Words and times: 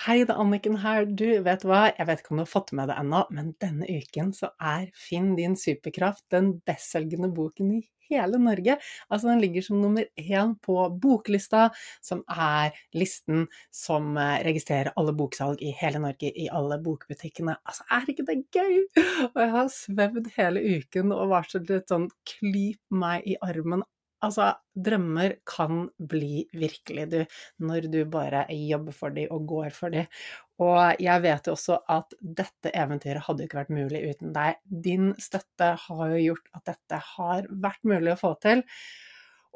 Hei, 0.00 0.22
det 0.24 0.32
er 0.32 0.38
Anniken 0.40 0.78
her. 0.80 1.04
Du, 1.04 1.26
vet 1.44 1.64
hva, 1.68 1.90
jeg 1.92 2.06
vet 2.08 2.20
ikke 2.22 2.30
om 2.32 2.38
du 2.40 2.46
har 2.46 2.48
fått 2.48 2.70
med 2.78 2.88
det 2.88 2.94
ennå, 2.96 3.18
men 3.36 3.50
denne 3.60 3.84
uken 3.84 4.30
så 4.32 4.48
er 4.56 4.86
Finn 4.96 5.34
din 5.36 5.58
superkraft 5.60 6.24
den 6.32 6.54
bestselgende 6.64 7.28
boken 7.36 7.74
i 7.76 7.80
hele 8.08 8.40
Norge. 8.40 8.78
Altså, 9.10 9.28
den 9.28 9.42
ligger 9.44 9.66
som 9.66 9.82
nummer 9.82 10.08
én 10.16 10.54
på 10.64 10.78
boklista, 11.02 11.66
som 12.00 12.24
er 12.32 12.72
listen 12.96 13.44
som 13.68 14.16
eh, 14.16 14.40
registrerer 14.48 14.94
alle 14.96 15.12
boksalg 15.20 15.60
i 15.60 15.74
hele 15.82 16.00
Norge, 16.00 16.32
i 16.32 16.48
alle 16.48 16.80
bokbutikkene. 16.80 17.58
Altså, 17.60 17.84
er 17.92 18.08
ikke 18.08 18.28
det 18.32 18.40
gøy? 18.56 18.80
Og 19.34 19.40
jeg 19.44 19.54
har 19.58 19.72
svevd 19.76 20.32
hele 20.40 20.64
uken 20.80 21.12
og 21.12 21.28
varslet 21.36 21.76
et 21.76 21.92
sånn 21.92 22.08
klyp 22.38 22.80
meg 23.04 23.28
i 23.28 23.36
armen 23.44 23.84
Altså, 24.26 24.50
drømmer 24.76 25.38
kan 25.48 25.86
bli 26.10 26.44
virkelig, 26.52 27.06
du, 27.12 27.20
når 27.64 27.88
du 27.92 28.00
bare 28.12 28.44
jobber 28.52 28.96
for 28.96 29.16
dem 29.16 29.32
og 29.32 29.46
går 29.48 29.70
for 29.76 29.94
dem. 29.94 30.08
Og 30.60 31.00
jeg 31.00 31.22
vet 31.24 31.48
jo 31.48 31.54
også 31.56 31.78
at 31.88 32.16
dette 32.20 32.72
eventyret 32.76 33.24
hadde 33.24 33.46
ikke 33.46 33.62
vært 33.62 33.72
mulig 33.72 34.02
uten 34.10 34.34
deg. 34.36 34.58
Din 34.68 35.14
støtte 35.20 35.72
har 35.86 36.02
jo 36.12 36.24
gjort 36.26 36.50
at 36.58 36.66
dette 36.74 37.00
har 37.14 37.48
vært 37.64 37.88
mulig 37.88 38.12
å 38.12 38.20
få 38.20 38.34
til. 38.44 38.64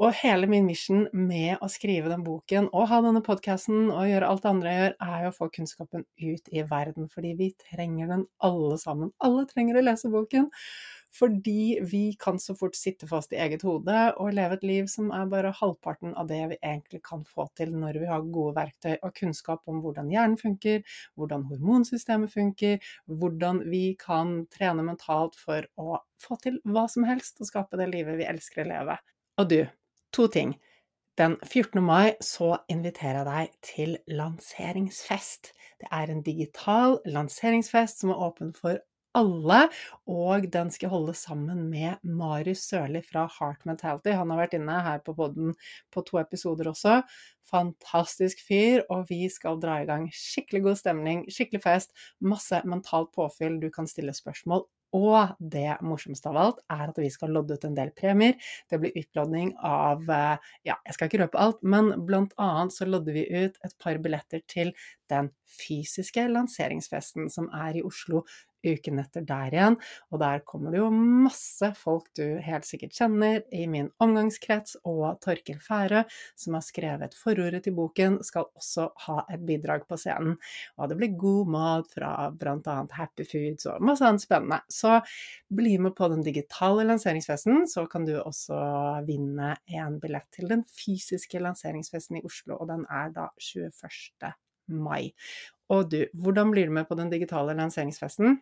Og 0.02 0.10
hele 0.18 0.48
min 0.50 0.64
mission 0.66 1.04
med 1.14 1.60
å 1.62 1.68
skrive 1.70 2.10
den 2.10 2.24
boken 2.26 2.66
og 2.74 2.88
ha 2.90 2.98
denne 3.04 3.22
podkasten 3.22 3.92
og 3.92 4.08
gjøre 4.10 4.26
alt 4.26 4.42
det 4.42 4.50
andre 4.50 4.72
jeg 4.72 4.80
gjør, 4.80 4.96
er 5.06 5.20
jo 5.22 5.30
å 5.30 5.36
få 5.36 5.48
kunnskapen 5.54 6.06
ut 6.24 6.50
i 6.50 6.64
verden. 6.72 7.06
Fordi 7.12 7.34
vi 7.38 7.52
trenger 7.68 8.10
den 8.10 8.24
alle 8.48 8.80
sammen. 8.82 9.12
Alle 9.22 9.44
trenger 9.52 9.78
å 9.78 9.84
lese 9.86 10.10
boken. 10.10 10.48
Fordi 11.14 11.78
vi 11.86 12.02
kan 12.18 12.38
så 12.42 12.56
fort 12.58 12.74
sitte 12.74 13.06
fast 13.06 13.32
i 13.32 13.38
eget 13.38 13.62
hode 13.62 13.98
og 14.18 14.32
leve 14.34 14.58
et 14.58 14.66
liv 14.66 14.88
som 14.90 15.12
er 15.14 15.28
bare 15.30 15.52
halvparten 15.54 16.14
av 16.18 16.26
det 16.30 16.40
vi 16.50 16.58
egentlig 16.58 17.02
kan 17.06 17.22
få 17.28 17.46
til 17.58 17.70
når 17.74 18.00
vi 18.02 18.08
har 18.10 18.26
gode 18.34 18.56
verktøy 18.56 18.96
og 18.96 19.14
kunnskap 19.14 19.62
om 19.70 19.78
hvordan 19.84 20.10
hjernen 20.10 20.36
funker, 20.40 20.82
hvordan 21.14 21.46
hormonsystemet 21.50 22.32
funker, 22.34 22.82
hvordan 23.06 23.62
vi 23.70 23.84
kan 24.00 24.40
trene 24.50 24.82
mentalt 24.86 25.38
for 25.38 25.66
å 25.78 26.00
få 26.22 26.38
til 26.42 26.58
hva 26.66 26.88
som 26.90 27.06
helst 27.06 27.38
og 27.40 27.50
skape 27.50 27.78
det 27.78 27.90
livet 27.92 28.18
vi 28.18 28.26
elsker 28.28 28.64
å 28.64 28.70
leve. 28.72 28.98
Og 29.38 29.50
du, 29.50 29.60
to 30.14 30.26
ting. 30.30 30.56
Den 31.14 31.36
14. 31.46 31.78
mai 31.78 32.16
så 32.26 32.56
inviterer 32.66 33.20
jeg 33.20 33.28
deg 33.28 33.52
til 33.62 33.92
lanseringsfest. 34.18 35.52
Det 35.78 35.86
er 35.94 36.10
en 36.10 36.24
digital 36.26 36.98
lanseringsfest 37.06 38.02
som 38.02 38.10
er 38.10 38.24
åpen 38.26 38.50
for 38.56 38.82
alle, 39.18 39.60
og 40.10 40.48
den 40.52 40.70
skal 40.74 40.92
holde 40.92 41.14
sammen 41.18 41.66
med 41.70 42.02
Marius 42.02 42.66
Sørli 42.68 43.02
fra 43.06 43.26
Heart 43.38 43.64
Mentality. 43.68 44.14
Han 44.14 44.32
har 44.32 44.44
vært 44.44 44.56
inne 44.58 44.80
her 44.86 45.02
på 45.04 45.16
poden 45.18 45.54
på 45.94 46.04
to 46.08 46.20
episoder 46.22 46.70
også. 46.72 47.00
Fantastisk 47.50 48.40
fyr, 48.46 48.84
og 48.90 49.06
vi 49.10 49.24
skal 49.32 49.60
dra 49.62 49.80
i 49.82 49.88
gang 49.88 50.08
skikkelig 50.12 50.64
god 50.68 50.80
stemning, 50.80 51.26
skikkelig 51.32 51.64
fest, 51.64 51.94
masse 52.20 52.62
mentalt 52.68 53.12
påfyll, 53.14 53.60
du 53.62 53.70
kan 53.74 53.88
stille 53.90 54.16
spørsmål 54.16 54.66
og 54.94 55.34
det 55.42 55.74
morsomste 55.82 56.30
av 56.30 56.38
alt 56.38 56.60
er 56.70 56.86
at 56.86 56.98
vi 57.02 57.10
skal 57.10 57.34
lodde 57.34 57.56
ut 57.58 57.66
en 57.66 57.74
del 57.76 57.90
premier. 57.98 58.36
Det 58.70 58.78
blir 58.80 58.94
utlodding 59.00 59.52
av 59.58 60.06
eh, 60.06 60.50
Ja, 60.70 60.78
jeg 60.86 60.96
skal 60.96 61.10
ikke 61.10 61.22
røpe 61.24 61.40
alt, 61.42 61.62
men 61.66 61.90
blant 62.06 62.34
annet 62.40 62.74
så 62.76 62.86
lodder 62.86 63.16
vi 63.16 63.26
ut 63.26 63.58
et 63.66 63.76
par 63.82 63.98
billetter 64.02 64.44
til 64.50 64.70
den 65.10 65.32
fysiske 65.50 66.28
lanseringsfesten 66.30 67.26
som 67.32 67.50
er 67.54 67.80
i 67.80 67.84
Oslo 67.84 68.22
uken 68.64 69.00
etter 69.02 69.24
der 69.26 69.54
igjen. 69.54 69.78
Og 70.12 70.20
der 70.22 70.42
kommer 70.46 70.74
det 70.74 70.80
jo 70.80 70.90
masse 70.94 71.70
folk 71.78 72.10
du 72.18 72.24
helt 72.44 72.66
sikkert 72.68 72.96
kjenner 72.96 73.42
i 73.54 73.64
min 73.70 73.90
omgangskrets, 74.02 74.78
og 74.88 75.20
Torkel 75.24 75.60
Færø, 75.62 76.04
som 76.38 76.58
har 76.58 76.64
skrevet 76.66 77.16
forordet 77.18 77.64
til 77.66 77.76
boken, 77.76 78.20
skal 78.26 78.48
også 78.56 78.88
ha 79.06 79.18
et 79.34 79.44
bidrag 79.46 79.86
på 79.88 79.98
scenen. 80.00 80.38
Og 80.78 80.90
det 80.90 80.98
blir 81.00 81.18
god 81.20 81.52
mat 81.54 81.90
fra 81.94 82.12
bl.a. 82.34 82.76
Happy 82.94 83.26
Foods 83.28 83.68
og 83.70 83.84
masse 83.84 84.04
annet 84.06 84.24
spennende. 84.24 84.60
Så 84.72 84.98
bli 85.54 85.76
med 85.78 85.94
på 85.96 86.08
den 86.12 86.24
digitale 86.26 86.86
lanseringsfesten, 86.88 87.66
så 87.70 87.86
kan 87.90 88.06
du 88.08 88.14
også 88.20 88.58
vinne 89.06 89.54
en 89.66 89.98
billett 90.02 90.28
til 90.34 90.50
den 90.50 90.64
fysiske 90.68 91.40
lanseringsfesten 91.42 92.20
i 92.20 92.24
Oslo, 92.26 92.58
og 92.60 92.70
den 92.72 92.86
er 92.90 93.12
da 93.14 93.28
21. 93.40 94.32
mai. 94.66 95.12
Og 95.72 95.88
du, 95.92 96.00
hvordan 96.12 96.50
blir 96.52 96.68
du 96.68 96.74
med 96.76 96.88
på 96.88 96.98
den 96.98 97.12
digitale 97.12 97.56
lanseringsfesten? 97.56 98.40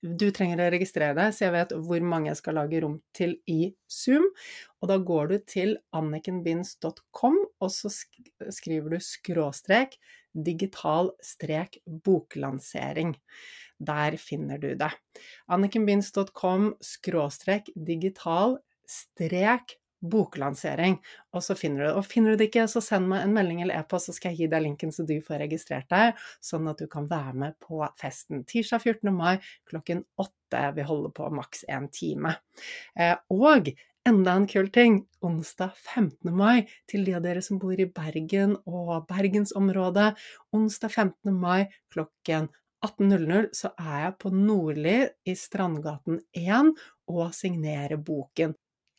Du 0.00 0.26
trenger 0.34 0.60
å 0.60 0.70
registrere 0.72 1.16
deg, 1.16 1.32
så 1.34 1.46
jeg 1.46 1.54
vet 1.54 1.72
hvor 1.86 2.04
mange 2.04 2.30
jeg 2.30 2.40
skal 2.40 2.58
lage 2.58 2.80
rom 2.84 2.98
til 3.16 3.36
i 3.50 3.72
Zoom. 3.90 4.26
Og 4.82 4.90
da 4.90 4.98
går 5.00 5.30
du 5.30 5.36
til 5.48 5.76
annikenbinds.com, 5.96 7.38
og 7.60 7.72
så 7.72 7.92
skriver 7.92 8.96
du 8.96 9.04
skråstrek 9.04 9.96
digital 10.34 11.12
strek 11.22 11.78
boklansering. 11.86 13.14
Der 13.78 14.18
finner 14.20 14.60
du 14.60 14.74
det. 14.78 14.90
annikenbinds.com 15.52 16.74
skråstrek 16.82 17.70
digital 17.74 18.58
strek 18.88 19.78
boklansering, 20.10 20.98
og 21.34 21.44
så 21.44 21.56
finner 21.58 21.82
du 21.82 21.86
det. 21.88 21.94
Og 21.98 22.06
finner 22.08 22.34
du 22.34 22.40
det 22.40 22.50
ikke, 22.50 22.66
så 22.70 22.82
send 22.84 23.08
meg 23.10 23.24
en 23.24 23.34
melding 23.36 23.62
eller 23.64 23.80
e-post, 23.80 24.10
så 24.10 24.16
skal 24.16 24.32
jeg 24.32 24.44
gi 24.44 24.50
deg 24.54 24.64
linken 24.66 24.94
så 24.94 25.06
du 25.08 25.16
får 25.24 25.42
registrert 25.44 25.88
deg, 25.92 26.20
sånn 26.44 26.68
at 26.70 26.82
du 26.82 26.88
kan 26.90 27.08
være 27.10 27.34
med 27.44 27.58
på 27.64 27.80
festen. 28.00 28.44
Tirsdag 28.48 28.84
14. 28.84 29.10
mai 29.14 29.34
klokken 29.70 30.04
åtte. 30.20 30.64
Vi 30.76 30.86
holder 30.86 31.14
på 31.16 31.30
maks 31.34 31.64
én 31.72 31.88
time. 31.90 32.36
Eh, 32.94 33.16
og 33.34 33.72
enda 34.06 34.34
en 34.36 34.48
kul 34.50 34.68
ting, 34.70 35.00
onsdag 35.24 35.72
15. 35.74 36.30
mai, 36.36 36.66
til 36.90 37.06
de 37.06 37.16
av 37.16 37.24
dere 37.24 37.42
som 37.42 37.58
bor 37.62 37.78
i 37.80 37.88
Bergen 37.88 38.58
og 38.68 39.08
bergensområdet, 39.08 40.12
onsdag 40.54 40.92
15. 40.92 41.32
mai 41.32 41.70
klokken 41.94 42.50
18.00 42.84 43.48
så 43.56 43.70
er 43.80 44.00
jeg 44.02 44.16
på 44.20 44.30
Nordli 44.34 44.98
i 45.24 45.34
Strandgaten 45.38 46.20
1 46.36 46.74
og 47.08 47.32
signerer 47.36 47.96
boken. 47.96 48.54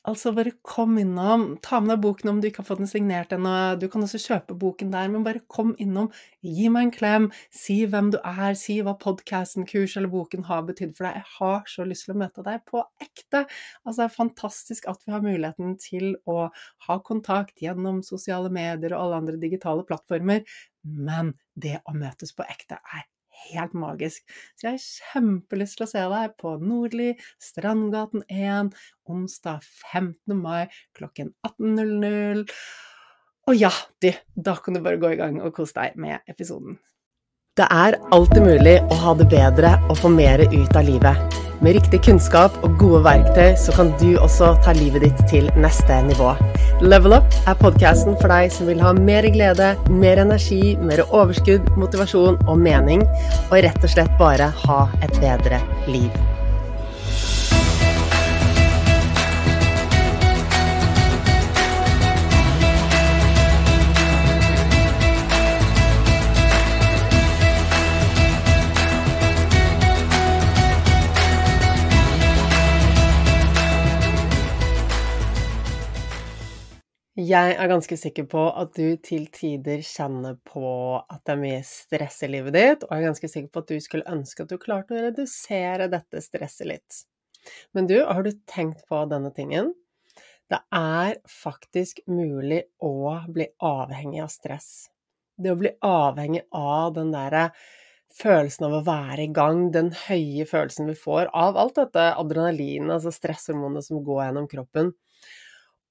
Altså, 0.05 0.29
bare 0.37 0.51
kom 0.61 0.99
innom. 1.01 1.43
Ta 1.65 1.79
med 1.81 1.89
deg 1.95 2.01
boken 2.03 2.29
om 2.29 2.39
du 2.41 2.45
ikke 2.47 2.61
har 2.61 2.67
fått 2.67 2.81
den 2.83 2.89
signert 2.89 3.31
ennå. 3.33 3.53
Du 3.81 3.87
kan 3.89 4.03
også 4.05 4.19
kjøpe 4.21 4.53
boken 4.61 4.91
der, 4.93 5.07
men 5.09 5.23
bare 5.25 5.41
kom 5.49 5.71
innom. 5.81 6.11
Gi 6.45 6.67
meg 6.69 6.87
en 6.87 6.91
klem. 6.93 7.25
Si 7.49 7.79
hvem 7.89 8.11
du 8.13 8.19
er. 8.21 8.53
Si 8.59 8.77
hva 8.85 8.93
podkasten, 9.01 9.65
kurs 9.69 9.95
eller 9.97 10.11
boken 10.13 10.45
har 10.45 10.61
betydd 10.67 10.93
for 10.97 11.07
deg. 11.07 11.17
Jeg 11.23 11.31
har 11.39 11.65
så 11.73 11.87
lyst 11.89 12.05
til 12.05 12.13
å 12.13 12.19
møte 12.21 12.45
deg 12.45 12.61
på 12.69 12.83
ekte. 13.01 13.45
Altså, 13.81 13.97
det 14.03 14.05
er 14.05 14.15
fantastisk 14.19 14.85
at 14.93 15.01
vi 15.07 15.15
har 15.15 15.25
muligheten 15.25 15.73
til 15.81 16.13
å 16.29 16.37
ha 16.85 16.99
kontakt 17.09 17.65
gjennom 17.65 18.03
sosiale 18.05 18.53
medier 18.53 18.93
og 18.93 19.07
alle 19.07 19.23
andre 19.23 19.41
digitale 19.41 19.87
plattformer, 19.89 20.45
men 20.85 21.33
det 21.57 21.79
å 21.89 21.97
møtes 21.97 22.35
på 22.37 22.45
ekte 22.45 22.77
er 22.93 23.09
helt 23.49 23.75
magisk. 23.77 24.25
Så 24.55 24.69
jeg 24.69 24.77
har 24.77 24.85
kjempelyst 24.85 25.79
til 25.79 25.87
å 25.87 25.91
se 25.91 26.03
deg 26.15 26.35
på 26.41 26.55
Nordli, 26.61 27.11
Strandgaten 27.41 28.25
1, 28.31 28.73
onsdag 29.11 29.63
15. 29.91 30.35
mai 30.39 30.65
klokken 30.97 31.33
18.00. 31.47 32.45
Og 33.45 33.59
ja, 33.59 33.71
du, 34.01 34.09
da 34.33 34.55
kan 34.57 34.73
du 34.77 34.81
bare 34.85 35.01
gå 35.01 35.13
i 35.13 35.19
gang 35.19 35.37
og 35.43 35.53
kose 35.57 35.77
deg 35.77 35.99
med 36.01 36.25
episoden. 36.31 36.79
Det 37.55 37.65
er 37.71 37.95
alltid 38.11 38.43
mulig 38.43 38.73
å 38.91 38.95
ha 38.99 39.13
det 39.15 39.29
bedre 39.31 39.69
og 39.85 39.95
få 40.01 40.09
mer 40.11 40.41
ut 40.43 40.73
av 40.75 40.83
livet. 40.89 41.37
Med 41.63 41.77
riktig 41.77 42.01
kunnskap 42.03 42.57
og 42.67 42.75
gode 42.81 42.99
verktøy 43.05 43.55
så 43.61 43.71
kan 43.77 43.93
du 44.01 44.17
også 44.19 44.49
ta 44.65 44.73
livet 44.75 45.05
ditt 45.05 45.23
til 45.31 45.47
neste 45.63 46.01
nivå. 46.09 46.33
Level 46.83 47.15
Up 47.15 47.39
er 47.47 47.55
podkasten 47.63 48.19
for 48.19 48.35
deg 48.35 48.51
som 48.51 48.67
vil 48.67 48.83
ha 48.83 48.91
mer 48.99 49.31
glede, 49.31 49.71
mer 49.87 50.25
energi, 50.27 50.75
mer 50.83 51.07
overskudd, 51.07 51.71
motivasjon 51.79 52.43
og 52.43 52.59
mening, 52.59 53.07
og 53.47 53.61
rett 53.63 53.83
og 53.87 53.95
slett 53.95 54.19
bare 54.19 54.51
ha 54.67 54.81
et 54.99 55.21
bedre 55.23 55.63
liv. 55.87 56.34
Jeg 77.25 77.53
er 77.55 77.69
ganske 77.71 77.95
sikker 77.97 78.25
på 78.29 78.41
at 78.59 78.75
du 78.75 78.97
til 79.01 79.29
tider 79.33 79.79
kjenner 79.85 80.35
på 80.45 80.67
at 80.99 81.21
det 81.23 81.33
er 81.33 81.39
mye 81.39 81.61
stress 81.65 82.19
i 82.27 82.29
livet 82.29 82.53
ditt, 82.53 82.83
og 82.83 82.91
jeg 82.91 83.01
er 83.01 83.07
ganske 83.07 83.29
sikker 83.31 83.51
på 83.53 83.63
at 83.63 83.71
du 83.71 83.79
skulle 83.81 84.11
ønske 84.11 84.43
at 84.43 84.51
du 84.51 84.59
klarte 84.61 84.97
å 84.97 85.03
redusere 85.05 85.87
dette 85.93 86.21
stresset 86.21 86.67
litt. 86.69 86.99
Men 87.77 87.87
du, 87.87 87.95
har 88.03 88.25
du 88.25 88.33
tenkt 88.51 88.83
på 88.89 88.99
denne 89.09 89.31
tingen? 89.33 89.71
Det 90.51 90.59
er 90.75 91.15
faktisk 91.31 92.03
mulig 92.11 92.65
å 92.83 93.15
bli 93.31 93.47
avhengig 93.63 94.21
av 94.25 94.29
stress. 94.33 94.69
Det 95.39 95.55
å 95.55 95.59
bli 95.59 95.71
avhengig 95.87 96.43
av 96.51 96.93
den 96.99 97.15
derre 97.15 97.47
følelsen 98.19 98.67
av 98.67 98.77
å 98.77 98.83
være 98.85 99.25
i 99.25 99.31
gang, 99.33 99.69
den 99.73 99.93
høye 100.05 100.45
følelsen 100.49 100.91
vi 100.91 100.99
får 100.99 101.31
av 101.31 101.57
alt 101.63 101.79
dette 101.79 102.11
adrenalinet, 102.19 102.91
altså 102.99 103.15
stresshormonet 103.15 103.87
som 103.87 104.03
går 104.03 104.27
gjennom 104.27 104.51
kroppen. 104.51 104.93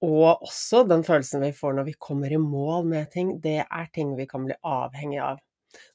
Og 0.04 0.44
også 0.44 0.82
den 0.88 1.04
følelsen 1.06 1.44
vi 1.44 1.52
får 1.56 1.78
når 1.78 1.88
vi 1.88 1.96
kommer 2.06 2.32
i 2.32 2.40
mål 2.40 2.88
med 2.90 3.10
ting, 3.14 3.36
det 3.40 3.62
er 3.64 3.90
ting 3.94 4.14
vi 4.18 4.26
kan 4.28 4.44
bli 4.46 4.56
avhengig 4.60 5.20
av. 5.24 5.40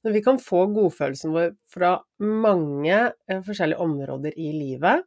Når 0.03 0.15
vi 0.15 0.21
kan 0.23 0.39
få 0.44 0.65
godfølelsen 0.75 1.35
vår 1.35 1.53
fra 1.71 1.94
mange 2.23 2.97
eh, 2.97 3.44
forskjellige 3.45 3.85
områder 3.85 4.35
i 4.35 4.50
livet, 4.56 5.06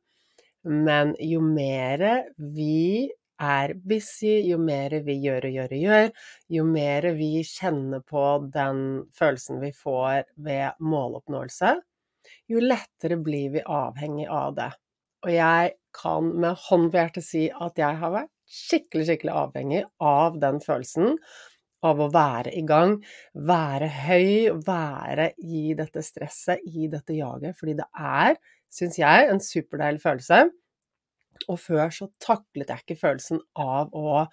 men 0.68 1.16
jo 1.20 1.42
mer 1.44 2.04
vi 2.38 3.10
er 3.42 3.74
busy, 3.74 4.36
jo 4.46 4.58
mer 4.62 4.94
vi 5.04 5.16
gjør 5.24 5.48
og 5.48 5.56
gjør 5.56 5.74
og 5.74 5.86
gjør, 5.86 6.10
jo 6.56 6.66
mer 6.68 7.08
vi 7.18 7.30
kjenner 7.46 8.04
på 8.06 8.24
den 8.54 8.84
følelsen 9.18 9.58
vi 9.64 9.72
får 9.74 10.28
ved 10.46 10.78
måloppnåelse, 10.78 11.74
jo 12.52 12.62
lettere 12.62 13.18
blir 13.18 13.50
vi 13.56 13.64
avhengig 13.66 14.28
av 14.30 14.54
det. 14.60 14.70
Og 15.26 15.34
jeg 15.34 15.74
kan 15.94 16.30
med 16.42 16.58
hånd 16.68 16.90
på 16.92 17.00
hjertet 17.00 17.26
si 17.26 17.48
at 17.50 17.78
jeg 17.78 17.98
har 17.98 18.14
vært 18.14 18.30
skikkelig, 18.52 19.08
skikkelig 19.08 19.34
avhengig 19.44 19.82
av 20.02 20.38
den 20.42 20.60
følelsen. 20.64 21.16
Av 21.82 21.98
å 21.98 22.06
være 22.14 22.52
i 22.54 22.62
gang, 22.62 23.00
være 23.34 23.88
høy, 23.90 24.52
være 24.62 25.32
i 25.42 25.72
dette 25.78 26.04
stresset, 26.06 26.62
i 26.62 26.86
dette 26.92 27.16
jaget. 27.16 27.56
Fordi 27.58 27.74
det 27.80 27.88
er, 27.98 28.36
syns 28.70 29.00
jeg, 29.00 29.30
en 29.32 29.42
superdeilig 29.42 30.02
følelse. 30.04 30.44
Og 31.50 31.58
før 31.58 31.90
så 31.90 32.06
taklet 32.22 32.70
jeg 32.70 32.84
ikke 32.84 33.00
følelsen 33.00 33.42
av 33.58 33.90
å 33.98 34.26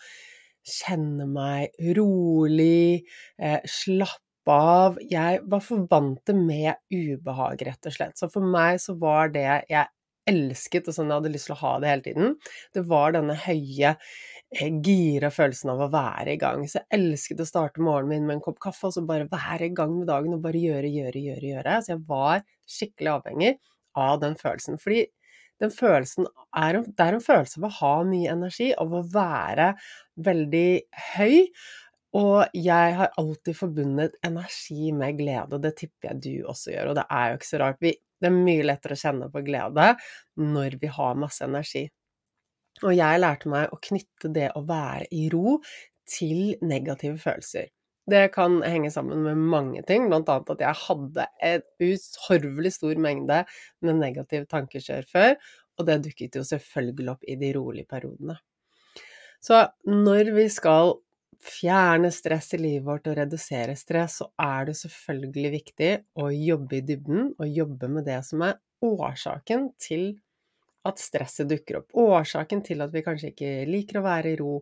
kjenne 0.70 1.26
meg 1.30 1.74
rolig, 1.98 3.06
eh, 3.40 3.62
slappe 3.66 4.54
av. 4.54 5.00
Jeg 5.10 5.42
var 5.50 5.64
forvant 5.64 6.22
det 6.26 6.36
med 6.36 6.76
ubehag, 6.94 7.62
rett 7.66 7.90
og 7.90 7.96
slett. 7.96 8.18
Så 8.20 8.30
for 8.32 8.46
meg 8.46 8.80
så 8.84 8.98
var 9.00 9.34
det 9.34 9.48
jeg 9.70 9.88
elsket, 10.30 10.88
og 10.88 10.96
sånn 10.96 11.12
jeg 11.12 11.22
hadde 11.22 11.34
lyst 11.34 11.50
til 11.50 11.56
å 11.58 11.62
ha 11.64 11.74
det 11.82 11.92
hele 11.92 12.06
tiden, 12.06 12.36
det 12.78 12.86
var 12.90 13.16
denne 13.16 13.36
høye, 13.44 13.96
eh, 14.56 14.80
gira 14.86 15.32
følelsen 15.34 15.74
av 15.74 15.84
å 15.86 15.92
være 15.94 16.36
i 16.36 16.42
gang. 16.42 16.66
Så 16.70 16.80
jeg 16.82 17.00
elsket 17.00 17.44
å 17.44 17.50
starte 17.50 17.84
morgenen 17.86 18.14
min 18.14 18.28
med 18.30 18.40
en 18.40 18.46
kopp 18.48 18.60
kaffe, 18.64 18.90
og 18.90 18.96
så 18.96 19.06
bare 19.06 19.30
være 19.32 19.70
i 19.70 19.76
gang 19.76 19.96
med 19.98 20.10
dagen 20.12 20.38
og 20.38 20.44
bare 20.46 20.62
gjøre, 20.62 20.90
gjøre, 20.90 21.26
gjøre, 21.30 21.54
gjøre. 21.54 21.80
Så 21.84 21.96
jeg 21.96 22.04
var 22.10 22.44
skikkelig 22.70 23.16
avhengig 23.18 23.56
av 24.00 24.20
den 24.24 24.38
følelsen. 24.40 24.80
Fordi 24.82 25.06
den 25.60 25.74
følelsen 25.76 26.28
er 26.56 26.80
det 26.88 27.04
er 27.04 27.18
en 27.18 27.24
følelse 27.24 27.60
av 27.60 27.68
å 27.68 27.76
ha 27.82 27.94
mye 28.08 28.32
energi, 28.32 28.72
av 28.80 28.94
å 28.96 29.04
være 29.14 29.74
veldig 30.30 30.70
høy. 31.18 31.36
Og 32.20 32.56
jeg 32.58 32.94
har 32.98 33.12
alltid 33.22 33.58
forbundet 33.58 34.16
energi 34.26 34.90
med 34.96 35.20
glede, 35.20 35.58
og 35.58 35.62
det 35.62 35.76
tipper 35.78 36.10
jeg 36.10 36.22
du 36.24 36.48
også 36.50 36.74
gjør. 36.74 36.92
Og 36.92 36.98
det 36.98 37.06
er 37.14 37.28
jo 37.30 37.38
ikke 37.38 37.50
så 37.52 37.60
rart. 37.62 37.82
Vi, 37.84 37.94
det 38.20 38.30
er 38.30 38.36
mye 38.36 38.66
lettere 38.68 38.98
å 38.98 39.02
kjenne 39.02 39.30
på 39.32 39.44
glede 39.48 39.94
når 40.40 40.78
vi 40.82 40.92
har 40.92 41.20
masse 41.20 41.46
energi. 41.46 41.86
Og 42.84 42.94
jeg 42.96 43.20
lærte 43.20 43.52
meg 43.52 43.74
å 43.74 43.80
knytte 43.84 44.32
det 44.36 44.50
å 44.56 44.64
være 44.68 45.10
i 45.16 45.28
ro 45.34 45.58
til 46.10 46.56
negative 46.66 47.20
følelser. 47.22 47.70
Det 48.10 48.30
kan 48.34 48.60
henge 48.66 48.90
sammen 48.90 49.22
med 49.22 49.42
mange 49.52 49.84
ting, 49.86 50.08
annet 50.10 50.30
at 50.34 50.64
jeg 50.64 50.82
hadde 50.86 51.26
en 51.46 51.66
uhorvelig 51.84 52.72
stor 52.80 53.02
mengde 53.02 53.44
med 53.86 54.00
negativ 54.00 54.48
tankekjør 54.50 55.06
før, 55.12 55.36
og 55.78 55.88
det 55.88 56.00
dukket 56.08 56.40
jo 56.40 56.46
selvfølgelig 56.48 57.14
opp 57.14 57.28
i 57.28 57.38
de 57.40 57.52
rolige 57.56 57.90
periodene. 57.92 58.40
Så 59.44 59.62
når 59.88 60.34
vi 60.36 60.48
skal 60.52 60.98
fjerne 61.44 62.12
stress 62.12 62.54
i 62.54 62.62
livet 62.62 62.88
vårt 62.88 63.08
og 63.10 63.18
redusere 63.20 63.76
stress, 63.80 64.20
så 64.22 64.30
er 64.42 64.70
det 64.70 64.78
selvfølgelig 64.80 65.52
viktig 65.56 65.92
å 66.20 66.32
jobbe 66.34 66.80
i 66.80 66.86
dybden, 66.86 67.34
og 67.40 67.60
jobbe 67.62 67.92
med 67.92 68.10
det 68.10 68.22
som 68.28 68.44
er 68.48 68.60
årsaken 68.86 69.72
til 69.80 70.12
at 70.88 71.00
stresset 71.02 71.50
dukker 71.50 71.82
opp. 71.82 71.90
Årsaken 72.00 72.62
til 72.66 72.82
at 72.84 72.94
vi 72.94 73.04
kanskje 73.04 73.32
ikke 73.34 73.50
liker 73.68 74.00
å 74.00 74.06
være 74.06 74.32
i 74.32 74.38
ro. 74.40 74.60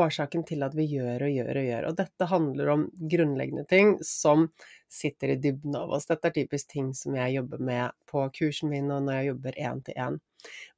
Årsaken 0.00 0.44
til 0.48 0.64
at 0.64 0.76
vi 0.76 0.86
gjør 0.94 1.26
og 1.26 1.34
gjør 1.34 1.60
og 1.60 1.66
gjør. 1.68 1.88
Og 1.90 1.98
dette 1.98 2.28
handler 2.30 2.72
om 2.72 2.86
grunnleggende 3.12 3.66
ting 3.68 3.96
som 4.04 4.48
sitter 4.88 5.34
i 5.34 5.40
dybden 5.42 5.76
av 5.78 5.92
oss. 5.96 6.08
Dette 6.08 6.30
er 6.30 6.36
typisk 6.38 6.72
ting 6.72 6.94
som 6.96 7.16
jeg 7.18 7.36
jobber 7.36 7.60
med 7.70 7.96
på 8.10 8.24
kursen 8.38 8.72
min 8.72 8.88
og 8.94 9.04
når 9.06 9.20
jeg 9.20 9.30
jobber 9.32 9.60
én 9.68 9.84
til 9.84 10.00
én. 10.08 10.18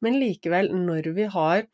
Men 0.03 0.19
likevel, 0.19 0.73
når 0.75 1.13
vi 1.15 1.29
har 1.31 1.65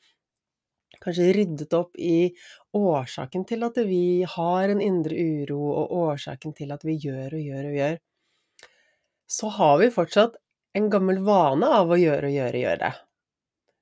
kanskje 1.02 1.32
ryddet 1.37 1.76
opp 1.76 1.96
i 1.98 2.32
årsaken 2.76 3.46
til 3.48 3.64
at 3.66 3.78
vi 3.88 4.25
har 4.37 4.72
en 4.72 4.82
indre 4.82 5.16
uro, 5.16 5.60
og 5.72 5.96
årsaken 6.06 6.54
til 6.56 6.75
at 6.75 6.84
vi 6.87 6.98
gjør 7.06 7.38
og 7.38 7.48
gjør 7.48 7.70
og 7.70 7.78
gjør, 7.81 7.98
så 9.26 9.50
har 9.58 9.81
vi 9.82 9.90
fortsatt 9.94 10.38
en 10.76 10.88
gammel 10.93 11.22
vane 11.26 11.69
av 11.81 11.90
å 11.90 11.98
gjøre 11.98 12.31
og 12.31 12.37
gjøre 12.37 12.60
og 12.60 12.64
gjøre. 12.66 12.93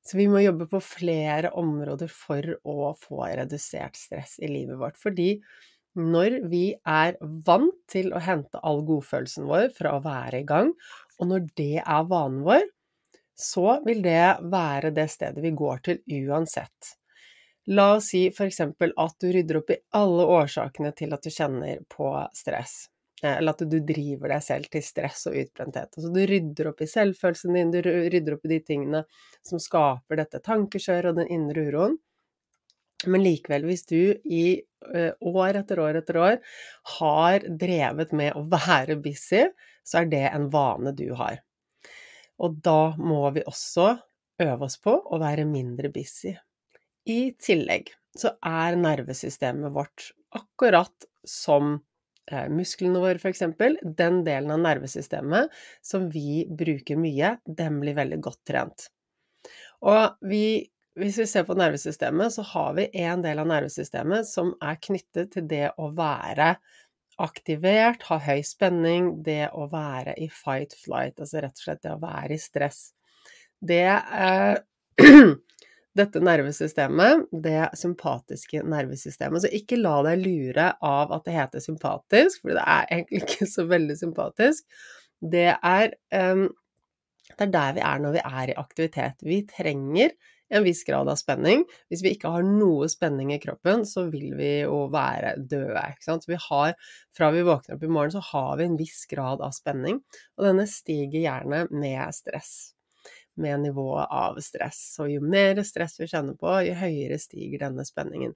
Så 0.04 0.18
vi 0.20 0.26
må 0.28 0.42
jobbe 0.44 0.66
på 0.68 0.80
flere 0.84 1.50
områder 1.56 2.10
for 2.12 2.44
å 2.68 2.92
få 3.00 3.24
redusert 3.30 3.96
stress 3.96 4.36
i 4.44 4.50
livet 4.50 4.76
vårt. 4.80 4.98
Fordi 5.00 5.38
når 5.96 6.40
vi 6.50 6.64
er 6.74 7.16
vant 7.46 7.76
til 7.90 8.12
å 8.12 8.20
hente 8.22 8.60
all 8.66 8.82
godfølelsen 8.86 9.46
vår 9.48 9.70
fra 9.76 9.94
å 9.96 10.02
være 10.04 10.42
i 10.42 10.48
gang, 10.48 10.72
og 11.20 11.30
når 11.30 11.46
det 11.56 11.78
er 11.80 12.10
vanen 12.10 12.42
vår, 12.44 12.66
så 13.34 13.78
vil 13.86 14.02
det 14.04 14.50
være 14.52 14.92
det 14.94 15.08
stedet 15.10 15.42
vi 15.42 15.54
går 15.56 15.82
til 15.88 16.02
uansett. 16.28 16.94
La 17.66 17.94
oss 17.96 18.10
si 18.12 18.26
f.eks. 18.28 18.60
at 18.60 19.14
du 19.20 19.30
rydder 19.32 19.60
opp 19.62 19.70
i 19.72 19.78
alle 19.96 20.26
årsakene 20.38 20.90
til 20.96 21.14
at 21.16 21.24
du 21.24 21.30
kjenner 21.32 21.80
på 21.88 22.10
stress. 22.36 22.74
Eh, 23.22 23.38
eller 23.38 23.54
at 23.54 23.64
du 23.70 23.78
driver 23.80 24.34
deg 24.34 24.42
selv 24.44 24.68
til 24.72 24.84
stress 24.84 25.26
og 25.30 25.38
utbrenthet. 25.40 25.96
Altså 25.96 26.10
du 26.12 26.20
rydder 26.28 26.70
opp 26.70 26.82
i 26.84 26.90
selvfølelsen 26.90 27.56
din, 27.56 27.72
du 27.72 27.80
rydder 27.84 28.36
opp 28.36 28.44
i 28.44 28.52
de 28.52 28.60
tingene 28.66 29.04
som 29.46 29.62
skaper 29.62 30.20
dette 30.20 30.42
tankekjøret 30.44 31.12
og 31.12 31.22
den 31.22 31.32
indre 31.32 31.68
uroen. 31.70 31.96
Men 33.08 33.24
likevel, 33.24 33.66
hvis 33.68 33.84
du 33.88 33.98
i 34.24 34.44
eh, 34.96 35.12
år 35.20 35.60
etter 35.60 35.80
år 35.80 36.00
etter 36.00 36.20
år 36.20 36.38
har 36.98 37.44
drevet 37.48 38.14
med 38.16 38.36
å 38.36 38.44
være 38.48 38.96
busy, 39.04 39.44
så 39.84 40.00
er 40.02 40.08
det 40.12 40.24
en 40.30 40.48
vane 40.52 40.92
du 40.96 41.10
har. 41.16 41.40
Og 42.44 42.56
da 42.64 42.94
må 42.96 43.28
vi 43.36 43.44
også 43.46 43.92
øve 44.42 44.66
oss 44.66 44.80
på 44.82 44.96
å 44.96 45.20
være 45.20 45.44
mindre 45.48 45.92
busy. 45.92 46.32
I 47.10 47.34
tillegg 47.40 47.90
så 48.16 48.36
er 48.46 48.78
nervesystemet 48.78 49.74
vårt 49.74 50.12
akkurat 50.34 51.08
som 51.28 51.78
Eh, 52.32 52.48
musklene 52.48 53.00
våre 53.02 53.20
f.eks., 53.20 53.42
den 53.96 54.22
delen 54.24 54.52
av 54.54 54.60
nervesystemet 54.64 55.52
som 55.84 56.06
vi 56.12 56.44
bruker 56.48 56.96
mye, 56.96 57.36
den 57.44 57.80
blir 57.82 57.96
veldig 57.98 58.20
godt 58.24 58.40
trent. 58.48 58.86
Og 59.84 60.16
vi, 60.24 60.64
hvis 60.96 61.18
vi 61.20 61.26
ser 61.28 61.44
på 61.44 61.56
nervesystemet, 61.58 62.32
så 62.32 62.46
har 62.54 62.72
vi 62.78 62.88
en 63.04 63.24
del 63.24 63.42
av 63.42 63.50
nervesystemet 63.50 64.28
som 64.28 64.54
er 64.64 64.80
knyttet 64.80 65.34
til 65.34 65.50
det 65.50 65.66
å 65.76 65.90
være 65.92 66.54
aktivert, 67.20 68.08
ha 68.08 68.18
høy 68.24 68.40
spenning, 68.42 69.12
det 69.22 69.52
å 69.52 69.68
være 69.70 70.16
i 70.18 70.30
fight-flight, 70.32 71.20
altså 71.20 71.44
rett 71.44 71.60
og 71.60 71.66
slett 71.66 71.84
det 71.84 71.92
å 71.92 72.00
være 72.02 72.34
i 72.34 72.40
stress. 72.40 72.86
Det 73.60 73.84
eh, 73.92 74.56
dette 75.98 76.20
nervesystemet, 76.22 77.28
det 77.44 77.68
sympatiske 77.78 78.64
nervesystemet. 78.66 79.44
Så 79.44 79.52
ikke 79.54 79.78
la 79.78 80.00
deg 80.08 80.24
lure 80.24 80.68
av 80.84 81.14
at 81.14 81.24
det 81.28 81.36
heter 81.36 81.62
sympatisk, 81.62 82.42
for 82.42 82.56
det 82.56 82.66
er 82.66 82.90
egentlig 82.90 83.22
ikke 83.22 83.48
så 83.50 83.66
veldig 83.70 83.96
sympatisk. 84.00 84.66
Det 85.34 85.48
er, 85.54 85.94
um, 86.18 86.48
det 87.30 87.46
er 87.46 87.54
der 87.54 87.76
vi 87.78 87.84
er 87.86 88.02
når 88.02 88.16
vi 88.18 88.24
er 88.24 88.52
i 88.52 88.60
aktivitet. 88.64 89.26
Vi 89.26 89.44
trenger 89.48 90.16
en 90.54 90.66
viss 90.66 90.82
grad 90.86 91.08
av 91.08 91.18
spenning. 91.18 91.64
Hvis 91.90 92.02
vi 92.04 92.14
ikke 92.14 92.34
har 92.34 92.44
noe 92.46 92.90
spenning 92.92 93.32
i 93.34 93.40
kroppen, 93.42 93.86
så 93.88 94.06
vil 94.10 94.34
vi 94.38 94.52
jo 94.64 94.84
være 94.92 95.36
døde. 95.40 95.86
Ikke 95.94 96.10
sant? 96.10 96.28
Vi 96.30 96.38
har, 96.50 96.76
fra 97.16 97.30
vi 97.34 97.46
våkner 97.46 97.78
opp 97.78 97.86
i 97.86 97.90
morgen, 97.90 98.14
så 98.14 98.22
har 98.34 98.58
vi 98.60 98.68
en 98.68 98.78
viss 98.78 99.06
grad 99.10 99.42
av 99.44 99.54
spenning, 99.56 100.02
og 100.38 100.48
denne 100.50 100.68
stiger 100.70 101.22
gjerne 101.22 101.66
med 101.72 102.18
stress 102.18 102.74
med 103.40 103.64
nivået 103.64 104.10
av 104.10 104.38
stress. 104.44 104.80
Så 104.96 105.08
jo 105.10 105.22
mer 105.24 105.60
stress 105.66 105.98
vi 106.00 106.08
kjenner 106.10 106.36
på, 106.38 106.50
jo 106.66 106.74
høyere 106.78 107.18
stiger 107.20 107.64
denne 107.66 107.84
spenningen. 107.86 108.34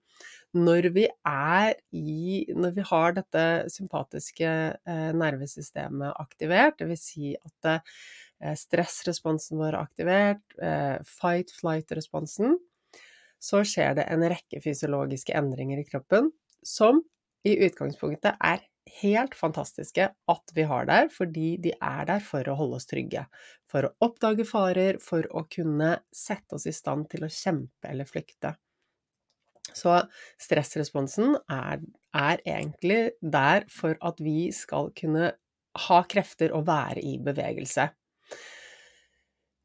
Når 0.56 0.90
vi 0.94 1.06
i 1.92 2.46
Når 2.56 2.72
vi 2.76 2.84
har 2.90 3.12
dette 3.16 3.44
sympatiske 3.70 4.48
eh, 4.48 5.10
nervesystemet 5.14 6.16
aktivert, 6.16 6.78
dvs. 6.80 7.04
Si 7.12 7.34
at 7.36 7.70
eh, 7.74 8.54
stressresponsen 8.56 9.58
vår 9.58 9.74
er 9.74 9.80
aktivert, 9.82 10.58
eh, 10.62 10.96
fight-flight-responsen, 11.04 12.58
så 13.38 13.62
skjer 13.62 13.94
det 14.00 14.08
en 14.10 14.24
rekke 14.26 14.60
fysiologiske 14.64 15.34
endringer 15.38 15.78
i 15.78 15.86
kroppen 15.86 16.32
som 16.66 17.04
i 17.46 17.54
utgangspunktet 17.66 18.34
er 18.42 18.64
helt 19.00 19.34
fantastiske 19.38 20.08
at 20.32 20.52
vi 20.54 20.64
har 20.68 20.88
der, 20.88 21.08
fordi 21.12 21.56
de 21.62 21.72
er 21.74 22.06
der 22.08 22.22
for 22.24 22.46
å 22.48 22.56
holde 22.58 22.78
oss 22.80 22.88
trygge. 22.90 23.26
For 23.68 23.88
å 23.88 23.92
oppdage 24.04 24.46
farer, 24.48 25.00
for 25.02 25.26
å 25.36 25.44
kunne 25.50 25.96
sette 26.14 26.58
oss 26.58 26.66
i 26.68 26.74
stand 26.74 27.08
til 27.12 27.26
å 27.26 27.32
kjempe 27.32 27.90
eller 27.90 28.08
flykte. 28.08 28.54
Så 29.76 29.94
stressresponsen 30.40 31.36
er, 31.52 31.82
er 32.16 32.40
egentlig 32.44 33.02
der 33.20 33.66
for 33.72 33.98
at 34.00 34.20
vi 34.24 34.48
skal 34.56 34.92
kunne 34.96 35.34
ha 35.88 35.98
krefter 36.10 36.54
og 36.56 36.66
være 36.68 37.04
i 37.04 37.18
bevegelse 37.22 37.90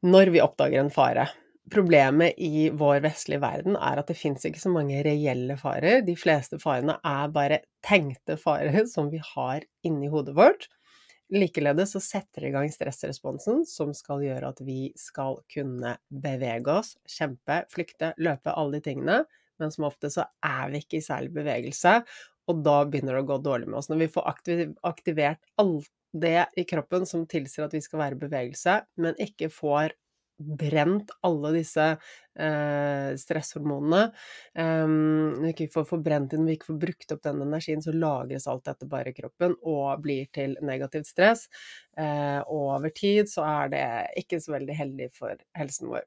når 0.04 0.34
vi 0.34 0.42
oppdager 0.44 0.82
en 0.82 0.92
fare. 0.92 1.24
Problemet 1.72 2.34
i 2.36 2.68
vår 2.76 2.98
vestlige 3.06 3.40
verden 3.40 3.76
er 3.78 4.00
at 4.00 4.10
det 4.10 4.18
fins 4.20 4.44
ikke 4.44 4.60
så 4.60 4.72
mange 4.72 5.00
reelle 5.06 5.56
farer. 5.56 6.02
De 6.04 6.12
fleste 6.18 6.58
farene 6.60 6.98
er 7.00 7.30
bare 7.32 7.62
tenkte 7.84 8.36
farer 8.40 8.84
som 8.94 9.08
vi 9.12 9.22
har 9.34 9.64
inni 9.86 10.10
hodet 10.12 10.36
vårt. 10.36 10.68
Likeledes 11.32 11.94
så 11.96 12.02
setter 12.04 12.44
det 12.44 12.50
i 12.50 12.54
gang 12.54 12.68
stressresponsen, 12.70 13.64
som 13.66 13.94
skal 13.96 14.22
gjøre 14.26 14.52
at 14.52 14.60
vi 14.62 14.92
skal 14.98 15.40
kunne 15.50 15.96
bevege 16.12 16.76
oss, 16.82 16.94
kjempe, 17.08 17.62
flykte, 17.72 18.12
løpe, 18.20 18.52
alle 18.52 18.78
de 18.78 18.84
tingene. 18.90 19.22
Men 19.58 19.72
som 19.72 19.88
ofte 19.88 20.10
så 20.12 20.28
er 20.44 20.68
vi 20.70 20.82
ikke 20.84 21.00
i 21.00 21.06
særlig 21.06 21.32
bevegelse, 21.32 21.96
og 22.50 22.60
da 22.66 22.78
begynner 22.84 23.16
det 23.16 23.24
å 23.24 23.28
gå 23.32 23.40
dårlig 23.46 23.70
med 23.70 23.80
oss. 23.80 23.88
Når 23.88 24.02
vi 24.04 24.12
får 24.12 24.32
aktivert 24.84 25.40
alt 25.62 25.88
det 26.14 26.44
i 26.60 26.66
kroppen 26.68 27.08
som 27.08 27.24
tilsier 27.26 27.64
at 27.64 27.74
vi 27.74 27.82
skal 27.82 28.02
være 28.02 28.18
i 28.18 28.24
bevegelse, 28.26 28.76
men 29.00 29.16
ikke 29.22 29.48
får 29.50 29.96
brent 30.38 31.12
alle 31.26 31.52
disse 31.54 31.84
eh, 32.38 33.10
stresshormonene. 33.20 34.02
Um, 34.58 34.94
når 35.38 35.46
vi 35.46 35.52
ikke 35.54 35.74
får 35.76 35.88
forbrent 35.88 36.34
inn, 36.34 36.44
når 36.44 36.52
vi 36.52 36.56
ikke 36.58 36.70
får 36.72 36.80
brukt 36.86 37.14
opp 37.14 37.22
den 37.26 37.44
energien, 37.46 37.84
så 37.84 37.94
lagres 37.94 38.48
alt 38.50 38.66
dette 38.68 38.88
bare 38.90 39.12
i 39.12 39.16
kroppen 39.16 39.56
og 39.62 40.02
blir 40.04 40.26
til 40.34 40.56
negativt 40.64 41.10
stress. 41.10 41.46
Eh, 41.98 42.40
og 42.42 42.74
over 42.78 42.94
tid 42.94 43.30
så 43.30 43.46
er 43.48 43.74
det 43.74 43.86
ikke 44.24 44.42
så 44.42 44.56
veldig 44.56 44.78
heldig 44.80 45.10
for 45.14 45.38
helsen 45.58 45.92
vår. 45.94 46.06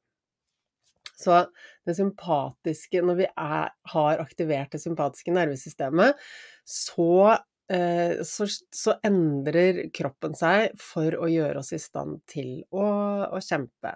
Så 1.17 1.39
det 1.87 1.95
sympatiske 1.97 2.99
Når 3.01 3.15
vi 3.17 3.25
er, 3.25 3.71
har 3.89 4.19
aktivert 4.21 4.75
det 4.75 4.83
sympatiske 4.83 5.33
nervesystemet, 5.33 6.19
så 6.61 7.39
Eh, 7.71 8.23
så, 8.23 8.45
så, 8.71 8.93
endrer 9.03 9.89
kroppen 9.95 10.35
seg 10.39 10.71
for 10.79 11.17
å 11.19 11.27
gjøre 11.27 11.59
oss 11.59 11.73
i 11.75 11.81
stand 11.81 12.21
til 12.31 12.61
å, 12.71 12.85
å 13.27 13.41
kjempe. 13.43 13.91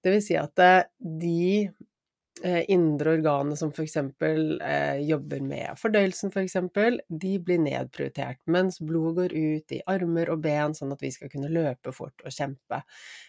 Det 0.00 0.14
vil 0.14 0.24
si 0.24 0.36
at 0.40 0.64
eh, 0.64 0.82
de 1.00 1.70
Eh, 2.42 2.64
indre 2.72 3.10
organene 3.10 3.56
som 3.56 3.68
f.eks. 3.68 3.96
Eh, 3.96 5.00
jobber 5.04 5.42
med 5.44 5.76
fordøyelsen, 5.76 6.30
f.eks., 6.32 6.54
de 7.20 7.32
blir 7.44 7.58
nedprioritert, 7.60 8.38
mens 8.48 8.78
blodet 8.80 9.16
går 9.18 9.34
ut 9.34 9.74
i 9.76 9.80
armer 9.92 10.30
og 10.32 10.40
ben, 10.46 10.72
sånn 10.76 10.94
at 10.94 11.02
vi 11.04 11.10
skal 11.12 11.28
kunne 11.32 11.50
løpe 11.52 11.92
fort 11.92 12.24
og 12.24 12.32
kjempe. 12.32 12.80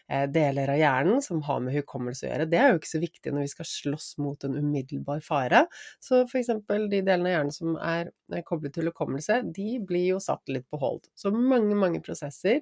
Eh, 0.08 0.30
deler 0.32 0.72
av 0.72 0.80
hjernen 0.80 1.20
som 1.26 1.42
har 1.50 1.60
med 1.66 1.76
hukommelse 1.76 2.28
å 2.28 2.30
gjøre, 2.30 2.48
det 2.54 2.62
er 2.62 2.72
jo 2.72 2.80
ikke 2.80 2.94
så 2.94 3.04
viktig 3.04 3.34
når 3.36 3.48
vi 3.48 3.54
skal 3.56 3.70
slåss 3.74 4.08
mot 4.24 4.48
en 4.48 4.56
umiddelbar 4.62 5.26
fare. 5.26 5.66
Så 6.00 6.22
f.eks. 6.24 6.54
de 6.70 7.02
delene 7.02 7.34
av 7.34 7.36
hjernen 7.36 7.58
som 7.58 7.76
er 7.82 8.14
koblet 8.48 8.78
til 8.78 8.88
hukommelse, 8.94 9.42
de 9.52 9.76
blir 9.84 10.14
jo 10.14 10.22
satt 10.24 10.48
litt 10.48 10.70
på 10.72 10.80
hold. 10.80 11.04
Så 11.20 11.34
mange, 11.36 11.76
mange 11.76 12.00
prosesser 12.06 12.62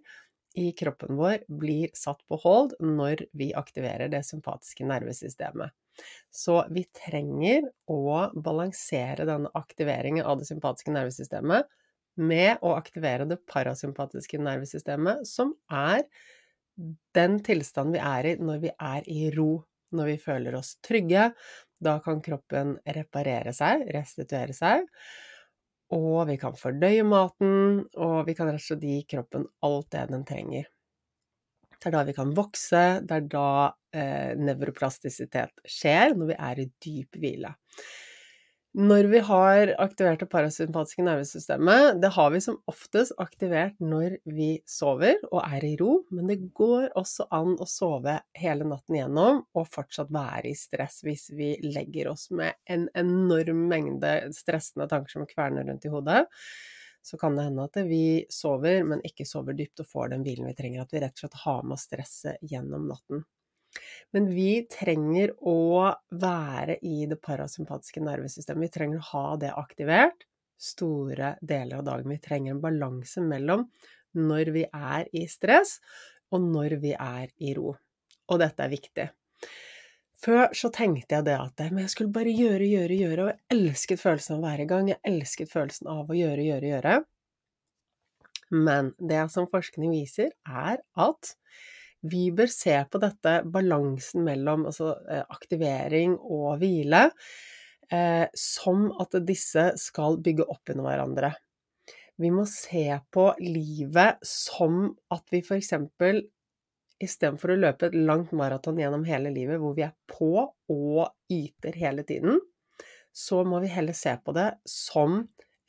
i 0.57 0.71
kroppen 0.71 1.17
vår 1.19 1.43
blir 1.47 1.91
satt 1.93 2.21
på 2.27 2.39
hold 2.43 2.73
når 2.81 3.25
vi 3.37 3.51
aktiverer 3.57 4.09
det 4.11 4.23
sympatiske 4.27 4.87
nervesystemet. 4.89 5.75
Så 6.31 6.61
vi 6.71 6.85
trenger 6.95 7.67
å 7.91 8.29
balansere 8.33 9.27
denne 9.27 9.51
aktiveringen 9.57 10.25
av 10.25 10.39
det 10.39 10.47
sympatiske 10.49 10.93
nervesystemet 10.95 11.67
med 12.19 12.63
å 12.65 12.73
aktivere 12.75 13.27
det 13.27 13.39
parasympatiske 13.47 14.39
nervesystemet, 14.41 15.27
som 15.27 15.53
er 15.71 16.03
den 17.15 17.39
tilstanden 17.43 17.95
vi 17.95 18.03
er 18.03 18.29
i 18.29 18.35
når 18.39 18.61
vi 18.63 18.71
er 18.73 19.09
i 19.11 19.29
ro, 19.35 19.51
når 19.95 20.13
vi 20.13 20.19
føler 20.21 20.55
oss 20.59 20.75
trygge. 20.85 21.29
Da 21.79 21.97
kan 22.03 22.21
kroppen 22.23 22.77
reparere 22.97 23.53
seg, 23.55 23.85
restituere 23.95 24.55
seg. 24.55 24.87
Og 25.95 26.27
vi 26.29 26.35
kan 26.37 26.57
fordøye 26.57 27.05
maten, 27.07 27.85
og 27.97 28.27
vi 28.27 28.35
kan 28.37 28.51
rett 28.51 28.61
og 28.61 28.65
slett 28.67 28.85
gi 28.85 28.99
kroppen 29.09 29.47
alt 29.65 29.89
det 29.95 30.05
den 30.11 30.25
trenger. 30.27 30.67
Det 31.79 31.87
er 31.89 31.95
da 31.95 32.03
vi 32.05 32.13
kan 32.13 32.33
vokse, 32.35 32.83
det 33.07 33.15
er 33.15 33.27
da 33.31 33.49
eh, 33.95 34.35
nevroplastisitet 34.37 35.63
skjer, 35.63 36.13
når 36.19 36.33
vi 36.33 36.37
er 36.49 36.61
i 36.61 36.67
dyp 36.85 37.19
hvile. 37.21 37.53
Når 38.77 39.07
vi 39.09 39.19
har 39.25 39.71
aktivert 39.81 40.21
det 40.21 40.27
parasympatiske 40.29 41.01
nervesystemet, 41.01 41.97
det 42.03 42.11
har 42.13 42.29
vi 42.29 42.41
som 42.43 42.59
oftest 42.69 43.15
aktivert 43.17 43.79
når 43.81 44.19
vi 44.29 44.49
sover 44.69 45.17
og 45.31 45.41
er 45.41 45.65
i 45.65 45.71
ro, 45.79 46.03
men 46.13 46.29
det 46.29 46.37
går 46.53 46.91
også 46.99 47.25
an 47.33 47.55
å 47.57 47.65
sove 47.65 48.19
hele 48.37 48.67
natten 48.69 48.99
igjennom 48.99 49.41
og 49.57 49.71
fortsatt 49.73 50.13
være 50.13 50.51
i 50.51 50.57
stress 50.57 51.01
hvis 51.07 51.31
vi 51.33 51.55
legger 51.65 52.11
oss 52.13 52.27
med 52.29 52.61
en 52.69 52.85
enorm 52.93 53.65
mengde 53.73 54.13
stressende 54.37 54.85
tanker 54.91 55.17
som 55.17 55.29
kverner 55.33 55.65
rundt 55.65 55.89
i 55.89 55.93
hodet 55.95 56.27
så 57.01 57.17
kan 57.17 57.35
det 57.35 57.47
hende 57.47 57.65
at 57.65 57.77
vi 57.89 58.25
sover, 58.29 58.83
men 58.83 59.01
ikke 59.07 59.25
sover 59.25 59.55
dypt 59.57 59.81
og 59.81 59.89
får 59.89 60.13
den 60.13 60.23
hvilen 60.25 60.49
vi 60.49 60.55
trenger. 60.57 60.83
At 60.83 60.93
vi 60.93 61.01
rett 61.01 61.15
og 61.15 61.23
slett 61.23 61.37
har 61.45 61.61
med 61.63 61.77
oss 61.77 61.85
stresset 61.87 62.43
gjennom 62.51 62.89
natten. 62.91 63.23
Men 64.15 64.29
vi 64.33 64.63
trenger 64.71 65.35
å 65.45 65.91
være 66.09 66.79
i 66.85 67.05
det 67.09 67.19
parasympatiske 67.21 68.01
nervesystemet. 68.03 68.65
Vi 68.65 68.73
trenger 68.73 69.01
å 69.01 69.09
ha 69.11 69.37
det 69.41 69.53
aktivert 69.53 70.25
store 70.59 71.35
deler 71.41 71.79
av 71.79 71.85
dagen. 71.87 72.09
Vi 72.09 72.19
trenger 72.23 72.55
en 72.55 72.63
balanse 72.63 73.23
mellom 73.23 73.67
når 74.17 74.51
vi 74.55 74.65
er 74.65 75.05
i 75.13 75.27
stress, 75.29 75.77
og 76.33 76.41
når 76.49 76.79
vi 76.81 76.95
er 76.97 77.29
i 77.37 77.53
ro. 77.57 77.75
Og 78.29 78.41
dette 78.41 78.65
er 78.65 78.73
viktig. 78.73 79.07
Før 80.19 80.49
så 80.57 80.67
tenkte 80.75 81.15
jeg 81.15 81.27
det 81.29 81.37
at 81.39 81.61
jeg 81.63 81.91
skulle 81.93 82.11
bare 82.11 82.33
gjøre, 82.33 82.65
gjøre, 82.67 82.97
gjøre, 83.03 83.23
og 83.23 83.29
jeg 83.31 83.55
elsket 83.55 84.01
følelsen 84.01 84.35
av 84.35 84.41
å 84.41 84.47
være 84.49 84.65
i 84.65 84.69
gang, 84.73 84.89
jeg 84.91 85.01
elsket 85.07 85.53
følelsen 85.53 85.91
av 85.93 86.09
å 86.11 86.17
gjøre, 86.17 86.43
gjøre, 86.43 86.71
gjøre. 86.73 86.95
Men 88.51 88.91
det 88.97 89.21
som 89.31 89.47
forskning 89.47 89.93
viser, 89.93 90.33
er 90.43 90.81
at 90.99 91.33
vi 92.01 92.29
bør 92.31 92.51
se 92.51 92.75
på 92.91 93.01
dette 93.01 93.35
balansen 93.51 94.23
mellom 94.27 94.67
altså, 94.69 94.93
eh, 95.09 95.25
aktivering 95.27 96.15
og 96.19 96.59
hvile 96.61 97.09
eh, 97.91 98.25
som 98.37 98.87
at 99.01 99.17
disse 99.27 99.71
skal 99.81 100.19
bygge 100.23 100.47
opp 100.47 100.71
under 100.71 100.87
hverandre. 100.87 101.33
Vi 102.19 102.31
må 102.35 102.43
se 102.51 102.85
på 103.11 103.29
livet 103.39 104.19
som 104.27 104.89
at 105.11 105.23
vi 105.31 105.39
eksempel 105.55 106.25
istedenfor 106.99 107.53
å 107.53 107.59
løpe 107.59 107.87
et 107.87 107.95
langt 107.95 108.33
maraton 108.35 108.79
gjennom 108.79 109.05
hele 109.07 109.31
livet 109.31 109.61
hvor 109.61 109.75
vi 109.77 109.85
er 109.87 109.95
på 110.11 110.33
og 110.43 111.03
yter 111.31 111.77
hele 111.79 112.03
tiden, 112.03 112.41
så 113.15 113.45
må 113.47 113.61
vi 113.63 113.71
heller 113.71 113.95
se 113.95 114.13
på 114.19 114.35
det 114.35 114.51
som 114.67 115.21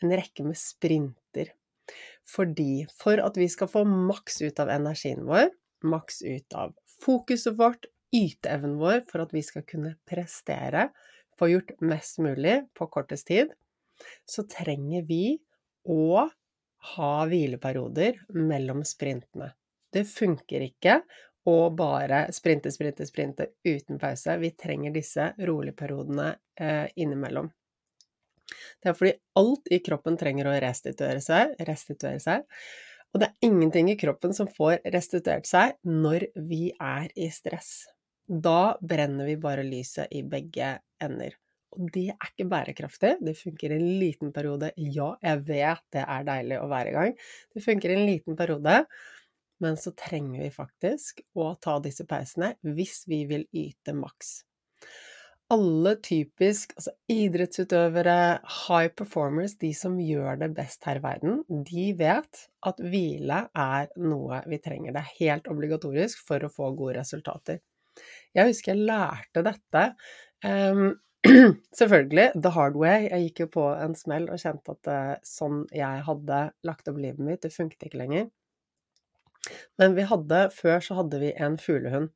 en 0.03 0.15
rekke 0.15 0.45
med 0.47 0.59
sprinter. 0.59 1.53
Fordi 2.31 2.85
for 2.99 3.23
at 3.23 3.39
vi 3.39 3.49
skal 3.51 3.71
få 3.71 3.85
maks 3.87 4.41
ut 4.43 4.61
av 4.63 4.71
energien 4.75 5.23
vår, 5.27 5.51
maks 5.87 6.23
ut 6.23 6.57
av 6.57 6.75
fokuset 7.05 7.57
vårt, 7.59 7.87
yteevnen 8.17 8.77
vår, 8.81 9.05
for 9.09 9.25
at 9.25 9.35
vi 9.35 9.43
skal 9.47 9.65
kunne 9.69 9.95
prestere, 10.09 10.89
få 11.39 11.49
gjort 11.53 11.73
mest 11.81 12.19
mulig 12.21 12.59
på 12.77 12.89
kortest 12.93 13.29
tid, 13.31 13.55
så 14.29 14.45
trenger 14.49 15.07
vi 15.09 15.39
å 15.89 16.27
ha 16.95 17.15
hvileperioder 17.29 18.23
mellom 18.37 18.85
sprintene. 18.89 19.53
Det 19.93 20.05
funker 20.09 20.65
ikke 20.65 21.01
å 21.49 21.71
bare 21.75 22.27
sprinte, 22.37 22.71
sprinte, 22.73 23.07
sprinte 23.09 23.49
uten 23.65 23.99
pause. 23.99 24.37
Vi 24.41 24.53
trenger 24.57 24.93
disse 24.95 25.33
rolige 25.39 25.77
periodene 25.77 26.35
eh, 26.61 26.87
innimellom. 27.01 27.51
Det 28.81 28.91
er 28.91 28.97
fordi 28.97 29.13
alt 29.39 29.71
i 29.73 29.81
kroppen 29.85 30.17
trenger 30.21 30.51
å 30.51 30.55
restituere 30.63 31.21
seg, 31.25 31.55
restituere 31.67 32.21
seg. 32.23 32.47
Og 33.11 33.23
det 33.23 33.29
er 33.29 33.49
ingenting 33.49 33.91
i 33.91 33.99
kroppen 33.99 34.35
som 34.37 34.49
får 34.51 34.81
restituert 34.95 35.49
seg 35.49 35.77
når 35.87 36.29
vi 36.47 36.71
er 36.77 37.11
i 37.19 37.31
stress. 37.35 37.89
Da 38.31 38.77
brenner 38.79 39.27
vi 39.27 39.39
bare 39.43 39.67
lyset 39.67 40.13
i 40.15 40.23
begge 40.23 40.77
ender. 41.03 41.35
Og 41.75 41.91
det 41.95 42.09
er 42.13 42.31
ikke 42.31 42.49
bærekraftig. 42.51 43.17
Det 43.23 43.35
funker 43.39 43.75
en 43.75 43.87
liten 43.99 44.33
periode. 44.35 44.73
Ja, 44.79 45.13
jeg 45.23 45.43
vet 45.47 45.83
det 45.95 46.03
er 46.03 46.27
deilig 46.27 46.59
å 46.59 46.69
være 46.71 46.91
i 46.91 46.95
gang. 46.97 47.17
Det 47.55 47.65
funker 47.65 47.95
en 47.95 48.07
liten 48.07 48.39
periode. 48.39 48.85
Men 49.61 49.77
så 49.79 49.93
trenger 49.99 50.41
vi 50.41 50.51
faktisk 50.55 51.21
å 51.37 51.53
ta 51.63 51.77
disse 51.85 52.07
pausene 52.09 52.55
hvis 52.65 53.05
vi 53.11 53.25
vil 53.31 53.45
yte 53.53 53.95
maks. 53.95 54.41
Alle 55.51 55.97
typisk 55.99 56.77
altså 56.77 56.93
idrettsutøvere, 57.11 58.17
high 58.69 58.93
performers, 58.95 59.57
de 59.59 59.73
som 59.75 59.97
gjør 59.99 60.39
det 60.45 60.53
best 60.55 60.87
her 60.87 61.01
i 61.01 61.03
verden, 61.03 61.41
de 61.67 61.89
vet 61.99 62.45
at 62.71 62.83
hvile 62.93 63.41
er 63.59 63.91
noe 63.99 64.39
vi 64.47 64.61
trenger. 64.63 64.95
Det 64.95 65.03
er 65.03 65.17
helt 65.19 65.51
obligatorisk 65.51 66.23
for 66.29 66.47
å 66.47 66.53
få 66.55 66.71
gode 66.79 67.01
resultater. 67.01 67.59
Jeg 68.37 68.53
husker 68.53 68.77
jeg 68.77 68.87
lærte 68.87 69.43
dette 69.43 69.87
um, 70.47 70.93
selvfølgelig 71.81 72.29
the 72.37 72.55
hard 72.55 72.79
way. 72.79 73.09
Jeg 73.09 73.27
gikk 73.27 73.43
jo 73.45 73.49
på 73.59 73.67
en 73.75 73.99
smell 73.99 74.31
og 74.31 74.39
kjente 74.41 74.77
at 74.77 74.93
uh, 74.93 75.17
sånn 75.27 75.65
jeg 75.75 76.07
hadde 76.07 76.45
lagt 76.67 76.89
opp 76.93 77.03
livet 77.03 77.27
mitt, 77.27 77.43
det 77.43 77.51
funket 77.57 77.91
ikke 77.91 78.05
lenger. 78.05 78.31
Men 79.81 79.99
vi 79.99 80.07
hadde, 80.07 80.47
før 80.55 80.79
så 80.85 81.01
hadde 81.01 81.21
vi 81.23 81.35
en 81.43 81.59
fuglehund. 81.59 82.11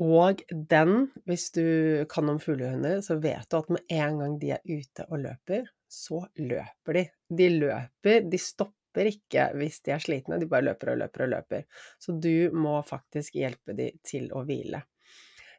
Og 0.00 0.40
den, 0.50 1.10
hvis 1.28 1.50
du 1.52 1.64
kan 2.08 2.28
om 2.32 2.38
fuglehunder, 2.40 3.02
så 3.04 3.18
vet 3.20 3.50
du 3.50 3.58
at 3.58 3.72
med 3.74 3.92
en 3.92 4.20
gang 4.22 4.36
de 4.40 4.54
er 4.56 4.62
ute 4.64 5.04
og 5.10 5.20
løper, 5.26 5.66
så 5.90 6.22
løper 6.40 6.96
de. 6.96 7.02
De 7.40 7.48
løper, 7.52 8.22
de 8.30 8.40
stopper 8.40 9.10
ikke 9.10 9.50
hvis 9.60 9.82
de 9.84 9.92
er 9.94 10.00
slitne, 10.02 10.38
de 10.40 10.48
bare 10.48 10.70
løper 10.70 10.94
og 10.94 11.02
løper 11.02 11.26
og 11.26 11.34
løper. 11.34 11.66
Så 12.00 12.16
du 12.16 12.48
må 12.56 12.78
faktisk 12.86 13.36
hjelpe 13.36 13.76
de 13.76 13.90
til 14.06 14.30
å 14.32 14.44
hvile. 14.48 14.80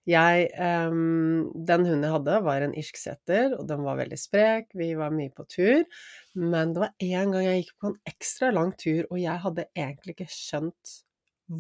Jeg 0.10 0.48
um, 0.58 1.52
Den 1.54 1.86
hunden 1.86 2.08
jeg 2.08 2.16
hadde, 2.16 2.40
var 2.42 2.66
en 2.66 2.74
irsk 2.74 2.98
setter, 2.98 3.54
og 3.54 3.68
den 3.70 3.84
var 3.86 4.00
veldig 4.00 4.18
sprek. 4.18 4.72
Vi 4.74 4.96
var 4.98 5.14
mye 5.14 5.30
på 5.36 5.46
tur. 5.46 5.86
Men 6.34 6.74
det 6.74 6.82
var 6.88 6.96
en 6.98 7.36
gang 7.36 7.46
jeg 7.46 7.62
gikk 7.62 7.76
på 7.78 7.92
en 7.92 8.00
ekstra 8.10 8.50
lang 8.56 8.74
tur, 8.74 9.06
og 9.12 9.22
jeg 9.22 9.44
hadde 9.46 9.70
egentlig 9.78 10.18
ikke 10.18 10.32
skjønt 10.34 10.98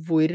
hvor 0.07 0.33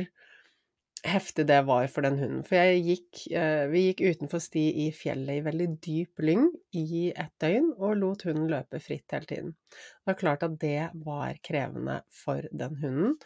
heftig 1.09 1.47
det 1.49 1.59
var 1.69 1.87
for 1.93 2.07
den 2.07 2.19
hunden. 2.21 2.45
For 2.47 2.73
gikk, 2.87 3.23
uh, 3.33 3.67
vi 3.73 3.87
gikk 3.89 4.03
utenfor 4.07 4.43
sti 4.43 4.65
i 4.85 4.87
fjellet 4.95 5.41
i 5.41 5.45
veldig 5.47 5.69
dyp 5.85 6.25
lyng 6.29 6.47
i 6.77 7.11
et 7.13 7.33
døgn, 7.43 7.73
og 7.79 7.99
lot 8.01 8.27
hunden 8.29 8.49
løpe 8.53 8.81
fritt 8.83 9.15
hele 9.15 9.31
tiden. 9.31 9.55
Det 9.71 10.13
var 10.13 10.19
klart 10.23 10.47
at 10.47 10.59
det 10.63 10.91
var 11.07 11.39
krevende 11.47 12.01
for 12.25 12.49
den 12.53 12.81
hunden. 12.83 13.17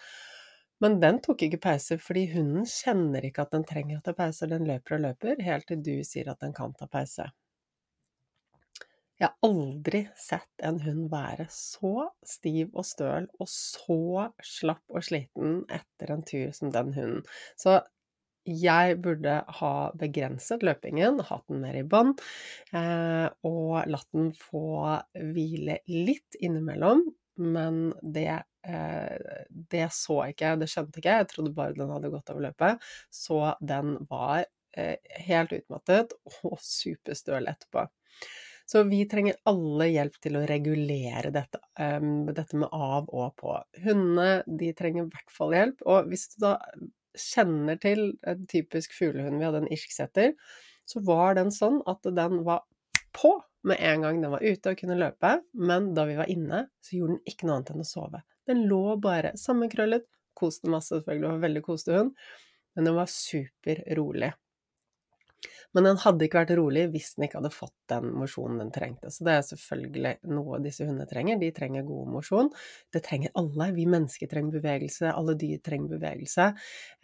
Men 0.81 0.97
den 1.03 1.19
tok 1.21 1.43
ikke 1.45 1.61
pause, 1.61 1.99
fordi 2.01 2.25
hunden 2.33 2.65
kjenner 2.69 3.25
ikke 3.29 3.45
at 3.45 3.53
den 3.53 3.67
trenger 3.69 3.99
å 3.99 4.05
ta 4.05 4.15
pause, 4.17 4.49
den 4.49 4.65
løper 4.69 4.97
og 4.97 5.05
løper, 5.05 5.43
helt 5.45 5.69
til 5.69 5.83
du 5.85 5.97
sier 6.09 6.31
at 6.33 6.41
den 6.41 6.57
kan 6.57 6.73
ta 6.79 6.89
pause. 6.89 7.27
Jeg 9.21 9.29
har 9.29 9.51
aldri 9.51 10.03
sett 10.17 10.65
en 10.65 10.81
hund 10.81 11.09
være 11.13 11.47
så 11.53 12.09
stiv 12.27 12.71
og 12.73 12.87
støl 12.89 13.29
og 13.37 13.49
så 13.53 14.29
slapp 14.45 14.85
og 14.89 15.05
sliten 15.05 15.63
etter 15.69 16.15
en 16.15 16.25
tur 16.27 16.55
som 16.57 16.73
den 16.73 16.95
hunden. 16.97 17.25
Så 17.61 17.83
jeg 18.49 18.97
burde 19.05 19.35
ha 19.61 19.75
begrenset 20.01 20.65
løpingen, 20.65 21.21
hatt 21.29 21.45
den 21.53 21.61
mer 21.61 21.77
i 21.77 21.85
bånd, 21.85 22.23
eh, 22.73 23.29
og 23.45 23.75
latt 23.93 24.09
den 24.17 24.33
få 24.33 24.97
hvile 25.37 25.83
litt 25.93 26.41
innimellom, 26.41 27.05
men 27.37 27.91
det 28.01 28.41
Eh, 28.67 29.45
det 29.49 29.87
så 29.97 30.19
ikke 30.29 30.51
jeg, 30.51 30.61
det 30.61 30.69
skjønte 30.69 31.01
ikke 31.01 31.13
jeg, 31.15 31.25
jeg 31.25 31.31
trodde 31.33 31.55
bare 31.57 31.77
den 31.77 31.93
hadde 31.95 32.13
gått 32.13 32.33
over 32.33 32.47
løpet. 32.49 32.91
Så 33.15 33.41
den 33.65 33.97
var 34.11 34.45
eh, 34.77 34.97
helt 35.29 35.55
utmattet 35.57 36.15
og 36.45 36.59
superstøl 36.65 37.49
etterpå. 37.51 37.87
Så 38.71 38.85
vi 38.87 39.01
trenger 39.11 39.35
alle 39.51 39.89
hjelp 39.91 40.21
til 40.23 40.37
å 40.39 40.45
regulere 40.47 41.33
dette, 41.35 41.59
um, 41.81 42.29
dette 42.31 42.59
med 42.61 42.71
av 42.71 43.09
og 43.11 43.33
på. 43.41 43.57
Hundene, 43.83 44.45
de 44.47 44.71
trenger 44.79 45.03
i 45.09 45.11
hvert 45.11 45.33
fall 45.35 45.57
hjelp. 45.57 45.81
Og 45.91 46.11
hvis 46.13 46.29
du 46.31 46.45
da 46.45 46.53
kjenner 47.19 47.81
til 47.83 48.13
en 48.31 48.45
typisk 48.51 48.95
fuglehund, 48.95 49.41
vi 49.41 49.49
hadde 49.49 49.65
en 49.65 49.73
irsksetter. 49.75 50.37
så 50.91 50.99
var 51.07 51.37
den 51.39 51.53
sånn 51.55 51.77
at 51.87 52.03
den 52.03 52.41
var 52.43 52.65
på 53.15 53.37
med 53.63 53.77
en 53.79 54.03
gang 54.03 54.21
den 54.23 54.33
var 54.33 54.43
ute 54.43 54.73
og 54.73 54.79
kunne 54.81 54.97
løpe, 54.99 55.37
men 55.55 55.93
da 55.95 56.07
vi 56.09 56.17
var 56.19 56.31
inne, 56.33 56.65
så 56.83 56.97
gjorde 56.97 57.19
den 57.19 57.31
ikke 57.31 57.47
noe 57.47 57.59
annet 57.59 57.73
enn 57.75 57.85
å 57.85 57.87
sove. 57.87 58.23
Den 58.49 58.65
lå 58.71 58.97
bare 59.03 59.35
sammenkrøllet, 59.39 60.07
koste 60.35 60.71
masse, 60.73 60.95
selvfølgelig, 60.95 61.23
det 61.23 61.29
var 61.29 61.39
en 61.39 61.47
veldig 61.47 61.63
koste 61.67 61.95
hund, 61.95 62.15
men 62.75 62.89
den 62.89 62.97
var 62.97 63.13
superrolig. 63.13 64.33
Men 65.77 65.87
den 65.87 66.01
hadde 66.03 66.27
ikke 66.27 66.41
vært 66.43 66.53
rolig 66.59 66.87
hvis 66.93 67.13
den 67.15 67.27
ikke 67.27 67.39
hadde 67.39 67.53
fått 67.55 67.75
den 67.93 68.11
mosjonen 68.19 68.59
den 68.63 68.73
trengte. 68.75 69.11
Så 69.15 69.27
det 69.27 69.35
er 69.37 69.45
selvfølgelig 69.47 70.13
noe 70.35 70.61
disse 70.65 70.87
hundene 70.87 71.07
trenger. 71.11 71.39
De 71.41 71.51
trenger 71.55 71.87
god 71.87 72.11
mosjon. 72.17 72.51
Det 72.93 73.03
trenger 73.07 73.35
alle. 73.41 73.71
Vi 73.77 73.87
mennesker 73.91 74.31
trenger 74.31 74.59
bevegelse, 74.59 75.13
alle 75.15 75.37
dyr 75.41 75.63
trenger 75.67 75.95
bevegelse. 75.95 76.49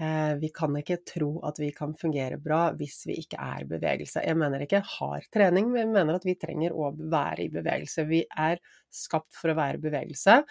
Eh, 0.02 0.32
vi 0.42 0.50
kan 0.54 0.80
ikke 0.80 1.00
tro 1.06 1.30
at 1.46 1.60
vi 1.62 1.70
kan 1.76 1.94
fungere 1.98 2.40
bra 2.42 2.64
hvis 2.76 3.04
vi 3.10 3.20
ikke 3.22 3.40
er 3.42 3.68
bevegelse. 3.70 4.24
Jeg 4.26 4.40
mener 4.40 4.66
ikke 4.66 4.82
hard 4.96 5.30
trening, 5.34 5.70
men 5.70 5.84
jeg 5.84 5.94
mener 5.94 6.18
at 6.18 6.26
vi 6.26 6.36
trenger 6.40 6.74
å 6.74 6.90
være 6.96 7.46
i 7.46 7.52
bevegelse. 7.54 8.08
Vi 8.10 8.24
er 8.26 8.60
skapt 8.92 9.34
for 9.36 9.52
å 9.52 9.58
være 9.58 9.80
i 9.80 9.86
bevegelse 9.86 10.42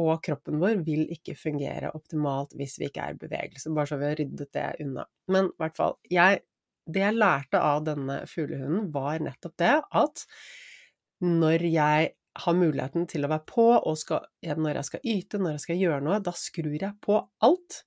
og 0.00 0.24
kroppen 0.26 0.58
vår 0.62 0.80
vil 0.86 1.04
ikke 1.14 1.36
fungere 1.38 1.92
optimalt 1.94 2.54
hvis 2.58 2.78
vi 2.80 2.88
ikke 2.88 3.04
er 3.04 3.14
i 3.14 3.20
bevegelse, 3.20 3.70
bare 3.74 3.90
så 3.90 3.98
vi 4.00 4.08
har 4.08 4.18
ryddet 4.18 4.50
det 4.56 4.66
unna. 4.82 5.04
Men 5.30 5.50
i 5.52 5.62
hvert 5.62 5.76
fall, 5.78 5.94
jeg, 6.10 6.40
det 6.86 7.02
jeg 7.02 7.16
lærte 7.16 7.60
av 7.62 7.84
denne 7.86 8.20
fuglehunden, 8.30 8.90
var 8.94 9.22
nettopp 9.24 9.56
det 9.60 9.72
at 10.02 10.26
når 11.24 11.64
jeg 11.70 12.12
har 12.44 12.56
muligheten 12.58 13.06
til 13.08 13.24
å 13.24 13.30
være 13.30 13.46
på, 13.48 13.66
og 13.78 13.96
skal, 13.98 14.26
når 14.42 14.80
jeg 14.80 14.88
skal 14.90 15.08
yte, 15.14 15.40
når 15.40 15.56
jeg 15.56 15.64
skal 15.64 15.82
gjøre 15.84 16.04
noe, 16.04 16.20
da 16.24 16.34
skrur 16.36 16.74
jeg 16.74 16.92
på 17.04 17.20
alt. 17.46 17.80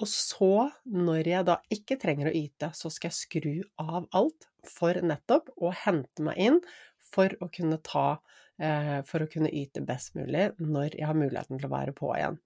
Og 0.00 0.08
så, 0.10 0.68
når 0.90 1.28
jeg 1.28 1.46
da 1.46 1.56
ikke 1.72 1.98
trenger 2.00 2.30
å 2.30 2.34
yte, 2.34 2.72
så 2.74 2.90
skal 2.92 3.12
jeg 3.12 3.20
skru 3.20 3.54
av 3.80 4.08
alt 4.16 4.48
for 4.66 4.98
nettopp 5.04 5.52
å 5.60 5.72
hente 5.84 6.26
meg 6.26 6.40
inn 6.42 6.60
for 7.12 7.32
å 7.40 7.48
kunne 7.52 7.78
ta 7.86 8.18
Eh, 8.60 8.98
for 9.08 9.24
å 9.24 9.28
kunne 9.30 9.48
yte 9.56 9.80
best 9.88 10.12
mulig 10.18 10.50
når 10.60 10.98
jeg 10.98 11.08
har 11.08 11.16
muligheten 11.16 11.56
til 11.56 11.68
å 11.70 11.72
være 11.72 11.94
på 11.96 12.10
igjen. 12.12 12.36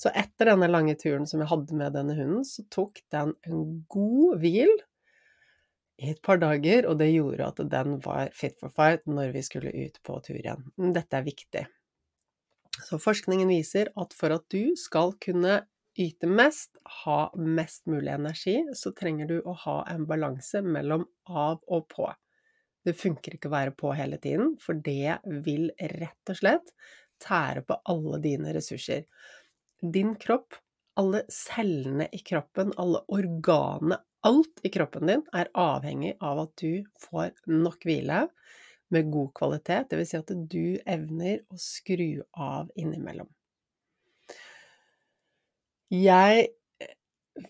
Så 0.00 0.10
etter 0.10 0.50
denne 0.50 0.68
lange 0.70 0.96
turen 0.98 1.26
som 1.30 1.42
jeg 1.42 1.50
hadde 1.52 1.78
med 1.78 1.94
denne 1.94 2.16
hunden, 2.18 2.42
så 2.46 2.64
tok 2.72 2.98
den 3.14 3.34
en 3.46 3.62
god 3.90 4.40
hvil 4.42 4.72
i 6.02 6.10
et 6.10 6.20
par 6.26 6.40
dager, 6.42 6.88
og 6.90 6.98
det 6.98 7.12
gjorde 7.12 7.46
at 7.46 7.62
den 7.70 7.98
var 8.02 8.32
fit 8.34 8.56
for 8.58 8.74
fight 8.74 9.04
når 9.06 9.30
vi 9.36 9.44
skulle 9.46 9.70
ut 9.70 10.00
på 10.02 10.18
tur 10.26 10.40
igjen. 10.40 10.66
Dette 10.96 11.20
er 11.20 11.26
viktig. 11.26 11.62
Så 12.82 12.98
forskningen 12.98 13.52
viser 13.52 13.92
at 14.00 14.16
for 14.18 14.34
at 14.34 14.48
du 14.50 14.74
skal 14.78 15.14
kunne 15.22 15.60
yte 15.94 16.26
mest, 16.26 16.72
ha 17.04 17.28
mest 17.38 17.84
mulig 17.86 18.10
energi, 18.10 18.56
så 18.74 18.90
trenger 18.98 19.30
du 19.30 19.36
å 19.46 19.54
ha 19.62 19.76
en 19.92 20.08
balanse 20.10 20.58
mellom 20.66 21.06
av 21.30 21.60
og 21.70 21.86
på. 21.92 22.08
Det 22.84 22.96
funker 22.98 23.36
ikke 23.36 23.48
å 23.48 23.54
være 23.54 23.74
på 23.78 23.94
hele 23.96 24.18
tiden, 24.20 24.56
for 24.60 24.76
det 24.76 25.20
vil 25.46 25.70
rett 25.94 26.34
og 26.34 26.40
slett 26.40 26.74
tære 27.24 27.64
på 27.66 27.78
alle 27.90 28.20
dine 28.24 28.54
ressurser. 28.56 29.06
Din 29.80 30.14
kropp, 30.20 30.56
alle 31.00 31.24
cellene 31.32 32.08
i 32.12 32.20
kroppen, 32.24 32.72
alle 32.80 33.02
organene, 33.12 33.98
alt 34.24 34.62
i 34.64 34.70
kroppen 34.72 35.10
din 35.10 35.24
er 35.36 35.50
avhengig 35.58 36.14
av 36.24 36.46
at 36.46 36.52
du 36.62 36.84
får 37.02 37.34
nok 37.50 37.82
hvile 37.84 38.22
med 38.94 39.10
god 39.12 39.32
kvalitet, 39.36 39.90
dvs. 39.90 40.12
Si 40.12 40.20
at 40.20 40.32
du 40.32 40.78
evner 40.80 41.42
å 41.52 41.58
skru 41.60 42.22
av 42.32 42.70
innimellom. 42.78 43.28
Jeg 45.92 46.48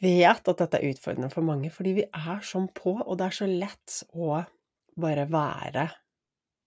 vet 0.01 0.51
at 0.51 0.61
dette 0.61 0.81
er 0.81 0.95
utfordrende 0.95 1.31
for 1.33 1.47
mange, 1.47 1.71
fordi 1.73 1.95
vi 2.01 2.07
er 2.09 2.45
sånn 2.47 2.69
på, 2.75 2.97
og 3.05 3.19
det 3.21 3.29
er 3.29 3.39
så 3.39 3.49
lett 3.49 3.99
å 4.17 4.41
bare 5.01 5.27
være, 5.31 5.89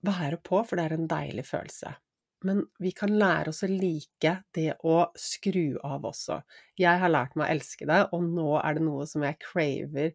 være 0.07 0.39
på, 0.43 0.61
for 0.63 0.77
det 0.77 0.85
er 0.87 0.97
en 0.97 1.09
deilig 1.09 1.47
følelse. 1.49 1.95
Men 2.45 2.65
vi 2.83 2.91
kan 2.93 3.13
lære 3.17 3.49
oss 3.49 3.63
å 3.65 3.69
like 3.71 4.33
det 4.53 4.75
å 4.85 4.97
skru 5.17 5.79
av 5.85 6.05
også. 6.05 6.41
Jeg 6.77 7.01
har 7.01 7.09
lært 7.09 7.37
meg 7.37 7.47
å 7.47 7.53
elske 7.55 7.87
det, 7.89 8.03
og 8.13 8.27
nå 8.27 8.59
er 8.61 8.77
det 8.77 8.83
noe 8.85 9.07
som 9.09 9.25
jeg 9.25 9.39
craver 9.41 10.13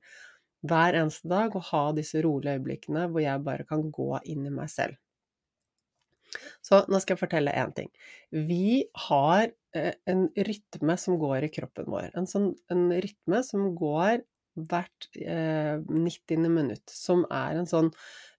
hver 0.63 0.99
eneste 1.01 1.27
dag, 1.31 1.55
å 1.57 1.65
ha 1.73 1.85
disse 1.97 2.23
rolige 2.23 2.55
øyeblikkene 2.59 3.09
hvor 3.11 3.25
jeg 3.25 3.43
bare 3.47 3.67
kan 3.67 3.89
gå 3.91 4.11
inn 4.31 4.47
i 4.47 4.55
meg 4.55 4.71
selv. 4.71 4.99
Så 6.65 6.85
nå 6.89 7.01
skal 7.03 7.17
jeg 7.17 7.23
fortelle 7.25 7.55
én 7.59 7.73
ting. 7.77 7.91
Vi 8.31 8.85
har 9.09 9.51
eh, 9.77 9.95
en 10.09 10.29
rytme 10.49 10.97
som 11.01 11.19
går 11.21 11.49
i 11.49 11.51
kroppen 11.53 11.91
vår. 11.93 12.13
En 12.17 12.29
sånn 12.31 12.53
en 12.73 12.87
rytme 13.05 13.43
som 13.45 13.73
går 13.77 14.23
hvert 14.69 15.09
eh, 15.17 15.81
90. 15.89 16.49
minutt, 16.53 16.85
som 16.93 17.27
er 17.33 17.59
en 17.59 17.69
sånn 17.69 17.91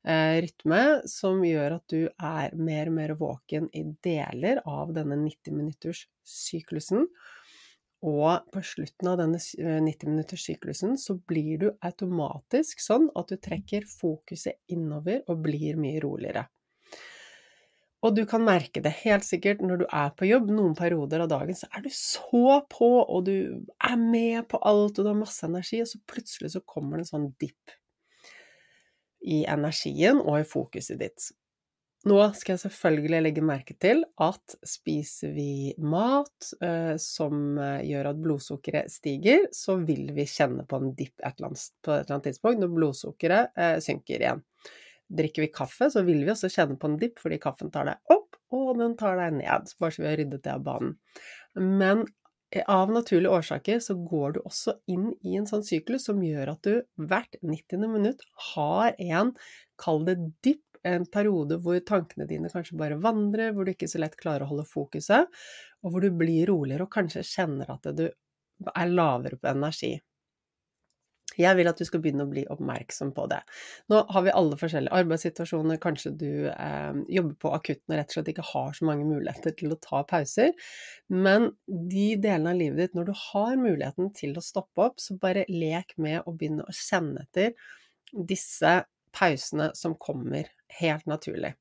rytme 0.03 0.81
som 1.07 1.43
gjør 1.45 1.77
at 1.77 1.93
du 1.93 2.01
er 2.07 2.55
mer 2.59 2.89
og 2.91 2.97
mer 2.97 3.13
våken 3.19 3.69
i 3.71 3.85
deler 4.03 4.59
av 4.67 4.91
denne 4.95 5.15
90-minutters-syklusen. 5.21 7.07
Og 8.03 8.49
på 8.51 8.63
slutten 8.67 9.07
av 9.13 9.21
denne 9.21 9.39
90-minutters-syklusen 9.39 10.97
så 10.99 11.15
blir 11.15 11.61
du 11.61 11.69
automatisk 11.87 12.83
sånn 12.83 13.07
at 13.15 13.31
du 13.31 13.39
trekker 13.39 13.87
fokuset 13.87 14.59
innover 14.75 15.23
og 15.31 15.39
blir 15.45 15.79
mye 15.79 16.01
roligere. 16.03 16.43
Og 18.03 18.11
du 18.17 18.25
kan 18.27 18.43
merke 18.43 18.81
det 18.83 18.91
helt 19.05 19.23
sikkert 19.23 19.61
når 19.63 19.79
du 19.79 19.85
er 19.87 20.09
på 20.19 20.27
jobb. 20.27 20.49
Noen 20.51 20.73
perioder 20.75 21.23
av 21.23 21.29
dagen 21.31 21.55
så 21.55 21.69
er 21.71 21.85
du 21.85 21.91
så 21.95 22.59
på, 22.67 22.89
og 22.99 23.23
du 23.29 23.63
er 23.79 23.95
med 23.95 24.49
på 24.51 24.59
alt, 24.59 24.99
og 24.99 25.05
du 25.05 25.07
har 25.07 25.15
masse 25.15 25.47
energi, 25.47 25.79
og 25.79 25.87
så 25.87 26.01
plutselig 26.11 26.51
så 26.51 26.63
kommer 26.67 26.99
det 26.99 27.05
en 27.05 27.11
sånn 27.13 27.29
dipp 27.39 27.77
i 29.23 29.43
energien 29.49 30.19
og 30.21 30.41
i 30.41 30.47
fokuset 30.47 30.99
ditt. 30.99 31.31
Nå 32.03 32.17
skal 32.35 32.57
jeg 32.57 32.63
selvfølgelig 32.65 33.19
legge 33.23 33.43
merke 33.47 33.75
til 33.79 34.01
at 34.21 34.55
spiser 34.67 35.31
vi 35.31 35.71
mat 35.79 36.49
eh, 36.59 36.95
som 36.99 37.55
eh, 37.55 37.85
gjør 37.87 38.09
at 38.09 38.19
blodsukkeret 38.25 38.91
stiger, 38.91 39.45
så 39.55 39.77
vil 39.87 40.09
vi 40.15 40.25
kjenne 40.27 40.65
på 40.67 40.81
en 40.81 40.91
dipp 40.97 41.15
på 41.23 41.29
et 41.29 41.39
eller 41.39 42.11
annet 42.11 42.27
tidspunkt 42.27 42.59
når 42.59 42.73
blodsukkeret 42.75 43.55
eh, 43.55 43.77
synker 43.85 44.19
igjen. 44.19 44.43
Drikker 45.13 45.45
vi 45.45 45.51
kaffe, 45.55 45.87
så 45.93 46.03
vil 46.03 46.25
vi 46.25 46.33
også 46.33 46.51
kjenne 46.51 46.75
på 46.79 46.91
en 46.91 46.99
dipp, 46.99 47.21
fordi 47.23 47.39
kaffen 47.39 47.71
tar 47.71 47.87
deg 47.87 48.11
opp, 48.11 48.35
og 48.51 48.75
den 48.81 48.97
tar 48.99 49.15
deg 49.21 49.39
ned, 49.39 49.71
bare 49.79 49.95
så 49.95 50.03
vi 50.03 50.09
har 50.09 50.19
ryddet 50.19 50.43
det 50.43 50.51
av 50.57 50.67
banen. 50.67 50.97
Men 51.55 52.03
av 52.67 52.91
naturlige 52.93 53.33
årsaker 53.33 53.79
så 53.81 53.95
går 53.97 54.35
du 54.35 54.39
også 54.43 54.75
inn 54.91 55.09
i 55.25 55.37
en 55.39 55.47
sånn 55.49 55.65
syklus 55.65 56.05
som 56.09 56.21
gjør 56.23 56.53
at 56.53 56.67
du 56.67 57.05
hvert 57.09 57.37
90. 57.41 57.87
minutt 57.89 58.21
har 58.53 58.93
en, 59.01 59.33
kall 59.81 60.03
det 60.07 60.19
dypp, 60.45 60.61
en 60.83 61.05
periode 61.07 61.57
hvor 61.63 61.79
tankene 61.87 62.27
dine 62.27 62.51
kanskje 62.51 62.77
bare 62.77 62.99
vandrer, 63.01 63.53
hvor 63.55 63.65
du 63.65 63.71
ikke 63.73 63.87
så 63.89 64.01
lett 64.03 64.19
klarer 64.19 64.45
å 64.45 64.51
holde 64.51 64.67
fokuset, 64.67 65.31
og 65.83 65.93
hvor 65.93 66.03
du 66.03 66.11
blir 66.11 66.49
roligere 66.51 66.85
og 66.85 66.93
kanskje 66.93 67.23
kjenner 67.25 67.71
at 67.71 67.87
du 67.95 68.05
er 68.09 68.91
lavere 68.91 69.39
på 69.39 69.49
energi. 69.49 69.95
Jeg 71.39 71.57
vil 71.57 71.69
at 71.69 71.79
du 71.81 71.85
skal 71.87 72.01
begynne 72.03 72.25
å 72.27 72.29
bli 72.29 72.43
oppmerksom 72.51 73.13
på 73.15 73.25
det. 73.31 73.39
Nå 73.89 74.03
har 74.13 74.25
vi 74.25 74.33
alle 74.37 74.57
forskjellige 74.59 74.93
arbeidssituasjoner, 75.01 75.79
kanskje 75.81 76.11
du 76.19 76.29
eh, 76.51 76.99
jobber 77.15 77.37
på 77.41 77.53
akutten 77.57 77.95
og 77.95 77.97
rett 77.97 78.11
og 78.11 78.17
slett 78.17 78.29
ikke 78.33 78.45
har 78.51 78.75
så 78.77 78.87
mange 78.89 79.07
muligheter 79.09 79.55
til 79.57 79.73
å 79.73 79.79
ta 79.81 80.03
pauser, 80.09 80.53
men 81.09 81.49
de 81.67 82.11
delene 82.21 82.53
av 82.53 82.59
livet 82.61 82.83
ditt 82.83 82.99
når 82.99 83.09
du 83.09 83.15
har 83.31 83.57
muligheten 83.57 84.13
til 84.17 84.37
å 84.37 84.45
stoppe 84.45 84.89
opp, 84.89 85.01
så 85.01 85.17
bare 85.21 85.47
lek 85.49 85.97
med 85.97 86.21
å 86.29 86.35
begynne 86.35 86.67
å 86.67 86.77
kjenne 86.77 87.25
etter 87.25 87.55
disse 88.13 88.77
pausene 89.13 89.71
som 89.77 89.97
kommer 89.97 90.49
helt 90.79 91.09
naturlig. 91.09 91.55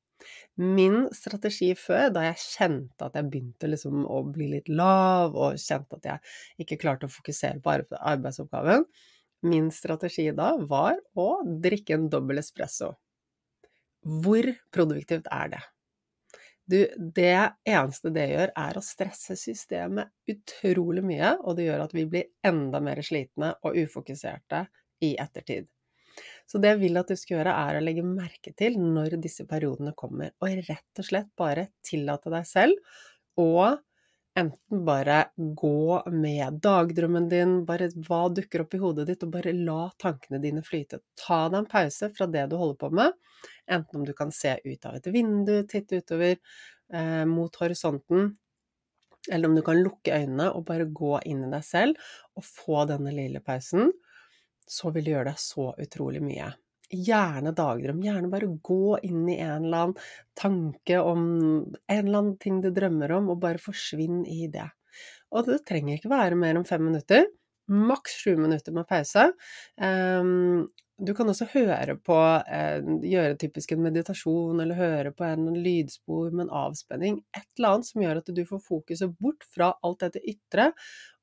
Min 0.55 1.07
strategi 1.15 1.71
før, 1.75 2.11
da 2.13 2.27
jeg 2.27 2.41
kjente 2.43 3.07
at 3.07 3.17
jeg 3.17 3.29
begynte 3.31 3.69
liksom 3.69 4.05
å 4.05 4.21
bli 4.27 4.51
litt 4.53 4.69
lav, 4.71 5.33
og 5.33 5.57
kjente 5.59 5.99
at 5.99 6.07
jeg 6.07 6.65
ikke 6.65 6.79
klarte 6.85 7.09
å 7.09 7.13
fokusere 7.13 7.59
på 7.63 7.73
arbeidsoppgaven, 7.99 8.85
Min 9.43 9.69
strategi 9.75 10.29
da 10.35 10.53
var 10.57 10.99
å 11.19 11.27
drikke 11.43 11.97
en 11.97 12.09
dobbel 12.11 12.39
espresso. 12.39 12.93
Hvor 14.03 14.47
produktivt 14.71 15.27
er 15.31 15.53
det? 15.55 15.61
Du, 16.63 16.79
det 16.95 17.35
eneste 17.67 18.11
det 18.15 18.29
gjør, 18.31 18.53
er 18.55 18.77
å 18.79 18.83
stresse 18.83 19.35
systemet 19.35 20.13
utrolig 20.31 21.03
mye, 21.03 21.33
og 21.43 21.57
det 21.57 21.67
gjør 21.67 21.83
at 21.83 21.95
vi 21.95 22.05
blir 22.07 22.29
enda 22.47 22.79
mer 22.83 23.01
slitne 23.03 23.51
og 23.67 23.75
ufokuserte 23.83 24.63
i 25.03 25.13
ettertid. 25.19 25.67
Så 26.47 26.59
det 26.61 26.73
jeg 26.73 26.81
vil 26.85 26.99
at 27.01 27.09
du 27.11 27.17
skal 27.19 27.39
gjøre, 27.39 27.55
er 27.67 27.79
å 27.79 27.83
legge 27.83 28.05
merke 28.07 28.53
til 28.55 28.77
når 28.79 29.17
disse 29.23 29.43
periodene 29.49 29.95
kommer, 29.97 30.31
og 30.39 30.55
rett 30.69 31.03
og 31.03 31.07
slett 31.07 31.31
bare 31.39 31.71
tillate 31.83 32.31
deg 32.31 32.47
selv 32.47 32.95
å 33.39 33.73
enten 34.39 34.85
bare 34.85 35.25
gå 35.35 36.03
med 36.11 36.59
dagdrømmen 36.63 37.29
din, 37.29 37.55
bare 37.65 37.89
hva 38.07 38.27
dukker 38.33 38.63
opp 38.63 38.73
i 38.73 38.81
hodet 38.81 39.07
ditt, 39.09 39.25
og 39.25 39.33
bare 39.35 39.53
la 39.53 39.91
tankene 40.01 40.41
dine 40.41 40.63
flyte. 40.65 41.01
Ta 41.19 41.45
deg 41.49 41.59
en 41.61 41.69
pause 41.69 42.09
fra 42.15 42.27
det 42.29 42.47
du 42.51 42.57
holder 42.59 42.79
på 42.81 42.89
med, 42.97 43.17
enten 43.71 44.01
om 44.01 44.07
du 44.07 44.13
kan 44.17 44.33
se 44.33 44.55
ut 44.63 44.87
av 44.89 44.97
et 44.97 45.11
vindu, 45.13 45.55
titte 45.69 46.01
utover 46.01 46.33
eh, 46.33 47.25
mot 47.29 47.61
horisonten, 47.61 48.33
eller 49.31 49.49
om 49.49 49.55
du 49.55 49.61
kan 49.63 49.79
lukke 49.79 50.17
øynene 50.17 50.49
og 50.51 50.65
bare 50.67 50.89
gå 50.89 51.15
inn 51.29 51.45
i 51.45 51.53
deg 51.53 51.63
selv 51.63 52.09
og 52.35 52.43
få 52.47 52.83
denne 52.89 53.13
lille 53.15 53.39
pausen, 53.43 53.93
så 54.67 54.91
vil 54.91 55.05
det 55.05 55.15
gjøre 55.15 55.31
deg 55.31 55.39
så 55.43 55.69
utrolig 55.79 56.23
mye 56.23 56.49
gjerne 56.93 57.53
dagdrøm. 57.57 58.01
Gjerne 58.05 58.31
bare 58.31 58.51
gå 58.63 58.97
inn 59.05 59.25
i 59.29 59.39
en 59.41 59.67
eller 59.67 59.87
annen 59.87 59.97
tanke 60.39 60.99
om 61.01 61.23
en 61.65 61.99
eller 61.99 62.19
annen 62.19 62.37
ting 62.41 62.61
du 62.63 62.69
drømmer 62.73 63.17
om, 63.17 63.31
og 63.33 63.41
bare 63.43 63.61
forsvinn 63.61 64.23
i 64.29 64.47
det. 64.53 64.69
Og 65.33 65.49
det 65.49 65.63
trenger 65.67 65.97
ikke 65.97 66.13
være 66.13 66.37
mer 66.39 66.59
enn 66.59 66.67
fem 66.69 66.83
minutter. 66.85 67.25
Maks 67.73 68.19
sju 68.21 68.35
minutter 68.37 68.75
med 68.75 68.87
pause. 68.89 69.29
Um, 69.79 70.67
du 71.01 71.13
kan 71.17 71.29
også 71.29 71.47
høre 71.51 71.95
på, 71.97 72.15
eh, 72.47 72.83
gjøre 73.09 73.37
typisk 73.41 73.71
en 73.73 73.81
meditasjon, 73.81 74.59
eller 74.61 74.77
høre 74.77 75.11
på 75.11 75.25
en 75.25 75.47
lydspor 75.63 76.31
med 76.31 76.45
en 76.45 76.53
avspenning. 76.67 77.17
Et 77.35 77.47
eller 77.57 77.69
annet 77.69 77.89
som 77.89 78.03
gjør 78.03 78.21
at 78.21 78.29
du 78.35 78.43
får 78.45 78.61
fokuset 78.61 79.17
bort 79.19 79.43
fra 79.55 79.73
alt 79.83 80.05
dette 80.05 80.21
ytre, 80.21 80.71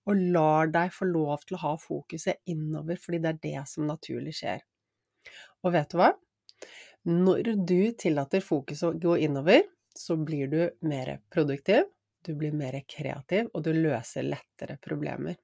og 0.08 0.16
lar 0.34 0.66
deg 0.72 0.90
få 0.92 1.06
lov 1.06 1.46
til 1.46 1.56
å 1.56 1.62
ha 1.64 1.76
fokuset 1.78 2.42
innover, 2.50 2.98
fordi 2.98 3.22
det 3.22 3.30
er 3.30 3.40
det 3.46 3.68
som 3.68 3.86
naturlig 3.86 4.34
skjer. 4.40 4.64
Og 5.64 5.74
vet 5.74 5.92
du 5.92 6.00
hva? 6.00 6.10
Når 7.08 7.54
du 7.66 7.92
tillater 7.98 8.44
fokuset 8.44 8.88
å 8.90 8.96
gå 9.00 9.16
innover, 9.24 9.64
så 9.96 10.16
blir 10.16 10.50
du 10.52 10.60
mer 10.86 11.18
produktiv, 11.32 11.88
du 12.26 12.34
blir 12.36 12.52
mer 12.56 12.76
kreativ, 12.88 13.48
og 13.54 13.64
du 13.64 13.72
løser 13.74 14.26
lettere 14.28 14.76
problemer. 14.82 15.38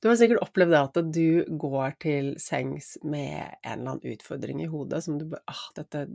Du 0.00 0.08
har 0.08 0.16
sikkert 0.16 0.40
opplevd 0.46 0.72
det 0.72 0.80
at 0.80 0.98
du 1.12 1.56
går 1.60 1.96
til 2.00 2.30
sengs 2.40 2.94
med 3.04 3.36
en 3.36 3.72
eller 3.74 3.96
annen 3.96 4.14
utfordring 4.14 4.62
i 4.64 4.68
hodet 4.70 5.02
som 5.04 5.18
du 5.20 5.26
bare 5.28 5.44
ah, 5.50 5.66
dette 5.76 6.06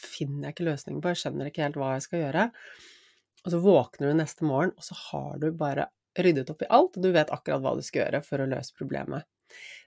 finner 0.00 0.48
jeg 0.48 0.56
ikke 0.56 0.68
løsning 0.70 1.02
på, 1.02 1.12
jeg 1.12 1.20
skjønner 1.20 1.50
ikke 1.50 1.66
helt 1.66 1.76
hva 1.78 1.90
jeg 1.94 2.06
skal 2.06 2.22
gjøre. 2.22 2.46
Og 3.44 3.52
så 3.52 3.60
våkner 3.62 4.10
du 4.10 4.18
neste 4.18 4.46
morgen, 4.46 4.72
og 4.74 4.86
så 4.86 4.96
har 5.10 5.36
du 5.42 5.50
bare 5.54 5.90
ryddet 6.16 6.48
opp 6.50 6.64
i 6.64 6.70
alt, 6.72 6.96
og 6.96 7.04
du 7.04 7.12
vet 7.14 7.30
akkurat 7.34 7.62
hva 7.62 7.74
du 7.76 7.84
skal 7.84 8.06
gjøre 8.06 8.22
for 8.26 8.42
å 8.42 8.48
løse 8.50 8.74
problemet. 8.78 9.28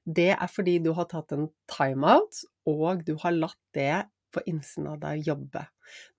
Det 0.05 0.31
er 0.35 0.51
fordi 0.51 0.77
du 0.83 0.91
har 0.97 1.09
tatt 1.11 1.33
en 1.35 1.49
timeout, 1.71 2.43
og 2.69 3.03
du 3.07 3.15
har 3.21 3.35
latt 3.35 3.59
det 3.75 4.05
på 4.33 4.43
innsiden 4.49 4.89
av 4.91 4.99
deg 5.01 5.25
jobbe. 5.27 5.65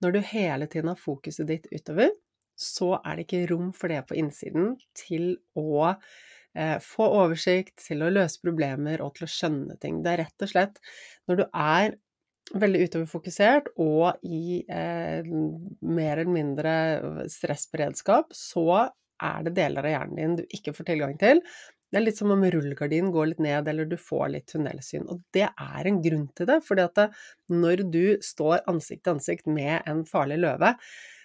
Når 0.03 0.15
du 0.15 0.19
hele 0.33 0.67
tiden 0.71 0.91
har 0.91 0.99
fokuset 0.99 1.47
ditt 1.47 1.69
utover, 1.71 2.11
så 2.59 2.93
er 2.99 3.17
det 3.17 3.25
ikke 3.25 3.47
rom 3.51 3.71
for 3.73 3.91
det 3.91 4.03
på 4.09 4.17
innsiden 4.19 4.75
til 4.97 5.33
å 5.57 5.87
eh, 5.89 6.77
få 6.83 7.07
oversikt, 7.23 7.79
til 7.87 8.03
å 8.05 8.11
løse 8.11 8.41
problemer 8.43 9.01
og 9.01 9.15
til 9.17 9.25
å 9.27 9.31
skjønne 9.31 9.79
ting. 9.81 10.01
Det 10.03 10.13
er 10.13 10.23
rett 10.25 10.45
og 10.45 10.51
slett 10.51 10.81
når 11.29 11.41
du 11.41 11.45
er 11.49 11.97
veldig 12.61 12.87
utoverfokusert 12.87 13.69
og 13.79 14.25
i 14.27 14.61
eh, 14.67 15.23
mer 15.25 16.17
eller 16.19 16.33
mindre 16.33 16.73
stressberedskap, 17.31 18.35
så 18.35 18.89
er 19.21 19.45
det 19.45 19.55
deler 19.57 19.85
av 19.85 19.93
hjernen 19.93 20.17
din 20.19 20.39
du 20.41 20.57
ikke 20.57 20.73
får 20.75 20.89
tilgang 20.91 21.15
til, 21.21 21.41
det 21.91 21.99
er 21.99 22.05
litt 22.05 22.19
som 22.19 22.31
om 22.31 22.43
rullegardinen 22.43 23.11
går 23.11 23.33
litt 23.33 23.41
ned, 23.43 23.67
eller 23.67 23.87
du 23.89 23.97
får 23.99 24.29
litt 24.31 24.47
tunnelsyn. 24.51 25.09
Og 25.11 25.23
det 25.35 25.49
er 25.49 25.87
en 25.89 26.01
grunn 26.03 26.27
til 26.37 26.47
det, 26.47 26.61
fordi 26.63 26.85
at 26.87 27.01
når 27.51 27.83
du 27.91 28.05
står 28.23 28.61
ansikt 28.71 29.03
til 29.03 29.17
ansikt 29.17 29.49
med 29.51 29.81
en 29.89 30.05
farlig 30.07 30.39
løve, 30.39 30.75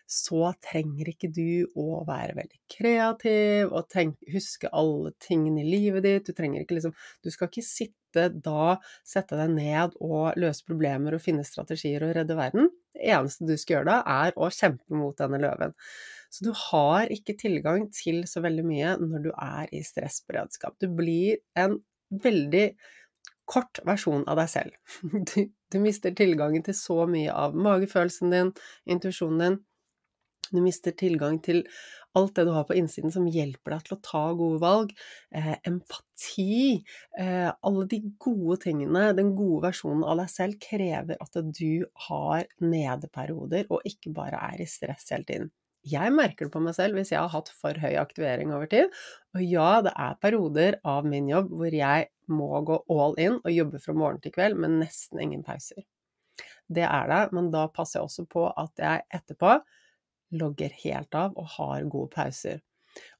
så 0.06 0.52
trenger 0.62 1.10
ikke 1.10 1.30
du 1.34 1.66
å 1.74 2.02
være 2.06 2.36
veldig 2.38 2.60
kreativ 2.70 3.72
og 3.74 3.88
tenk, 3.90 4.18
huske 4.30 4.70
alle 4.70 5.10
tingene 5.22 5.64
i 5.64 5.70
livet 5.70 6.06
ditt. 6.06 6.28
Du 6.28 6.36
trenger 6.36 6.62
ikke 6.62 6.78
liksom 6.78 6.94
Du 7.24 7.30
skal 7.34 7.50
ikke 7.50 7.66
sitte 7.66 8.28
da, 8.30 8.76
sette 9.04 9.36
deg 9.36 9.50
ned 9.52 9.96
og 10.00 10.38
løse 10.40 10.64
problemer 10.66 11.16
og 11.16 11.24
finne 11.24 11.44
strategier 11.44 12.06
og 12.06 12.14
redde 12.16 12.38
verden. 12.38 12.70
Det 12.94 13.10
eneste 13.12 13.48
du 13.48 13.56
skal 13.58 13.80
gjøre 13.80 13.90
da, 13.90 13.98
er 14.26 14.38
å 14.38 14.48
kjempe 14.54 14.96
mot 14.96 15.18
denne 15.18 15.42
løven. 15.42 15.74
Så 16.30 16.46
du 16.46 16.52
har 16.56 17.12
ikke 17.12 17.36
tilgang 17.38 17.88
til 17.94 18.24
så 18.28 18.42
veldig 18.44 18.64
mye 18.66 18.94
når 19.02 19.26
du 19.28 19.30
er 19.32 19.72
i 19.74 19.82
stressberedskap. 19.86 20.76
Du 20.82 20.88
blir 20.92 21.40
en 21.58 21.78
veldig 22.10 22.66
kort 23.46 23.80
versjon 23.86 24.26
av 24.30 24.40
deg 24.42 24.50
selv. 24.50 24.76
Du, 25.30 25.48
du 25.72 25.78
mister 25.82 26.14
tilgangen 26.16 26.64
til 26.66 26.76
så 26.78 27.04
mye 27.10 27.32
av 27.32 27.56
magefølelsen 27.58 28.34
din, 28.34 28.52
intuisjonen 28.90 29.42
din. 29.42 29.62
Du 30.52 30.60
mister 30.62 30.94
tilgang 30.94 31.40
til 31.42 31.64
alt 32.16 32.36
det 32.36 32.46
du 32.46 32.52
har 32.54 32.64
på 32.68 32.76
innsiden 32.78 33.12
som 33.12 33.26
hjelper 33.28 33.74
deg 33.74 33.86
til 33.86 33.96
å 33.96 34.02
ta 34.06 34.22
gode 34.38 34.60
valg. 34.62 34.92
Eh, 35.34 35.56
empati. 35.68 36.78
Eh, 37.18 37.50
alle 37.50 37.86
de 37.90 38.00
gode 38.22 38.60
tingene, 38.64 39.10
den 39.18 39.34
gode 39.36 39.66
versjonen 39.66 40.06
av 40.06 40.22
deg 40.22 40.32
selv, 40.32 40.58
krever 40.62 41.18
at 41.20 41.40
du 41.58 41.84
har 42.06 42.46
nedeperioder, 42.62 43.68
og 43.70 43.84
ikke 43.90 44.14
bare 44.16 44.40
er 44.52 44.62
i 44.64 44.70
stress 44.70 45.10
hele 45.12 45.28
tiden. 45.28 45.52
Jeg 45.86 46.12
merker 46.14 46.48
det 46.48 46.54
på 46.54 46.62
meg 46.64 46.74
selv 46.74 46.98
hvis 46.98 47.12
jeg 47.12 47.22
har 47.22 47.30
hatt 47.30 47.50
for 47.54 47.78
høy 47.78 47.94
aktivering 48.00 48.52
over 48.54 48.68
tid. 48.70 48.92
Og 49.36 49.42
ja, 49.44 49.68
det 49.86 49.92
er 49.94 50.20
perioder 50.22 50.78
av 50.86 51.06
min 51.06 51.28
jobb 51.30 51.52
hvor 51.54 51.74
jeg 51.74 52.08
må 52.26 52.48
gå 52.66 52.80
all 52.90 53.14
in 53.22 53.38
og 53.38 53.52
jobbe 53.54 53.82
fra 53.82 53.94
morgen 53.94 54.22
til 54.24 54.34
kveld 54.34 54.58
med 54.58 54.80
nesten 54.80 55.22
ingen 55.22 55.44
pauser. 55.46 55.84
Det 56.66 56.82
er 56.82 57.10
det, 57.12 57.22
men 57.36 57.52
da 57.54 57.68
passer 57.70 58.00
jeg 58.00 58.08
også 58.08 58.26
på 58.30 58.48
at 58.50 58.82
jeg 58.82 59.04
etterpå 59.14 59.58
logger 60.34 60.72
helt 60.82 61.14
av 61.14 61.36
og 61.38 61.52
har 61.54 61.86
gode 61.90 62.10
pauser. 62.16 62.64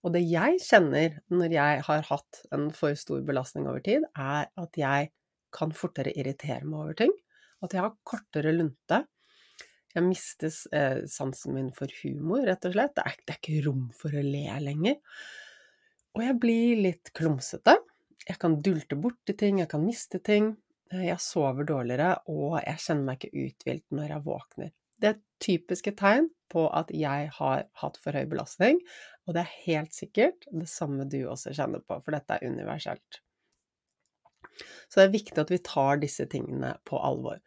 Og 0.03 0.15
det 0.15 0.25
jeg 0.27 0.59
kjenner 0.65 1.21
når 1.31 1.55
jeg 1.55 1.83
har 1.87 2.09
hatt 2.09 2.41
en 2.55 2.71
for 2.75 2.97
stor 2.99 3.23
belastning 3.27 3.69
over 3.71 3.85
tid, 3.85 4.07
er 4.17 4.49
at 4.59 4.81
jeg 4.81 5.13
kan 5.55 5.73
fortere 5.77 6.15
irritere 6.17 6.65
meg 6.65 6.81
over 6.81 6.99
ting. 6.99 7.13
At 7.65 7.77
jeg 7.77 7.85
har 7.85 7.95
kortere 8.07 8.55
lunte. 8.57 9.05
Jeg 9.97 10.05
mister 10.05 10.53
eh, 10.77 11.03
sansen 11.09 11.57
min 11.57 11.73
for 11.73 11.91
humor, 12.03 12.45
rett 12.45 12.69
og 12.69 12.75
slett. 12.77 12.95
Det 12.99 13.05
er, 13.09 13.19
det 13.25 13.35
er 13.35 13.41
ikke 13.41 13.65
rom 13.65 13.87
for 13.97 14.13
å 14.13 14.25
le 14.25 14.45
lenger. 14.61 14.99
Og 16.17 16.25
jeg 16.25 16.39
blir 16.41 16.83
litt 16.85 17.13
klumsete. 17.17 17.79
Jeg 18.27 18.41
kan 18.43 18.59
dulte 18.65 18.99
borti 19.01 19.37
ting, 19.39 19.63
jeg 19.63 19.71
kan 19.73 19.85
miste 19.85 20.21
ting. 20.21 20.53
Eh, 20.93 21.07
jeg 21.09 21.23
sover 21.23 21.69
dårligere, 21.69 22.13
og 22.29 22.59
jeg 22.61 22.83
kjenner 22.85 23.09
meg 23.09 23.25
ikke 23.25 23.47
uthvilt 23.47 23.87
når 23.97 24.13
jeg 24.13 24.27
våkner. 24.27 24.73
Det 24.97 25.13
er 25.13 25.23
typiske 25.45 25.93
tegn 25.97 26.29
på 26.53 26.67
at 26.77 26.93
jeg 26.95 27.31
har 27.37 27.65
hatt 27.81 27.97
for 28.01 28.17
høy 28.17 28.29
belastning, 28.31 28.81
og 29.27 29.37
det 29.37 29.43
er 29.43 29.57
helt 29.67 29.97
sikkert 29.97 30.47
det 30.53 30.69
samme 30.71 31.09
du 31.11 31.23
også 31.27 31.53
kjenner 31.57 31.83
på, 31.85 31.99
for 32.05 32.17
dette 32.17 32.37
er 32.37 32.53
universelt. 32.53 33.21
Så 34.89 35.01
det 35.01 35.07
er 35.07 35.17
viktig 35.17 35.41
at 35.43 35.53
vi 35.53 35.61
tar 35.65 36.01
disse 36.01 36.25
tingene 36.33 36.77
på 36.89 37.01
alvor. 37.03 37.41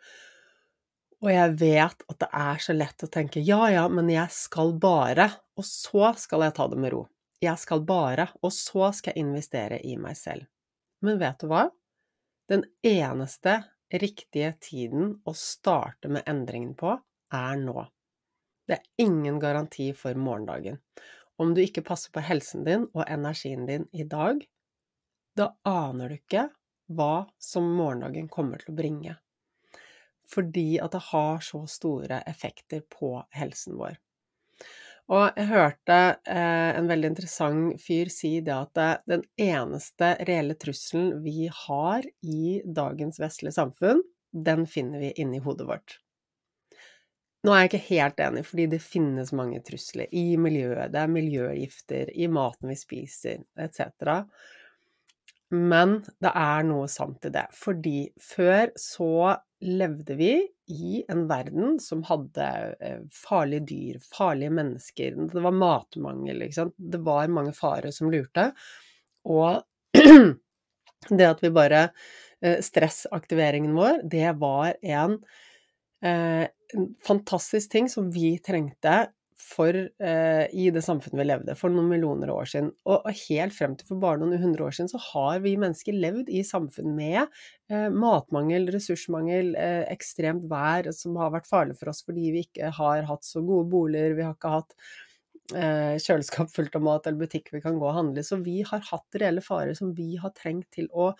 Og 1.19 1.32
jeg 1.34 1.55
vet 1.60 2.03
at 2.08 2.19
det 2.21 2.29
er 2.32 2.62
så 2.63 2.75
lett 2.75 3.03
å 3.03 3.10
tenke 3.12 3.41
ja, 3.43 3.60
ja, 3.73 3.88
men 3.91 4.08
jeg 4.12 4.32
skal 4.32 4.71
bare, 4.79 5.27
og 5.60 5.67
så 5.67 6.13
skal 6.19 6.45
jeg 6.47 6.55
ta 6.55 6.67
det 6.71 6.79
med 6.79 6.93
ro. 6.93 7.01
Jeg 7.43 7.60
skal 7.60 7.84
bare, 7.88 8.29
og 8.43 8.53
så 8.55 8.91
skal 8.95 9.15
jeg 9.15 9.25
investere 9.25 9.79
i 9.84 9.97
meg 9.99 10.15
selv. 10.19 10.47
Men 11.03 11.19
vet 11.19 11.39
du 11.43 11.47
hva? 11.51 11.67
Den 12.51 12.63
eneste 12.84 13.60
riktige 13.91 14.53
tiden 14.63 15.13
å 15.27 15.36
starte 15.36 16.12
med 16.12 16.27
endringen 16.29 16.75
på, 16.79 16.95
er 17.36 17.60
nå. 17.62 17.84
Det 18.67 18.77
er 18.77 19.05
ingen 19.05 19.39
garanti 19.41 19.91
for 19.97 20.15
morgendagen. 20.19 20.79
Om 21.39 21.53
du 21.55 21.62
ikke 21.63 21.86
passer 21.88 22.12
på 22.15 22.23
helsen 22.23 22.65
din 22.67 22.88
og 22.93 23.05
energien 23.08 23.65
din 23.67 23.88
i 23.91 24.05
dag, 24.08 24.41
da 25.36 25.53
aner 25.67 26.12
du 26.12 26.19
ikke 26.19 26.49
hva 26.95 27.29
som 27.39 27.69
morgendagen 27.77 28.27
kommer 28.32 28.62
til 28.62 28.73
å 28.73 28.79
bringe. 28.79 29.15
Fordi 30.29 30.77
at 30.81 30.93
det 30.93 31.01
har 31.09 31.41
så 31.41 31.63
store 31.69 32.21
effekter 32.29 32.83
på 32.93 33.15
helsen 33.33 33.79
vår. 33.79 33.97
Og 35.09 35.39
jeg 35.39 35.49
hørte 35.49 35.95
eh, 36.29 36.75
en 36.77 36.89
veldig 36.89 37.09
interessant 37.15 37.81
fyr 37.81 38.11
si 38.13 38.35
det 38.45 38.53
at 38.53 39.07
den 39.09 39.23
eneste 39.41 40.11
reelle 40.27 40.53
trusselen 40.61 41.23
vi 41.23 41.47
har 41.65 42.05
i 42.21 42.59
dagens 42.65 43.17
vestlige 43.21 43.57
samfunn, 43.57 44.03
den 44.29 44.67
finner 44.69 45.01
vi 45.01 45.15
inni 45.17 45.41
hodet 45.41 45.65
vårt. 45.65 45.97
Nå 47.47 47.53
er 47.55 47.63
jeg 47.63 47.69
ikke 47.69 47.85
helt 47.87 48.21
enig, 48.21 48.41
fordi 48.45 48.65
det 48.73 48.81
finnes 48.83 49.31
mange 49.33 49.61
trusler 49.65 50.11
i 50.11 50.33
miljøet. 50.37 50.91
Det 50.91 51.01
er 51.01 51.13
miljøgifter 51.13 52.11
i 52.11 52.27
maten 52.27 52.69
vi 52.69 52.75
spiser, 52.77 53.45
etc. 53.57 53.85
Men 55.49 55.99
det 56.21 56.29
er 56.38 56.65
noe 56.67 56.89
sant 56.91 57.25
i 57.25 57.31
det, 57.33 57.47
fordi 57.57 58.09
før 58.21 58.69
så 58.77 59.38
levde 59.65 60.15
vi 60.19 60.33
i 60.69 60.99
en 61.09 61.25
verden 61.29 61.79
som 61.81 62.03
hadde 62.07 62.45
eh, 62.79 62.99
farlige 63.15 63.65
dyr, 63.71 63.97
farlige 64.13 64.53
mennesker, 64.53 65.17
det 65.33 65.43
var 65.43 65.55
matmangel, 65.57 66.45
ikke 66.45 66.59
sant. 66.59 66.75
Det 66.77 67.01
var 67.03 67.33
mange 67.33 67.55
farer 67.57 67.91
som 67.95 68.12
lurte. 68.13 68.51
Og 69.25 69.63
det 71.17 71.27
at 71.27 71.41
vi 71.43 71.51
bare 71.55 71.88
eh, 72.45 72.59
Stressaktiveringen 72.63 73.73
vår, 73.75 74.03
det 74.09 74.29
var 74.39 74.77
en, 74.85 75.17
eh, 76.05 76.45
en 76.45 76.89
fantastisk 77.05 77.73
ting 77.73 77.89
som 77.91 78.13
vi 78.13 78.35
trengte 78.45 79.07
for, 79.39 79.73
eh, 79.73 80.45
i 80.52 80.69
det 80.73 80.82
samfunnet 80.84 81.21
vi 81.21 81.25
levde 81.28 81.56
for 81.58 81.71
noen 81.73 81.89
millioner 81.91 82.32
år 82.34 82.49
siden. 82.52 82.71
Og, 82.89 83.08
helt 83.30 83.56
frem 83.56 83.75
til 83.80 83.88
for 83.89 84.02
bare 84.02 84.19
noen 84.21 84.41
hundre 84.41 84.67
år 84.67 84.75
siden 84.75 84.91
så 84.91 85.02
har 85.10 85.39
vi 85.45 85.56
mennesker 85.60 85.95
levd 85.95 86.30
i 86.30 86.43
samfunn 86.45 86.91
med 86.97 87.21
eh, 87.71 87.88
matmangel, 87.89 88.67
ressursmangel, 88.75 89.54
eh, 89.60 89.84
ekstremt 89.93 90.47
vær 90.52 90.91
som 90.95 91.15
har 91.21 91.32
vært 91.38 91.49
farlig 91.49 91.78
for 91.80 91.91
oss 91.93 92.04
fordi 92.06 92.34
vi 92.36 92.43
ikke 92.47 92.73
har 92.80 93.08
hatt 93.10 93.28
så 93.28 93.43
gode 93.45 93.69
boliger, 93.71 94.17
vi 94.17 94.28
har 94.28 94.36
ikke 94.36 94.56
hatt 94.60 94.75
eh, 95.56 95.95
kjøleskap 96.02 96.52
fullt 96.54 96.75
av 96.78 96.86
mat 96.86 97.08
eller 97.08 97.23
butikk 97.23 97.49
vi 97.56 97.63
kan 97.63 97.80
gå 97.82 97.88
og 97.89 97.97
handle. 97.97 98.23
Så 98.25 98.39
vi 98.45 98.60
har 98.67 98.84
hatt 98.91 99.19
reelle 99.21 99.43
farer 99.45 99.75
som 99.78 99.93
vi 99.97 100.13
har 100.21 100.34
trengt 100.38 100.69
til 100.75 100.89
å, 100.91 101.12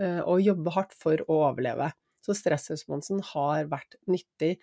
eh, 0.00 0.20
å 0.20 0.38
jobbe 0.42 0.74
hardt 0.74 0.94
for 0.98 1.22
å 1.28 1.40
overleve. 1.48 1.92
Så 2.24 2.36
stressresponsen 2.36 3.22
har 3.32 3.68
vært 3.70 3.96
nyttig 4.10 4.58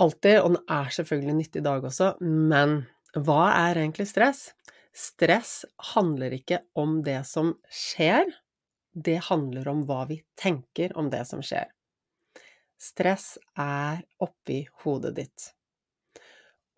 alltid, 0.00 0.40
og 0.42 0.56
den 0.56 0.62
er 0.76 0.94
selvfølgelig 0.96 1.36
nyttig 1.38 1.62
i 1.62 1.66
dag 1.66 1.84
også, 1.86 2.14
men 2.24 2.80
hva 3.16 3.42
er 3.52 3.82
egentlig 3.82 4.08
stress? 4.10 4.50
Stress 4.96 5.64
handler 5.94 6.34
ikke 6.34 6.62
om 6.78 7.00
det 7.06 7.20
som 7.28 7.54
skjer, 7.70 8.30
det 8.92 9.20
handler 9.28 9.68
om 9.70 9.84
hva 9.86 10.02
vi 10.08 10.18
tenker 10.38 10.96
om 10.98 11.10
det 11.12 11.22
som 11.28 11.42
skjer. 11.46 11.70
Stress 12.80 13.34
er 13.60 14.02
oppi 14.24 14.64
hodet 14.82 15.14
ditt. 15.18 15.50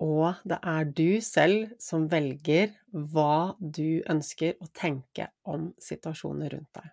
Og 0.03 0.41
det 0.49 0.59
er 0.67 0.89
du 0.89 1.21
selv 1.23 1.77
som 1.81 2.09
velger 2.11 2.73
hva 2.91 3.55
du 3.61 4.03
ønsker 4.11 4.59
å 4.59 4.67
tenke 4.75 5.29
om 5.47 5.71
situasjoner 5.81 6.57
rundt 6.57 6.81
deg. 6.81 6.91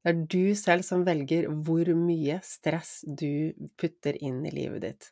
Det 0.00 0.12
er 0.12 0.20
du 0.32 0.56
selv 0.56 0.84
som 0.86 1.04
velger 1.04 1.46
hvor 1.52 1.92
mye 1.94 2.40
stress 2.44 3.00
du 3.04 3.52
putter 3.78 4.16
inn 4.24 4.40
i 4.48 4.52
livet 4.54 4.84
ditt. 4.86 5.10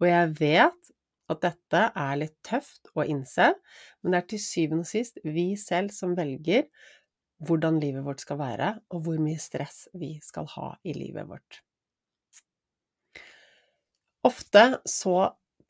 Og 0.00 0.08
jeg 0.10 0.34
vet 0.40 0.92
at 1.32 1.42
dette 1.42 1.82
er 1.98 2.18
litt 2.20 2.36
tøft 2.46 2.90
å 2.94 3.04
innse, 3.06 3.50
men 4.02 4.14
det 4.14 4.20
er 4.20 4.28
til 4.32 4.42
syvende 4.42 4.86
og 4.86 4.90
sist 4.90 5.18
vi 5.24 5.48
selv 5.58 5.94
som 5.94 6.14
velger 6.18 6.68
hvordan 7.46 7.80
livet 7.82 8.04
vårt 8.06 8.22
skal 8.24 8.38
være, 8.40 8.68
og 8.92 9.02
hvor 9.04 9.18
mye 9.20 9.40
stress 9.40 9.86
vi 9.96 10.14
skal 10.24 10.48
ha 10.54 10.70
i 10.86 10.94
livet 10.96 11.28
vårt. 11.28 11.60
Ofte 14.26 14.80
så 14.88 15.18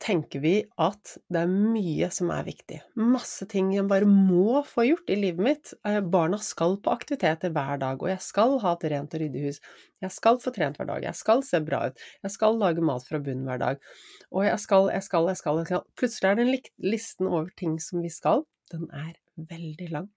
tenker 0.01 0.41
vi 0.43 0.53
at 0.81 1.13
det 1.33 1.41
er 1.41 1.51
mye 1.51 2.09
som 2.13 2.29
er 2.33 2.45
viktig. 2.47 2.79
Masse 2.99 3.47
ting 3.49 3.71
jeg 3.73 3.87
bare 3.89 4.07
må 4.09 4.61
få 4.67 4.85
gjort 4.87 5.09
i 5.11 5.17
livet 5.19 5.43
mitt. 5.43 5.73
Eh, 5.87 5.99
barna 6.01 6.39
skal 6.43 6.77
på 6.83 6.93
aktiviteter 6.93 7.53
hver 7.53 7.81
dag, 7.81 8.01
og 8.01 8.11
jeg 8.11 8.21
skal 8.23 8.57
ha 8.63 8.73
et 8.75 8.85
rent 8.93 9.15
og 9.17 9.23
ryddig 9.23 9.45
hus. 9.47 9.61
Jeg 10.03 10.13
skal 10.13 10.41
få 10.43 10.53
trent 10.55 10.77
hver 10.77 10.89
dag, 10.91 11.07
jeg 11.09 11.17
skal 11.17 11.41
se 11.45 11.61
bra 11.65 11.87
ut, 11.89 12.03
jeg 12.23 12.35
skal 12.35 12.59
lage 12.61 12.83
mat 12.85 13.07
fra 13.07 13.21
bunnen 13.23 13.47
hver 13.49 13.63
dag. 13.63 13.81
Og 14.31 14.45
jeg 14.45 14.59
skal, 14.61 14.91
jeg 14.93 15.07
skal, 15.07 15.31
jeg 15.31 15.41
skal, 15.41 15.63
jeg 15.63 15.71
skal. 15.71 15.87
Plutselig 15.97 16.29
er 16.29 16.41
den 16.41 16.53
listen 16.93 17.31
over 17.31 17.49
ting 17.57 17.79
som 17.81 18.05
vi 18.05 18.13
skal, 18.13 18.45
den 18.73 18.85
er 18.93 19.15
veldig 19.49 19.89
lang. 19.95 20.11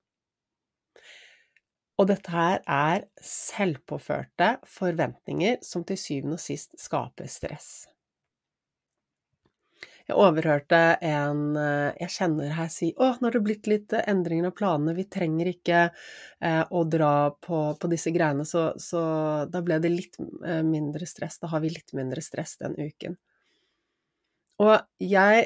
Og 2.00 2.08
dette 2.08 2.32
her 2.32 2.62
er 2.64 3.04
selvpåførte 3.20 4.54
forventninger 4.64 5.58
som 5.64 5.84
til 5.84 6.00
syvende 6.00 6.38
og 6.38 6.44
sist 6.44 6.78
skaper 6.80 7.28
stress. 7.28 7.90
Jeg 10.10 10.18
overhørte 10.18 10.78
en 11.06 11.54
eh, 11.54 11.92
jeg 12.00 12.10
kjenner 12.16 12.54
her 12.56 12.70
si 12.72 12.88
å, 12.98 13.12
nå 13.20 13.28
har 13.28 13.36
det 13.36 13.42
blitt 13.46 13.68
litt 13.70 13.94
endringer 14.00 14.48
av 14.48 14.56
planene, 14.58 14.94
vi 14.96 15.04
trenger 15.06 15.50
ikke 15.52 15.82
eh, 15.86 16.62
å 16.66 16.80
dra 16.90 17.30
på, 17.38 17.60
på 17.78 17.90
disse 17.92 18.10
greiene, 18.10 18.42
så, 18.48 18.72
så, 18.82 19.02
da 19.46 19.60
ble 19.62 19.78
det 19.78 19.92
litt 19.92 20.18
eh, 20.18 20.64
mindre 20.66 21.06
stress, 21.06 21.38
da 21.38 21.52
har 21.52 21.62
vi 21.62 21.70
litt 21.70 21.94
mindre 21.94 22.24
stress 22.26 22.56
den 22.58 22.74
uken. 22.80 23.14
Og 24.64 24.74
jeg 24.98 25.44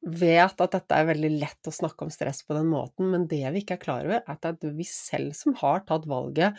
vet 0.00 0.64
at 0.64 0.78
dette 0.78 0.96
er 0.96 1.10
veldig 1.10 1.32
lett 1.34 1.68
å 1.68 1.74
snakke 1.74 2.06
om 2.06 2.14
stress 2.14 2.40
på 2.46 2.56
den 2.56 2.70
måten, 2.72 3.10
men 3.12 3.26
det 3.28 3.42
vi 3.52 3.60
ikke 3.60 3.76
er 3.76 3.82
klar 3.82 4.08
over, 4.08 4.22
er 4.22 4.32
at 4.32 4.62
det 4.62 4.70
er 4.70 4.78
vi 4.78 4.86
selv 4.88 5.36
som 5.36 5.58
har 5.60 5.84
tatt 5.84 6.08
valget 6.08 6.56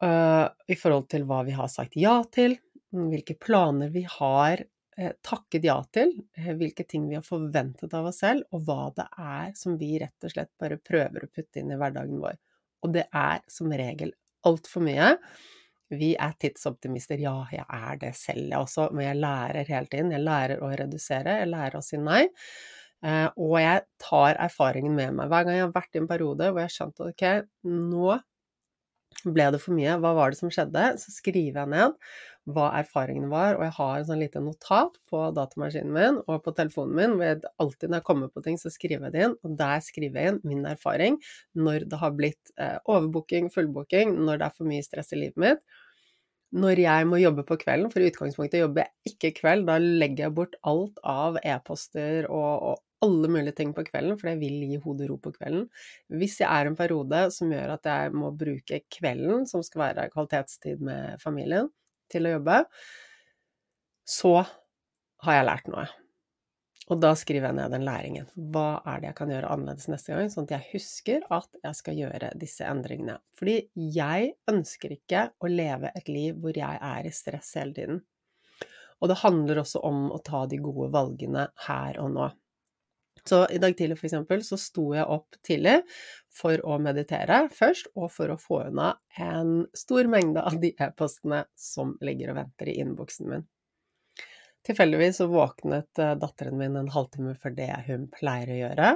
uh, 0.00 0.48
i 0.64 0.78
forhold 0.80 1.04
til 1.12 1.28
hva 1.28 1.42
vi 1.44 1.52
har 1.58 1.68
sagt 1.68 2.00
ja 2.00 2.16
til, 2.32 2.56
hvilke 2.96 3.36
planer 3.36 3.92
vi 3.92 4.06
har 4.08 4.64
Eh, 4.64 4.75
takket 5.22 5.64
ja 5.68 5.76
til, 5.92 6.12
eh, 6.38 6.52
hvilke 6.56 6.86
ting 6.88 7.08
vi 7.08 7.18
har 7.18 7.24
forventet 7.26 7.92
av 7.94 8.08
oss 8.08 8.22
selv, 8.24 8.46
og 8.52 8.64
hva 8.64 8.92
det 8.96 9.06
er 9.18 9.52
som 9.58 9.76
vi 9.80 9.98
rett 10.00 10.24
og 10.24 10.32
slett 10.32 10.52
bare 10.60 10.78
prøver 10.80 11.26
å 11.26 11.32
putte 11.32 11.60
inn 11.60 11.72
i 11.74 11.76
hverdagen 11.80 12.22
vår. 12.22 12.38
Og 12.84 12.94
det 12.94 13.06
er 13.12 13.42
som 13.50 13.72
regel 13.72 14.14
altfor 14.46 14.84
mye. 14.86 15.10
Vi 15.90 16.14
er 16.18 16.32
tidsoptimister. 16.40 17.20
Ja, 17.22 17.44
jeg 17.52 17.66
er 17.68 17.98
det 18.00 18.14
selv, 18.18 18.48
jeg 18.48 18.58
også, 18.58 18.88
men 18.92 19.06
jeg 19.06 19.20
lærer 19.20 19.68
hele 19.68 19.90
tiden. 19.90 20.14
Jeg 20.14 20.24
lærer 20.24 20.62
å 20.64 20.72
redusere, 20.80 21.40
jeg 21.42 21.50
lærer 21.52 21.78
å 21.78 21.84
si 21.84 22.00
nei. 22.00 22.24
Eh, 23.04 23.28
og 23.36 23.58
jeg 23.60 23.84
tar 24.02 24.38
erfaringen 24.42 24.96
med 24.96 25.14
meg. 25.18 25.28
Hver 25.30 25.46
gang 25.46 25.58
jeg 25.58 25.66
har 25.66 25.76
vært 25.76 25.94
i 25.98 26.02
en 26.02 26.08
periode 26.10 26.48
hvor 26.50 26.62
jeg 26.62 26.70
har 26.70 26.76
skjønt 26.78 27.04
at 27.04 27.12
ok, 27.12 27.26
nå 27.68 28.16
ble 29.24 29.50
det 29.54 29.60
for 29.62 29.76
mye, 29.76 29.96
hva 30.02 30.12
var 30.16 30.32
det 30.32 30.40
som 30.40 30.52
skjedde? 30.52 30.88
Så 31.02 31.14
skriver 31.14 31.62
jeg 31.62 31.72
ned 31.72 31.94
hva 32.46 32.68
erfaringene 32.78 33.26
var, 33.30 33.56
og 33.56 33.64
jeg 33.66 33.74
har 33.74 33.94
en 33.98 34.06
sånn 34.06 34.20
lite 34.22 34.40
notat 34.42 35.00
på 35.10 35.22
datamaskinen 35.34 35.94
min 35.94 36.20
og 36.30 36.44
på 36.44 36.52
telefonen 36.54 36.94
min, 36.94 37.16
hvor 37.18 37.26
jeg 37.26 37.40
alltid 37.62 37.90
når 37.90 37.98
jeg 37.98 38.06
kommer 38.06 38.30
på 38.30 38.42
ting, 38.44 38.58
så 38.60 38.70
skriver 38.70 39.08
jeg 39.08 39.16
det 39.16 39.24
inn, 39.26 39.34
og 39.42 39.56
der 39.58 39.82
skriver 39.82 40.20
jeg 40.20 40.34
inn 40.34 40.38
min 40.46 40.68
erfaring 40.70 41.18
når 41.58 41.88
det 41.90 41.98
har 42.02 42.14
blitt 42.14 42.54
eh, 42.54 42.78
overbooking, 42.84 43.50
fullbooking, 43.54 44.14
når 44.28 44.38
det 44.38 44.46
er 44.46 44.54
for 44.54 44.70
mye 44.70 44.86
stress 44.86 45.10
i 45.16 45.20
livet 45.24 45.42
mitt. 45.42 45.64
Når 46.56 46.78
jeg 46.84 47.10
må 47.10 47.18
jobbe 47.18 47.42
på 47.48 47.58
kvelden, 47.64 47.90
for 47.90 48.00
i 48.00 48.12
utgangspunktet 48.12 48.62
jobber 48.62 48.86
jeg 48.86 49.16
ikke 49.16 49.32
kveld, 49.40 49.66
da 49.66 49.80
legger 49.82 50.28
jeg 50.28 50.36
bort 50.38 50.54
alt 50.70 51.02
av 51.02 51.40
e-poster 51.42 52.30
og, 52.30 52.70
og 52.70 52.84
alle 53.04 53.28
mulige 53.32 53.56
ting 53.58 53.72
på 53.76 53.84
kvelden, 53.86 54.16
for 54.20 54.30
jeg 54.30 54.40
vil 54.40 54.62
gi 54.70 54.78
hodet 54.82 55.08
ro 55.10 55.18
på 55.20 55.32
kvelden. 55.34 55.66
Hvis 56.08 56.38
jeg 56.40 56.48
er 56.48 56.70
en 56.70 56.78
periode 56.78 57.26
som 57.34 57.52
gjør 57.52 57.74
at 57.76 57.90
jeg 57.90 58.14
må 58.16 58.30
bruke 58.36 58.80
kvelden, 58.98 59.44
som 59.50 59.64
skal 59.66 59.84
være 59.88 60.08
kvalitetstid 60.14 60.82
med 60.84 61.20
familien, 61.22 61.68
til 62.12 62.28
å 62.28 62.36
jobbe, 62.36 62.60
så 64.06 64.34
har 65.26 65.40
jeg 65.40 65.48
lært 65.48 65.70
noe. 65.72 65.86
Og 66.86 67.00
da 67.02 67.10
skriver 67.18 67.48
jeg 67.48 67.58
ned 67.58 67.72
den 67.74 67.84
læringen. 67.86 68.28
Hva 68.54 68.78
er 68.86 69.00
det 69.02 69.08
jeg 69.08 69.18
kan 69.18 69.30
gjøre 69.32 69.48
annerledes 69.50 69.88
neste 69.90 70.14
gang, 70.14 70.28
sånn 70.30 70.46
at 70.46 70.52
jeg 70.54 70.68
husker 70.76 71.24
at 71.34 71.58
jeg 71.64 71.78
skal 71.80 71.98
gjøre 71.98 72.30
disse 72.38 72.66
endringene. 72.68 73.16
Fordi 73.38 73.56
jeg 73.96 74.36
ønsker 74.52 74.94
ikke 74.94 75.24
å 75.42 75.50
leve 75.50 75.90
et 75.98 76.10
liv 76.10 76.38
hvor 76.38 76.54
jeg 76.54 76.78
er 76.78 77.08
i 77.08 77.14
stress 77.14 77.56
hele 77.58 77.74
tiden. 77.74 78.04
Og 79.02 79.10
det 79.10 79.18
handler 79.24 79.60
også 79.64 79.82
om 79.84 80.06
å 80.14 80.22
ta 80.24 80.44
de 80.48 80.60
gode 80.62 80.92
valgene 80.94 81.48
her 81.66 81.98
og 82.00 82.14
nå. 82.14 82.30
Så 83.26 83.40
i 83.50 83.58
dag 83.58 83.74
tidlig, 83.76 83.98
for 83.98 84.06
eksempel, 84.06 84.44
så 84.46 84.58
sto 84.60 84.86
jeg 84.94 85.06
opp 85.10 85.38
tidlig 85.46 85.80
for 86.36 86.60
å 86.62 86.76
meditere 86.82 87.46
først, 87.54 87.90
og 87.98 88.12
for 88.14 88.30
å 88.30 88.38
få 88.38 88.60
unna 88.68 88.92
en 89.18 89.64
stor 89.74 90.06
mengde 90.10 90.44
av 90.46 90.60
de 90.62 90.70
e-postene 90.78 91.42
som 91.58 91.96
ligger 92.06 92.32
og 92.32 92.40
venter 92.42 92.70
i 92.70 92.78
innboksen 92.84 93.32
min. 93.32 93.46
Tilfeldigvis 94.66 95.20
så 95.20 95.28
våknet 95.30 95.98
eh, 96.02 96.14
datteren 96.18 96.58
min 96.58 96.78
en 96.78 96.90
halvtime 96.90 97.36
før 97.38 97.54
det 97.54 97.70
hun 97.86 98.08
pleier 98.14 98.50
å 98.50 98.60
gjøre. 98.60 98.94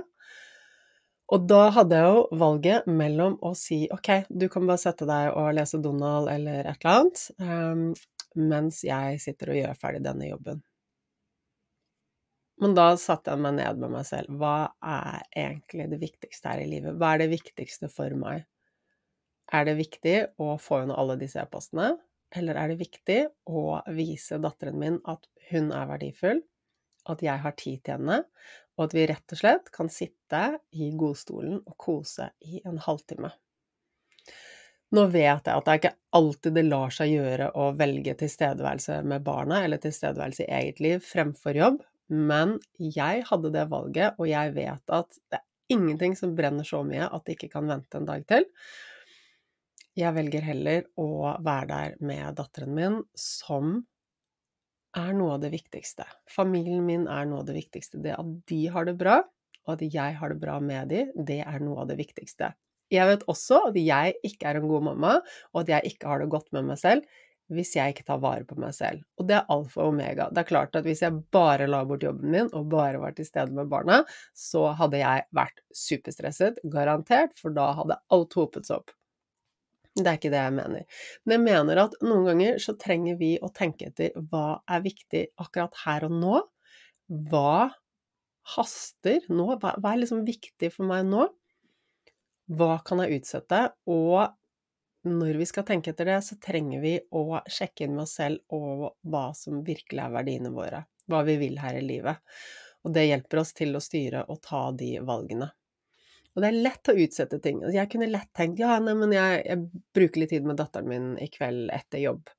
Og 1.30 1.44
da 1.46 1.60
hadde 1.76 1.98
jeg 1.98 2.10
jo 2.10 2.40
valget 2.40 2.88
mellom 2.90 3.36
å 3.46 3.52
si 3.58 3.84
ok, 3.94 4.10
du 4.30 4.48
kan 4.50 4.66
bare 4.66 4.82
sette 4.82 5.06
deg 5.06 5.30
og 5.38 5.52
lese 5.54 5.78
Donald 5.82 6.30
eller 6.32 6.66
et 6.66 6.82
eller 6.82 6.96
annet, 6.96 7.22
um, 7.38 7.84
mens 8.50 8.82
jeg 8.86 9.22
sitter 9.22 9.52
og 9.52 9.60
gjør 9.60 9.78
ferdig 9.78 10.02
denne 10.06 10.26
jobben. 10.32 10.58
Men 12.60 12.74
da 12.76 12.90
satte 13.00 13.32
jeg 13.32 13.40
meg 13.40 13.56
ned 13.56 13.78
med 13.80 13.92
meg 13.94 14.04
selv. 14.04 14.36
Hva 14.36 14.70
er 14.84 15.22
egentlig 15.32 15.86
det 15.94 16.00
viktigste 16.02 16.52
her 16.52 16.60
i 16.60 16.68
livet? 16.68 16.98
Hva 17.00 17.14
er 17.14 17.22
det 17.22 17.30
viktigste 17.32 17.88
for 17.92 18.12
meg? 18.20 18.44
Er 19.50 19.64
det 19.66 19.78
viktig 19.80 20.16
å 20.38 20.54
få 20.60 20.82
unna 20.84 20.98
alle 21.00 21.16
disse 21.18 21.40
e-postene, 21.40 21.94
eller 22.36 22.58
er 22.60 22.70
det 22.70 22.82
viktig 22.84 23.20
å 23.50 23.80
vise 23.96 24.38
datteren 24.38 24.78
min 24.78 25.00
at 25.10 25.24
hun 25.50 25.72
er 25.74 25.88
verdifull, 25.90 26.42
at 27.10 27.24
jeg 27.24 27.42
har 27.42 27.56
tid 27.58 27.80
til 27.82 27.96
henne, 27.96 28.20
og 28.76 28.86
at 28.86 28.94
vi 28.94 29.06
rett 29.10 29.34
og 29.34 29.40
slett 29.40 29.72
kan 29.74 29.90
sitte 29.90 30.42
i 30.76 30.92
godstolen 31.00 31.58
og 31.64 31.76
kose 31.80 32.28
i 32.46 32.60
en 32.68 32.78
halvtime? 32.84 33.32
Nå 34.94 35.06
vet 35.10 35.46
jeg 35.46 35.54
at 35.54 35.66
det 35.66 35.72
er 35.72 35.80
ikke 35.80 35.96
alltid 36.18 36.56
det 36.58 36.66
lar 36.66 36.94
seg 36.94 37.12
gjøre 37.14 37.52
å 37.58 37.70
velge 37.78 38.14
tilstedeværelse 38.20 39.00
med 39.06 39.24
barna, 39.26 39.64
eller 39.64 39.80
tilstedeværelse 39.82 40.44
i 40.44 40.52
eget 40.60 40.82
liv 40.82 41.02
fremfor 41.06 41.58
jobb, 41.58 41.80
men 42.10 42.58
jeg 42.78 43.24
hadde 43.28 43.52
det 43.54 43.68
valget, 43.70 44.18
og 44.18 44.28
jeg 44.28 44.54
vet 44.56 44.94
at 44.96 45.18
det 45.30 45.38
er 45.40 45.46
ingenting 45.70 46.16
som 46.18 46.34
brenner 46.38 46.66
så 46.66 46.82
mye 46.86 47.06
at 47.06 47.26
det 47.26 47.36
ikke 47.36 47.52
kan 47.54 47.70
vente 47.70 47.98
en 47.98 48.08
dag 48.08 48.24
til. 48.30 48.46
Jeg 49.98 50.14
velger 50.16 50.44
heller 50.46 50.86
å 50.98 51.36
være 51.42 51.68
der 51.70 51.96
med 52.06 52.38
datteren 52.38 52.74
min, 52.74 52.98
som 53.18 53.80
er 54.98 55.12
noe 55.14 55.36
av 55.36 55.44
det 55.44 55.52
viktigste. 55.54 56.06
Familien 56.30 56.82
min 56.86 57.06
er 57.10 57.28
noe 57.30 57.44
av 57.44 57.50
det 57.50 57.58
viktigste. 57.58 58.00
Det 58.02 58.16
at 58.16 58.32
de 58.50 58.60
har 58.74 58.88
det 58.88 58.96
bra, 58.98 59.20
og 59.66 59.76
at 59.76 59.84
jeg 59.86 60.18
har 60.18 60.32
det 60.32 60.40
bra 60.42 60.58
med 60.62 60.90
de, 60.90 61.04
det 61.14 61.40
er 61.44 61.62
noe 61.62 61.84
av 61.84 61.90
det 61.90 61.98
viktigste. 62.00 62.50
Jeg 62.90 63.06
vet 63.06 63.26
også 63.30 63.60
at 63.68 63.76
jeg 63.78 64.16
ikke 64.26 64.50
er 64.50 64.58
en 64.58 64.70
god 64.70 64.88
mamma, 64.88 65.18
og 65.54 65.62
at 65.62 65.74
jeg 65.76 65.92
ikke 65.92 66.10
har 66.10 66.22
det 66.22 66.30
godt 66.32 66.50
med 66.56 66.72
meg 66.72 66.80
selv 66.80 67.06
hvis 67.50 67.74
jeg 67.76 67.94
ikke 67.94 68.06
tar 68.06 68.20
vare 68.22 68.46
på 68.46 68.56
meg 68.60 68.74
selv. 68.76 69.02
Og 69.18 69.26
det 69.28 69.36
er 69.38 69.50
alfa 69.52 69.82
og 69.84 69.92
omega. 69.94 70.28
Det 70.30 70.44
er 70.44 70.48
klart 70.48 70.78
at 70.78 70.86
hvis 70.86 71.02
jeg 71.04 71.18
bare 71.34 71.66
la 71.70 71.82
bort 71.88 72.04
jobben 72.06 72.30
min 72.32 72.50
og 72.56 72.70
bare 72.72 73.00
var 73.02 73.16
til 73.16 73.26
stede 73.26 73.54
med 73.56 73.70
barna, 73.72 74.00
så 74.36 74.68
hadde 74.78 75.02
jeg 75.02 75.26
vært 75.36 75.60
superstresset, 75.74 76.62
garantert, 76.72 77.34
for 77.38 77.54
da 77.56 77.70
hadde 77.80 77.98
alt 78.14 78.38
hopet 78.38 78.70
seg 78.70 78.80
opp. 78.80 78.94
Det 79.98 80.06
er 80.06 80.20
ikke 80.20 80.30
det 80.32 80.40
jeg 80.44 80.54
mener. 80.54 81.02
Men 81.26 81.34
jeg 81.34 81.44
mener 81.48 81.82
at 81.82 81.98
noen 82.06 82.28
ganger 82.30 82.60
så 82.62 82.76
trenger 82.78 83.18
vi 83.20 83.34
å 83.42 83.50
tenke 83.54 83.90
etter 83.90 84.14
hva 84.30 84.60
er 84.70 84.84
viktig 84.84 85.24
akkurat 85.42 85.74
her 85.82 86.06
og 86.06 86.14
nå. 86.14 86.36
Hva 87.30 87.72
haster 88.54 89.26
nå? 89.28 89.48
Hva 89.58 89.74
er 89.76 90.02
liksom 90.04 90.22
viktig 90.28 90.70
for 90.76 90.86
meg 90.88 91.08
nå? 91.10 91.26
Hva 92.50 92.78
kan 92.86 93.02
jeg 93.02 93.20
utsette? 93.20 93.64
Og 93.90 94.30
når 95.08 95.38
vi 95.40 95.46
skal 95.48 95.64
tenke 95.68 95.92
etter 95.92 96.08
det, 96.10 96.18
så 96.24 96.36
trenger 96.42 96.82
vi 96.82 96.94
å 97.16 97.40
sjekke 97.48 97.86
inn 97.86 97.94
med 97.96 98.04
oss 98.04 98.18
selv 98.20 98.56
og 98.56 98.98
hva 99.08 99.30
som 99.36 99.62
virkelig 99.64 100.02
er 100.04 100.12
verdiene 100.12 100.52
våre. 100.52 100.84
Hva 101.10 101.22
vi 101.26 101.38
vil 101.40 101.56
her 101.62 101.78
i 101.78 101.84
livet. 101.84 102.20
Og 102.84 102.92
det 102.96 103.06
hjelper 103.08 103.42
oss 103.42 103.54
til 103.56 103.76
å 103.76 103.82
styre 103.84 104.26
og 104.28 104.42
ta 104.44 104.68
de 104.76 104.98
valgene. 105.04 105.50
Og 106.30 106.44
det 106.44 106.48
er 106.50 106.60
lett 106.62 106.90
å 106.90 106.94
utsette 106.94 107.40
ting. 107.42 107.58
Altså, 107.58 107.74
jeg 107.74 107.90
kunne 107.90 108.06
lett 108.06 108.28
tenkt 108.38 108.60
ja, 108.62 108.76
nei, 108.78 108.92
men 108.94 109.10
jeg, 109.14 109.40
jeg, 109.48 109.82
bruker 109.96 110.22
litt 110.22 110.30
tid 110.30 110.44
med 110.46 110.60
datteren 110.60 110.86
min 110.86 111.08
i 111.18 111.26
kveld 111.32 111.72
etter 111.74 111.98
jobb. 112.04 112.30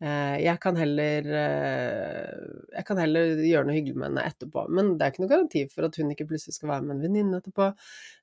Eh, 0.00 0.36
jeg 0.40 0.60
kan 0.62 0.78
heller 0.80 1.28
eh, 1.28 2.30
Jeg 2.72 2.86
kan 2.88 2.98
heller 3.02 3.42
gjøre 3.44 3.68
noe 3.68 3.76
hyggelig 3.76 4.00
med 4.00 4.08
henne 4.08 4.24
etterpå. 4.30 4.64
Men 4.72 4.94
det 4.96 5.04
er 5.04 5.12
ikke 5.12 5.24
noe 5.26 5.32
garanti 5.34 5.66
for 5.68 5.88
at 5.90 6.00
hun 6.00 6.14
ikke 6.14 6.28
plutselig 6.32 6.56
skal 6.56 6.72
være 6.72 6.86
med 6.88 6.96
en 6.96 7.04
venninne 7.04 7.42
etterpå. 7.42 7.68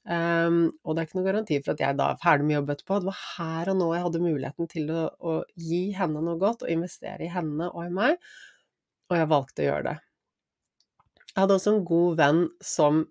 Um, 0.10 0.60
og 0.81 0.97
det 0.97 1.03
er 1.03 1.10
ikke 1.12 1.19
noe 1.19 1.29
garanti 1.29 1.62
for 1.62 1.75
at 1.75 1.86
jeg 1.86 2.01
da 2.01 2.10
er 2.10 2.21
ferdig 2.25 2.49
med 2.49 2.57
jobb 2.57 2.75
etterpå. 2.75 2.99
Det 3.03 3.12
var 3.12 3.23
her 3.27 3.73
og 3.75 3.81
nå 3.84 3.93
jeg 3.93 4.05
hadde 4.07 4.25
muligheten 4.25 4.73
til 4.73 4.93
å, 4.95 5.07
å 5.21 5.39
gi 5.69 5.84
henne 6.01 6.25
noe 6.25 6.41
godt, 6.41 6.65
og 6.65 6.73
investere 6.73 7.27
i 7.27 7.34
henne 7.34 7.69
og 7.69 7.86
i 7.86 7.93
meg. 8.01 8.31
Og 9.12 9.19
jeg 9.21 9.29
valgte 9.38 9.62
å 9.62 9.69
gjøre 9.69 9.89
det. 9.91 9.97
Jeg 11.31 11.43
hadde 11.45 11.62
også 11.62 11.77
en 11.77 11.84
god 11.88 12.21
venn 12.25 12.47
som 12.65 13.05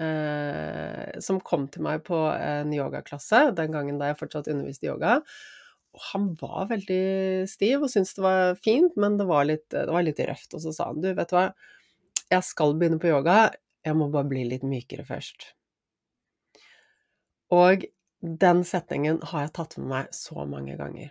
eh, 0.00 1.18
som 1.20 1.40
kom 1.44 1.66
til 1.72 1.84
meg 1.86 2.04
på 2.06 2.18
en 2.32 2.72
yogaklasse 2.74 3.50
den 3.58 3.74
gangen 3.74 4.00
da 4.00 4.12
jeg 4.12 4.20
fortsatt 4.22 4.50
underviste 4.52 4.88
yoga. 4.88 5.18
Og 5.92 6.04
han 6.12 6.28
var 6.40 6.70
veldig 6.70 7.02
stiv 7.50 7.84
og 7.84 7.92
syntes 7.92 8.16
det 8.16 8.24
var 8.24 8.54
fint, 8.64 8.94
men 8.96 9.18
det 9.20 9.28
var, 9.28 9.44
litt, 9.48 9.66
det 9.74 9.90
var 9.92 10.06
litt 10.06 10.22
røft. 10.24 10.54
Og 10.56 10.64
så 10.64 10.72
sa 10.72 10.88
han 10.90 11.02
du, 11.04 11.10
vet 11.16 11.32
du 11.32 11.36
hva, 11.36 11.48
jeg 12.32 12.48
skal 12.48 12.76
begynne 12.80 13.00
på 13.02 13.10
yoga, 13.12 13.50
jeg 13.84 13.98
må 13.98 14.08
bare 14.12 14.30
bli 14.30 14.46
litt 14.48 14.64
mykere 14.64 15.04
først. 15.04 15.50
Og 17.52 17.84
den 18.22 18.62
setningen 18.64 19.18
har 19.32 19.46
jeg 19.46 19.56
tatt 19.58 19.76
med 19.80 19.90
meg 19.90 20.14
så 20.16 20.46
mange 20.48 20.78
ganger. 20.78 21.10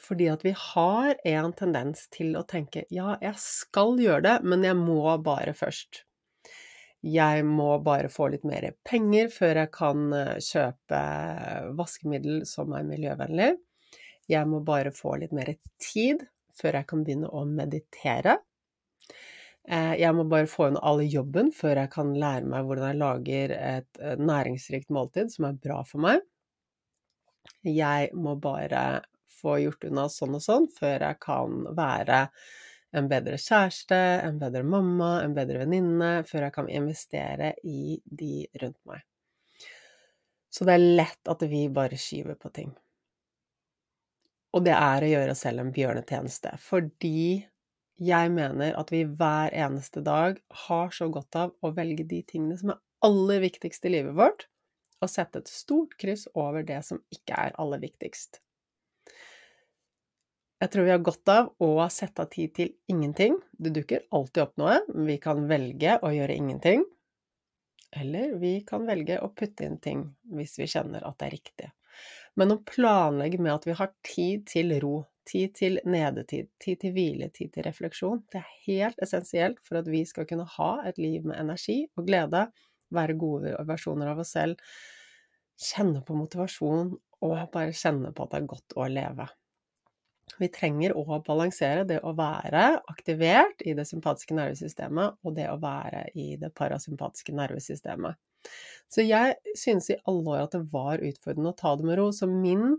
Fordi 0.00 0.28
at 0.32 0.44
vi 0.46 0.52
har 0.56 1.16
en 1.28 1.54
tendens 1.56 2.06
til 2.14 2.36
å 2.38 2.44
tenke 2.48 2.86
ja, 2.94 3.16
jeg 3.20 3.34
skal 3.42 3.98
gjøre 4.00 4.22
det, 4.28 4.36
men 4.46 4.64
jeg 4.64 4.78
må 4.78 5.02
bare 5.24 5.56
først. 5.56 6.04
Jeg 7.00 7.44
må 7.48 7.78
bare 7.80 8.10
få 8.12 8.28
litt 8.32 8.44
mer 8.44 8.66
penger 8.84 9.30
før 9.32 9.62
jeg 9.62 9.72
kan 9.72 10.12
eh, 10.12 10.36
kjøpe 10.44 11.00
vaskemiddel 11.78 12.42
som 12.48 12.74
er 12.76 12.84
miljøvennlig. 12.88 13.54
Jeg 14.30 14.46
må 14.50 14.60
bare 14.64 14.92
få 14.94 15.16
litt 15.22 15.32
mer 15.34 15.54
tid 15.80 16.26
før 16.60 16.80
jeg 16.80 16.88
kan 16.90 17.04
begynne 17.06 17.30
å 17.32 17.46
meditere. 17.48 18.36
Eh, 19.64 19.94
jeg 20.00 20.16
må 20.16 20.26
bare 20.28 20.48
få 20.50 20.70
inn 20.70 20.80
all 20.80 21.00
jobben 21.06 21.50
før 21.56 21.82
jeg 21.82 21.92
kan 21.94 22.12
lære 22.16 22.48
meg 22.52 22.68
hvordan 22.68 22.92
jeg 22.92 23.00
lager 23.00 23.56
et 23.56 24.02
eh, 24.02 24.20
næringsrikt 24.20 24.92
måltid 24.92 25.32
som 25.32 25.48
er 25.48 25.60
bra 25.62 25.80
for 25.88 26.04
meg. 26.04 26.24
Jeg 27.64 28.12
må 28.16 28.36
bare 28.40 29.02
få 29.40 29.56
gjort 29.62 29.88
unna 29.88 30.08
sånn 30.12 30.36
og 30.36 30.44
sånn 30.44 30.68
før 30.76 31.06
jeg 31.08 31.20
kan 31.24 31.62
være 31.76 32.26
en 32.96 33.08
bedre 33.10 33.38
kjæreste, 33.38 33.98
en 34.26 34.38
bedre 34.40 34.62
mamma, 34.66 35.20
en 35.24 35.34
bedre 35.36 35.62
venninne, 35.62 36.10
før 36.26 36.48
jeg 36.48 36.54
kan 36.56 36.70
investere 36.70 37.52
i 37.62 38.00
de 38.04 38.46
rundt 38.62 38.80
meg. 38.88 39.04
Så 40.50 40.66
det 40.66 40.74
er 40.74 40.88
lett 40.98 41.30
at 41.30 41.44
vi 41.46 41.68
bare 41.70 41.98
skyver 42.00 42.38
på 42.40 42.50
ting. 42.54 42.72
Og 44.50 44.64
det 44.66 44.74
er 44.74 45.06
å 45.06 45.10
gjøre 45.12 45.34
oss 45.36 45.44
selv 45.46 45.62
en 45.62 45.74
bjørnetjeneste, 45.74 46.56
fordi 46.58 47.46
jeg 48.00 48.32
mener 48.34 48.74
at 48.80 48.90
vi 48.90 49.04
hver 49.04 49.54
eneste 49.54 50.02
dag 50.02 50.40
har 50.66 50.94
så 50.96 51.06
godt 51.12 51.36
av 51.38 51.52
å 51.62 51.70
velge 51.76 52.06
de 52.08 52.22
tingene 52.26 52.56
som 52.58 52.72
er 52.74 52.80
aller 53.06 53.44
viktigst 53.44 53.86
i 53.86 53.92
livet 53.94 54.16
vårt, 54.18 54.48
og 55.00 55.08
sette 55.08 55.40
et 55.40 55.52
stort 55.52 55.94
kryss 56.00 56.26
over 56.34 56.64
det 56.66 56.80
som 56.88 56.98
ikke 57.14 57.36
er 57.38 57.54
aller 57.62 57.80
viktigst. 57.84 58.40
Jeg 60.60 60.72
tror 60.74 60.84
vi 60.84 60.92
har 60.92 61.00
godt 61.00 61.30
av 61.32 61.46
å 61.64 61.70
sette 61.88 62.20
av 62.20 62.28
tid 62.34 62.50
til 62.58 62.72
ingenting. 62.92 63.38
Det 63.52 63.72
dukker 63.72 64.02
alltid 64.12 64.42
opp 64.42 64.58
noe. 64.60 64.74
Vi 65.08 65.16
kan 65.22 65.46
velge 65.48 65.94
å 66.04 66.10
gjøre 66.12 66.36
ingenting. 66.36 66.84
Eller 67.96 68.34
vi 68.38 68.58
kan 68.68 68.84
velge 68.86 69.16
å 69.24 69.30
putte 69.32 69.64
inn 69.64 69.78
ting 69.80 70.04
hvis 70.36 70.58
vi 70.60 70.68
kjenner 70.68 71.06
at 71.08 71.16
det 71.18 71.30
er 71.30 71.34
riktig. 71.38 71.70
Men 72.36 72.52
å 72.52 72.60
planlegge 72.60 73.40
med 73.40 73.54
at 73.54 73.66
vi 73.66 73.78
har 73.80 73.90
tid 74.04 74.44
til 74.52 74.76
ro, 74.84 74.92
tid 75.26 75.56
til 75.56 75.80
nedetid, 75.88 76.52
tid 76.60 76.84
til 76.84 76.94
hvile, 76.94 77.30
tid 77.32 77.54
til 77.56 77.66
refleksjon, 77.66 78.22
det 78.30 78.44
er 78.44 78.54
helt 78.68 79.02
essensielt 79.02 79.64
for 79.64 79.80
at 79.80 79.88
vi 79.90 80.04
skal 80.06 80.28
kunne 80.28 80.46
ha 80.58 80.70
et 80.86 81.00
liv 81.00 81.24
med 81.24 81.40
energi 81.40 81.82
og 81.96 82.04
glede, 82.06 82.46
være 82.92 83.16
gode 83.18 83.56
versjoner 83.64 84.12
av 84.12 84.22
oss 84.22 84.36
selv, 84.36 84.60
kjenne 85.60 86.04
på 86.04 86.20
motivasjon 86.20 86.94
og 87.24 87.36
bare 87.52 87.72
kjenne 87.76 88.12
på 88.12 88.28
at 88.28 88.34
det 88.34 88.42
er 88.42 88.50
godt 88.54 88.76
å 88.76 88.88
leve. 88.92 89.28
Vi 90.38 90.48
trenger 90.52 90.94
å 90.96 91.18
balansere 91.26 91.84
det 91.88 91.98
å 92.06 92.12
være 92.16 92.80
aktivert 92.92 93.64
i 93.66 93.74
det 93.76 93.86
sympatiske 93.88 94.36
nervesystemet 94.36 95.18
og 95.24 95.36
det 95.36 95.48
å 95.50 95.58
være 95.60 96.06
i 96.14 96.34
det 96.40 96.52
parasympatiske 96.56 97.34
nervesystemet. 97.36 98.18
Så 98.90 99.04
jeg 99.06 99.36
synes 99.58 99.90
i 99.90 99.98
alle 100.08 100.34
år 100.34 100.46
at 100.46 100.54
det 100.56 100.64
var 100.72 101.02
utfordrende 101.04 101.52
å 101.52 101.58
ta 101.58 101.74
det 101.78 101.86
med 101.86 102.00
ro. 102.00 102.08
Så 102.14 102.26
min 102.30 102.72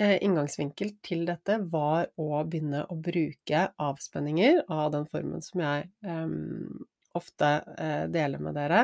eh, 0.00 0.18
inngangsvinkel 0.24 0.96
til 1.06 1.24
dette 1.28 1.60
var 1.72 2.10
å 2.20 2.42
begynne 2.44 2.84
å 2.92 2.98
bruke 3.00 3.68
avspenninger 3.80 4.64
av 4.66 4.90
den 4.96 5.06
formen 5.08 5.44
som 5.44 5.62
jeg 5.64 5.88
um, 6.04 6.84
ofte 7.16 7.52
uh, 7.64 8.04
deler 8.12 8.42
med 8.42 8.58
dere. 8.58 8.82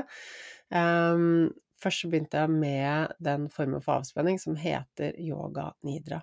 Um, 0.73 1.51
først 1.83 2.07
begynte 2.09 2.41
jeg 2.41 2.55
med 2.55 3.13
den 3.21 3.51
formen 3.53 3.85
for 3.85 4.01
avspenning 4.01 4.41
som 4.41 4.57
heter 4.57 5.19
yoga 5.21 5.73
nidra. 5.85 6.23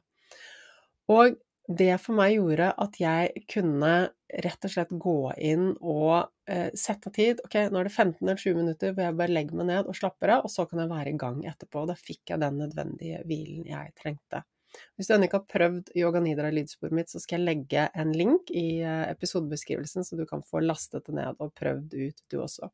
Og 1.09 1.37
det 1.69 1.99
for 2.01 2.17
meg 2.17 2.33
gjorde 2.33 2.71
at 2.81 2.95
jeg 2.97 3.43
kunne 3.51 3.93
rett 4.43 4.65
og 4.65 4.71
slett 4.73 4.93
gå 5.01 5.17
inn 5.37 5.71
og 5.77 6.29
eh, 6.49 6.69
sette 6.77 7.11
tid. 7.13 7.41
Ok, 7.45 7.57
nå 7.69 7.81
er 7.81 7.89
det 7.89 7.93
15 7.93 8.23
eller 8.25 8.41
20 8.41 8.57
minutter 8.57 8.93
hvor 8.93 9.05
jeg 9.05 9.17
bare 9.19 9.35
legger 9.35 9.59
meg 9.59 9.69
ned 9.69 9.89
og 9.89 9.97
slapper 9.97 10.33
av, 10.37 10.47
og 10.47 10.53
så 10.53 10.65
kan 10.69 10.81
jeg 10.81 10.91
være 10.91 11.13
i 11.13 11.19
gang 11.21 11.43
etterpå. 11.49 11.83
Da 11.89 11.97
fikk 11.97 12.33
jeg 12.33 12.41
den 12.41 12.57
nødvendige 12.63 13.21
hvilen 13.29 13.69
jeg 13.69 13.93
trengte. 14.01 14.43
Hvis 14.97 15.09
du 15.09 15.15
ennå 15.15 15.29
ikke 15.29 15.41
har 15.41 15.49
prøvd 15.49 15.93
Yoga 15.97 16.21
Nidra 16.21 16.49
lydsporet 16.53 16.95
mitt, 16.97 17.09
så 17.13 17.21
skal 17.21 17.39
jeg 17.39 17.47
legge 17.47 17.85
en 17.97 18.13
link 18.17 18.49
i 18.53 18.81
eh, 18.81 19.05
episodebeskrivelsen, 19.09 20.05
så 20.05 20.17
du 20.17 20.25
kan 20.29 20.45
få 20.45 20.63
lastet 20.65 21.05
det 21.09 21.17
ned 21.21 21.37
og 21.37 21.53
prøvd 21.57 21.95
ut, 21.97 22.25
du 22.29 22.41
også. 22.43 22.69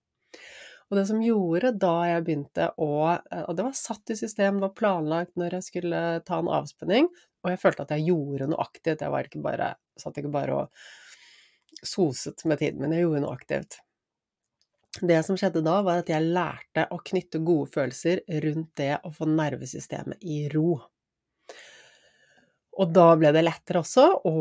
Og 0.86 1.00
det 1.00 1.06
som 1.10 1.22
gjorde 1.24 1.72
da 1.82 1.94
jeg 2.06 2.26
begynte 2.28 2.68
å 2.78 2.90
eh, 3.10 3.46
Og 3.48 3.56
det 3.58 3.66
var 3.66 3.78
satt 3.78 4.12
i 4.14 4.20
system, 4.20 4.60
det 4.60 4.68
var 4.68 4.76
planlagt 4.78 5.34
når 5.40 5.58
jeg 5.58 5.70
skulle 5.70 6.02
ta 6.28 6.40
en 6.42 6.52
avspenning, 6.62 7.10
og 7.46 7.52
jeg 7.54 7.62
følte 7.62 7.86
at 7.86 7.92
jeg 7.94 8.08
gjorde 8.10 8.50
noe 8.50 8.64
aktivt. 8.64 9.04
Jeg 9.06 9.14
var 9.14 9.28
ikke 9.28 9.42
bare, 9.46 9.74
satt 10.02 10.18
ikke 10.18 10.34
bare 10.34 10.62
og 10.64 10.86
soset 11.86 12.42
med 12.50 12.58
tiden 12.62 12.82
min, 12.82 12.96
jeg 12.96 13.06
gjorde 13.06 13.22
noe 13.22 13.36
aktivt. 13.36 13.78
Det 15.02 15.18
som 15.28 15.38
skjedde 15.38 15.62
da, 15.66 15.76
var 15.84 16.02
at 16.02 16.10
jeg 16.10 16.24
lærte 16.24 16.86
å 16.90 17.02
knytte 17.04 17.42
gode 17.46 17.68
følelser 17.74 18.24
rundt 18.46 18.72
det 18.80 18.94
å 19.04 19.12
få 19.14 19.28
nervesystemet 19.28 20.24
i 20.24 20.46
ro. 20.54 20.80
Og 22.76 22.90
da 22.92 23.06
ble 23.16 23.30
det 23.32 23.46
lettere 23.46 23.80
også 23.80 24.04
å 24.28 24.32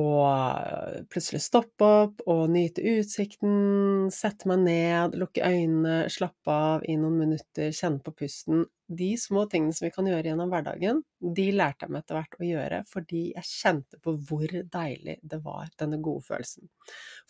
plutselig 1.13 1.39
stoppe 1.45 1.87
opp 1.87 2.23
og 2.31 2.49
nyte 2.51 2.83
utsikten, 2.97 4.09
sette 4.11 4.49
meg 4.51 4.65
ned, 4.65 5.15
lukke 5.21 5.45
øynene, 5.47 6.09
slappe 6.11 6.51
av 6.51 6.87
i 6.91 6.97
noen 6.99 7.21
minutter, 7.21 7.71
kjenne 7.71 8.03
på 8.03 8.15
pusten. 8.25 8.65
De 8.91 9.13
små 9.21 9.45
tingene 9.51 9.77
som 9.77 9.87
vi 9.87 9.93
kan 9.95 10.11
gjøre 10.11 10.33
gjennom 10.33 10.51
hverdagen, 10.51 11.05
de 11.39 11.47
lærte 11.55 11.87
jeg 11.87 11.95
meg 11.95 12.03
etter 12.03 12.19
hvert 12.19 12.37
å 12.41 12.49
gjøre 12.49 12.83
fordi 12.91 13.23
jeg 13.37 13.51
kjente 13.53 14.03
på 14.03 14.17
hvor 14.27 14.59
deilig 14.75 15.17
det 15.23 15.41
var, 15.47 15.71
denne 15.79 16.03
gode 16.03 16.27
følelsen. 16.27 16.67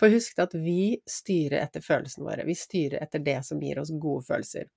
For 0.01 0.15
husk 0.15 0.41
at 0.41 0.57
vi 0.57 0.97
styrer 1.05 1.61
etter 1.61 1.85
følelsene 1.85 2.31
våre, 2.31 2.49
vi 2.49 2.57
styrer 2.59 3.05
etter 3.05 3.23
det 3.29 3.43
som 3.45 3.61
gir 3.61 3.85
oss 3.85 3.93
gode 3.93 4.25
følelser. 4.31 4.73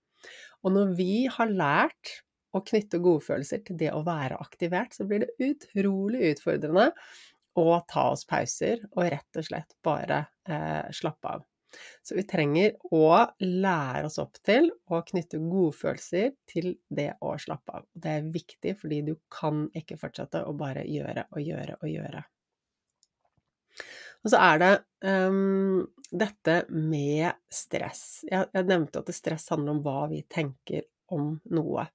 Og 0.68 0.76
når 0.76 0.96
vi 0.98 1.12
har 1.32 1.56
lært 1.56 2.18
å 2.58 2.66
knytte 2.66 3.02
godfølelser 3.04 3.64
til 3.68 3.80
det 3.80 3.92
å 3.96 4.04
være 4.08 4.40
aktivert, 4.42 4.96
så 4.96 5.08
blir 5.08 5.26
det 5.26 5.52
utrolig 5.52 6.34
utfordrende 6.34 6.90
å 7.58 7.70
ta 7.90 8.10
oss 8.14 8.26
pauser 8.30 8.84
og 8.94 9.08
rett 9.10 9.40
og 9.40 9.48
slett 9.48 9.78
bare 9.86 10.26
eh, 10.50 10.90
slappe 10.94 11.38
av. 11.38 11.46
Så 12.04 12.16
vi 12.16 12.24
trenger 12.24 12.78
å 12.96 13.10
lære 13.44 14.08
oss 14.08 14.18
opp 14.22 14.40
til 14.46 14.70
å 14.94 15.02
knytte 15.06 15.40
godfølelser 15.42 16.32
til 16.50 16.72
det 16.88 17.10
å 17.22 17.34
slappe 17.42 17.80
av. 17.80 17.86
Det 17.94 18.14
er 18.14 18.32
viktig, 18.34 18.74
fordi 18.80 19.02
du 19.10 19.14
kan 19.34 19.66
ikke 19.76 20.00
fortsette 20.00 20.46
å 20.48 20.56
bare 20.58 20.86
gjøre 20.88 21.28
og 21.34 21.44
gjøre 21.44 21.78
og 21.82 21.92
gjøre. 21.92 22.24
Og 24.26 24.32
så 24.34 24.40
er 24.42 24.62
det 24.64 24.72
um, 25.06 25.84
dette 26.10 26.62
med 26.74 27.36
stress. 27.54 28.24
Jeg, 28.28 28.48
jeg 28.56 28.68
nevnte 28.68 29.04
at 29.04 29.12
stress 29.16 29.52
handler 29.54 29.76
om 29.76 29.84
hva 29.86 30.08
vi 30.12 30.24
tenker 30.32 30.88
om 31.14 31.38
noe, 31.54 31.88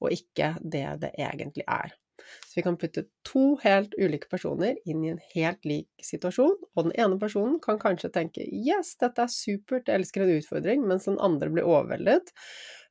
og 0.00 0.14
ikke 0.14 0.54
det 0.60 0.86
det 1.02 1.14
egentlig 1.18 1.66
er. 1.66 1.94
Så 2.20 2.58
vi 2.58 2.64
kan 2.66 2.76
putte 2.76 3.06
to 3.26 3.56
helt 3.62 3.94
ulike 3.98 4.28
personer 4.30 4.78
inn 4.88 5.04
i 5.04 5.12
en 5.14 5.22
helt 5.34 5.64
lik 5.68 6.04
situasjon, 6.04 6.56
og 6.76 6.88
den 6.88 6.96
ene 7.00 7.18
personen 7.20 7.58
kan 7.64 7.80
kanskje 7.80 8.12
tenke 8.14 8.44
'yes, 8.44 8.96
dette 9.00 9.24
er 9.24 9.32
supert, 9.32 9.88
jeg 9.88 10.00
elsker 10.00 10.24
en 10.24 10.34
utfordring', 10.38 10.86
mens 10.86 11.08
den 11.08 11.20
andre 11.20 11.50
blir 11.50 11.68
overveldet 11.68 12.32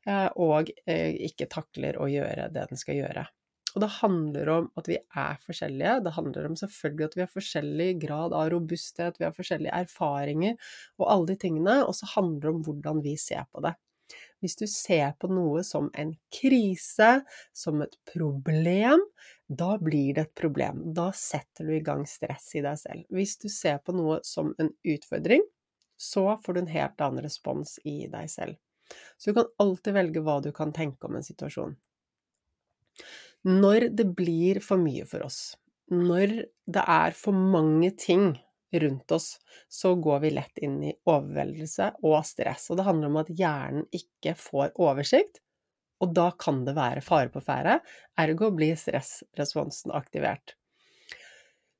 eh, 0.07 0.30
og 0.36 0.71
eh, 0.88 1.13
ikke 1.30 1.49
takler 1.51 1.99
å 1.99 2.09
gjøre 2.09 2.49
det 2.53 2.69
den 2.71 2.82
skal 2.82 3.03
gjøre. 3.03 3.27
Og 3.75 3.84
det 3.84 3.91
handler 3.99 4.49
om 4.49 4.71
at 4.82 4.88
vi 4.89 4.97
er 4.97 5.36
forskjellige. 5.45 5.99
Det 6.05 6.13
handler 6.15 6.47
om 6.47 6.55
selvfølgelig 6.57 7.05
at 7.05 7.15
vi 7.15 7.21
har 7.21 7.34
forskjellig 7.34 7.89
grad 8.01 8.34
av 8.34 8.49
robusthet, 8.49 9.19
vi 9.19 9.27
har 9.27 9.36
forskjellige 9.36 9.84
erfaringer 9.86 10.55
og 10.97 11.11
alle 11.11 11.30
de 11.34 11.38
tingene, 11.43 11.75
og 11.86 11.93
så 11.99 12.09
handler 12.15 12.47
det 12.47 12.55
om 12.55 12.63
hvordan 12.65 13.03
vi 13.05 13.13
ser 13.21 13.45
på 13.53 13.61
det. 13.61 13.75
Hvis 14.39 14.55
du 14.60 14.66
ser 14.72 15.14
på 15.20 15.30
noe 15.32 15.64
som 15.68 15.89
en 15.99 16.14
krise, 16.34 17.10
som 17.53 17.84
et 17.84 17.95
problem, 18.07 19.03
da 19.49 19.76
blir 19.82 20.16
det 20.16 20.28
et 20.28 20.36
problem. 20.38 20.82
Da 20.95 21.10
setter 21.16 21.68
du 21.68 21.76
i 21.76 21.84
gang 21.86 22.05
stress 22.07 22.51
i 22.55 22.64
deg 22.66 22.80
selv. 22.80 23.05
Hvis 23.14 23.38
du 23.41 23.49
ser 23.51 23.82
på 23.84 23.95
noe 23.97 24.20
som 24.26 24.53
en 24.62 24.72
utfordring, 24.88 25.43
så 25.99 26.38
får 26.43 26.55
du 26.55 26.62
en 26.64 26.74
helt 26.74 27.01
annen 27.03 27.26
respons 27.26 27.76
i 27.84 28.07
deg 28.12 28.30
selv. 28.32 28.60
Så 29.18 29.30
du 29.30 29.39
kan 29.39 29.49
alltid 29.62 29.97
velge 29.97 30.24
hva 30.26 30.39
du 30.41 30.51
kan 30.55 30.72
tenke 30.74 31.10
om 31.10 31.18
en 31.20 31.26
situasjon. 31.26 31.76
Når 33.49 33.89
det 33.95 34.07
blir 34.16 34.60
for 34.64 34.82
mye 34.82 35.05
for 35.07 35.24
oss, 35.28 35.55
når 35.89 36.41
det 36.70 36.84
er 36.86 37.16
for 37.18 37.34
mange 37.34 37.91
ting 37.97 38.32
rundt 38.72 39.11
oss, 39.11 39.39
så 39.67 39.95
går 39.95 40.20
vi 40.26 40.34
lett 40.36 40.61
inn 40.61 40.80
i 40.84 40.93
overveldelse 41.09 41.91
og 42.05 42.22
stress. 42.28 42.70
Og 42.70 42.80
det 42.80 42.88
handler 42.88 43.11
om 43.11 43.22
at 43.24 43.34
hjernen 43.34 43.88
ikke 43.95 44.36
får 44.38 44.76
oversikt, 44.80 45.41
og 45.99 46.13
da 46.15 46.30
kan 46.39 46.63
det 46.67 46.78
være 46.78 47.03
fare 47.03 47.32
på 47.34 47.41
ferde, 47.43 47.80
ergo 48.20 48.53
blir 48.55 48.78
stressresponsen 48.80 49.91
aktivert. 49.95 50.55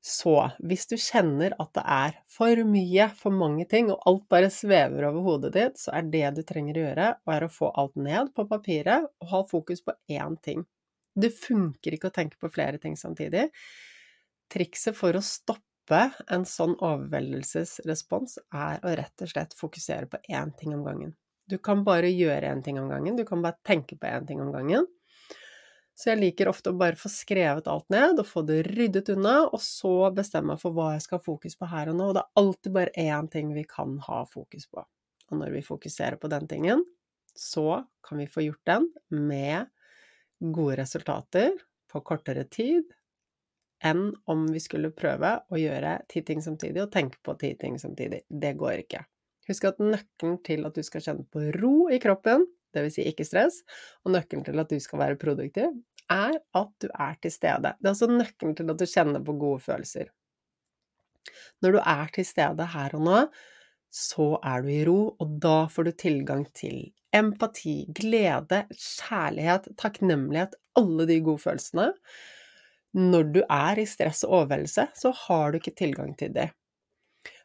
Så 0.00 0.32
hvis 0.64 0.86
du 0.88 0.94
kjenner 0.96 1.52
at 1.60 1.74
det 1.76 1.82
er 1.84 2.14
for 2.32 2.62
mye, 2.64 3.10
for 3.16 3.36
mange 3.36 3.66
ting, 3.68 3.90
og 3.92 4.00
alt 4.08 4.26
bare 4.32 4.48
svever 4.52 5.04
over 5.10 5.26
hodet 5.26 5.52
ditt, 5.56 5.80
så 5.80 5.92
er 5.98 6.08
det 6.08 6.24
du 6.38 6.42
trenger 6.48 6.78
å 6.78 6.84
gjøre, 6.86 7.08
er 7.36 7.44
å 7.44 7.52
få 7.52 7.68
alt 7.80 7.98
ned 8.00 8.32
på 8.36 8.46
papiret 8.48 9.10
og 9.20 9.32
ha 9.34 9.42
fokus 9.50 9.84
på 9.84 9.96
én 10.08 10.38
ting. 10.40 10.64
Det 11.12 11.32
funker 11.36 11.96
ikke 11.96 12.08
å 12.08 12.16
tenke 12.16 12.40
på 12.40 12.48
flere 12.52 12.80
ting 12.80 12.96
samtidig. 12.96 13.50
Trikset 14.50 14.96
for 14.96 15.16
å 15.16 15.24
stoppe 15.24 15.68
stoppe 15.90 16.10
en 16.30 16.44
sånn 16.46 16.76
overveldelsesrespons 16.78 18.38
er 18.54 18.78
å 18.84 18.94
rett 18.94 19.22
og 19.24 19.30
slett 19.30 19.54
fokusere 19.58 20.06
på 20.06 20.20
én 20.30 20.52
ting 20.56 20.74
om 20.74 20.84
gangen. 20.84 21.16
Du 21.50 21.58
kan 21.58 21.82
bare 21.84 22.08
gjøre 22.08 22.46
én 22.46 22.62
ting 22.62 22.78
om 22.78 22.88
gangen, 22.88 23.16
du 23.16 23.24
kan 23.24 23.42
bare 23.42 23.58
tenke 23.66 23.98
på 23.98 24.06
én 24.06 24.26
ting 24.26 24.40
om 24.40 24.52
gangen. 24.52 24.86
Så 25.94 26.12
jeg 26.12 26.20
liker 26.20 26.48
ofte 26.48 26.70
å 26.70 26.78
bare 26.78 26.96
få 26.96 27.10
skrevet 27.10 27.66
alt 27.68 27.88
ned 27.90 28.20
og 28.20 28.26
få 28.28 28.42
det 28.46 28.62
ryddet 28.70 29.10
unna, 29.12 29.50
og 29.50 29.60
så 29.60 30.12
bestemme 30.14 30.54
meg 30.54 30.62
for 30.62 30.72
hva 30.72 30.94
jeg 30.94 31.02
skal 31.04 31.18
ha 31.18 31.24
fokus 31.24 31.58
på 31.58 31.68
her 31.68 31.90
og 31.90 31.98
nå. 31.98 32.06
Og 32.08 32.14
det 32.16 32.22
er 32.22 32.40
alltid 32.40 32.72
bare 32.72 32.94
én 32.94 33.28
ting 33.28 33.50
vi 33.52 33.66
kan 33.68 33.98
ha 34.06 34.22
fokus 34.30 34.70
på. 34.70 34.86
Og 35.30 35.42
når 35.42 35.58
vi 35.58 35.66
fokuserer 35.66 36.16
på 36.22 36.30
den 36.30 36.46
tingen, 36.48 36.86
så 37.34 37.82
kan 38.06 38.22
vi 38.22 38.30
få 38.30 38.46
gjort 38.46 38.62
den 38.70 38.88
med 39.10 39.68
gode 40.40 40.78
resultater 40.80 41.52
på 41.90 42.00
kortere 42.06 42.46
tid 42.48 42.94
enn 43.84 44.10
om 44.30 44.44
vi 44.52 44.60
skulle 44.62 44.92
prøve 44.96 45.32
å 45.48 45.58
gjøre 45.60 45.96
ti 46.10 46.22
ting 46.26 46.42
samtidig 46.44 46.82
og 46.84 46.92
tenke 46.94 47.20
på 47.24 47.34
ti 47.40 47.54
ting 47.60 47.78
samtidig. 47.80 48.22
Det 48.28 48.54
går 48.60 48.82
ikke. 48.84 49.04
Husk 49.50 49.66
at 49.70 49.80
nøkkelen 49.82 50.38
til 50.46 50.66
at 50.68 50.76
du 50.76 50.84
skal 50.86 51.04
kjenne 51.04 51.26
på 51.32 51.46
ro 51.56 51.74
i 51.90 51.98
kroppen, 52.02 52.44
dvs. 52.76 52.98
Si 52.98 53.06
ikke 53.08 53.26
stress, 53.26 53.62
og 54.04 54.14
nøkkelen 54.14 54.44
til 54.46 54.62
at 54.62 54.70
du 54.70 54.78
skal 54.82 55.02
være 55.02 55.18
produktiv, 55.20 55.72
er 56.10 56.36
at 56.38 56.72
du 56.82 56.88
er 56.90 57.16
til 57.22 57.34
stede. 57.34 57.72
Det 57.78 57.88
er 57.88 57.94
altså 57.94 58.10
nøkkelen 58.10 58.56
til 58.58 58.72
at 58.72 58.80
du 58.80 58.86
kjenner 58.90 59.24
på 59.26 59.36
gode 59.40 59.62
følelser. 59.64 60.10
Når 61.60 61.76
du 61.76 61.80
er 61.82 62.12
til 62.14 62.26
stede 62.26 62.66
her 62.74 62.94
og 62.96 63.06
nå, 63.06 63.18
så 63.90 64.32
er 64.46 64.62
du 64.62 64.70
i 64.70 64.82
ro, 64.86 65.00
og 65.18 65.38
da 65.42 65.64
får 65.70 65.88
du 65.88 65.92
tilgang 65.98 66.44
til 66.54 66.92
empati, 67.16 67.88
glede, 67.94 68.62
kjærlighet, 68.70 69.66
takknemlighet, 69.80 70.54
alle 70.78 71.06
de 71.10 71.18
gode 71.26 71.42
følelsene 71.42 71.88
når 72.96 73.28
du 73.34 73.42
er 73.44 73.78
i 73.78 73.86
stress 73.86 74.24
og 74.26 74.40
overveldelse, 74.40 74.88
så 74.98 75.12
har 75.26 75.52
du 75.52 75.60
ikke 75.60 75.76
tilgang 75.78 76.16
til 76.18 76.32
det. 76.34 76.50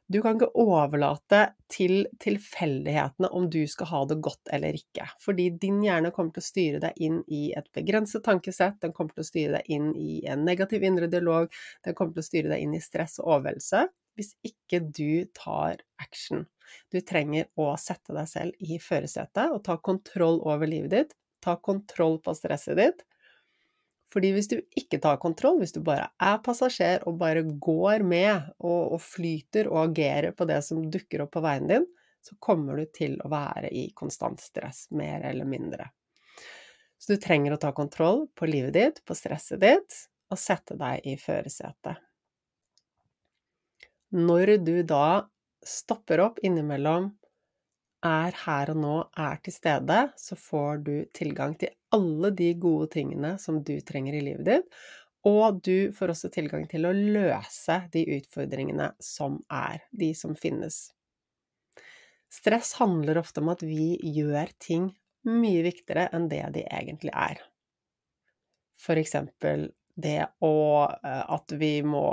Du 0.05 0.19
kan 0.21 0.37
ikke 0.37 0.51
overlate 0.61 1.39
til 1.71 2.03
tilfeldighetene 2.21 3.29
om 3.33 3.47
du 3.49 3.63
skal 3.69 3.89
ha 3.89 4.01
det 4.05 4.19
godt 4.25 4.51
eller 4.53 4.77
ikke, 4.77 5.07
fordi 5.21 5.47
din 5.61 5.79
hjerne 5.81 6.11
kommer 6.13 6.35
til 6.35 6.43
å 6.43 6.45
styre 6.45 6.81
deg 6.83 6.99
inn 7.01 7.23
i 7.25 7.47
et 7.57 7.65
begrenset 7.73 8.21
tankesett, 8.27 8.77
den 8.85 8.93
kommer 8.93 9.15
til 9.15 9.25
å 9.25 9.29
styre 9.31 9.57
deg 9.57 9.71
inn 9.73 9.87
i 9.97 10.19
en 10.29 10.45
negativ 10.45 10.85
indre 10.85 11.09
dialog, 11.09 11.49
den 11.85 11.97
kommer 11.97 12.13
til 12.13 12.21
å 12.21 12.29
styre 12.29 12.53
deg 12.53 12.67
inn 12.67 12.77
i 12.77 12.83
stress 12.85 13.17
og 13.23 13.31
overveldelse 13.31 13.87
hvis 14.15 14.31
ikke 14.47 14.79
du 14.95 15.25
tar 15.35 15.81
action. 15.99 16.45
Du 16.93 17.01
trenger 17.01 17.49
å 17.59 17.71
sette 17.81 18.13
deg 18.15 18.29
selv 18.29 18.61
i 18.61 18.77
førersetet 18.81 19.57
og 19.57 19.63
ta 19.65 19.79
kontroll 19.81 20.37
over 20.45 20.69
livet 20.69 20.93
ditt, 20.93 21.17
ta 21.41 21.57
kontroll 21.57 22.21
på 22.23 22.37
stresset 22.37 22.77
ditt, 22.77 23.03
fordi 24.13 24.31
hvis 24.35 24.49
du 24.51 24.57
ikke 24.77 24.99
tar 25.03 25.17
kontroll, 25.21 25.59
hvis 25.61 25.73
du 25.75 25.81
bare 25.85 26.07
er 26.21 26.39
passasjer 26.45 27.03
og 27.09 27.17
bare 27.19 27.43
går 27.43 28.05
med 28.05 28.51
og, 28.59 28.95
og, 28.95 28.99
flyter 29.01 29.69
og 29.71 29.81
agerer 29.89 30.35
på 30.37 30.47
det 30.49 30.61
som 30.65 30.83
dukker 30.91 31.25
opp 31.25 31.33
på 31.35 31.43
veien 31.45 31.69
din, 31.71 31.87
så 32.25 32.37
kommer 32.41 32.79
du 32.79 32.87
til 32.93 33.17
å 33.21 33.29
være 33.29 33.69
i 33.69 33.89
konstant 33.97 34.41
stress, 34.41 34.87
mer 34.95 35.25
eller 35.29 35.45
mindre. 35.49 35.89
Så 36.97 37.13
du 37.13 37.21
trenger 37.21 37.53
å 37.53 37.61
ta 37.61 37.73
kontroll 37.75 38.25
på 38.33 38.47
livet 38.49 38.73
ditt, 38.73 39.01
på 39.05 39.17
stresset 39.17 39.61
ditt, 39.61 39.97
og 40.31 40.41
sette 40.41 40.77
deg 40.79 41.05
i 41.05 41.17
førersetet. 41.21 42.01
Når 44.15 44.55
du 44.63 44.77
da 44.87 45.27
stopper 45.65 46.21
opp 46.23 46.39
innimellom 46.45 47.11
er 48.05 48.35
her 48.45 48.71
og 48.73 48.77
nå, 48.79 48.95
er 49.17 49.39
til 49.43 49.55
stede, 49.55 49.99
så 50.17 50.37
får 50.39 50.83
du 50.85 50.93
tilgang 51.15 51.55
til 51.59 51.73
alle 51.95 52.31
de 52.37 52.51
gode 52.61 52.91
tingene 52.93 53.35
som 53.41 53.61
du 53.65 53.75
trenger 53.85 54.17
i 54.17 54.23
livet 54.29 54.45
ditt, 54.47 54.67
og 55.25 55.61
du 55.65 55.91
får 55.95 56.13
også 56.13 56.29
tilgang 56.33 56.67
til 56.69 56.85
å 56.85 56.93
løse 56.93 57.79
de 57.93 58.03
utfordringene 58.19 58.91
som 59.01 59.39
er, 59.49 59.81
de 59.89 60.11
som 60.17 60.35
finnes. 60.37 60.91
Stress 62.29 62.75
handler 62.77 63.21
ofte 63.21 63.41
om 63.41 63.49
at 63.53 63.63
vi 63.65 63.95
gjør 64.13 64.53
ting 64.61 64.91
mye 65.25 65.63
viktigere 65.65 66.11
enn 66.13 66.29
det 66.29 66.43
de 66.53 66.65
egentlig 66.67 67.13
er. 67.15 67.41
For 68.77 68.99
eksempel 69.01 69.71
det 69.95 70.19
å 70.43 70.55
eh, 70.91 71.21
at 71.31 71.53
vi 71.55 71.79
må 71.87 72.03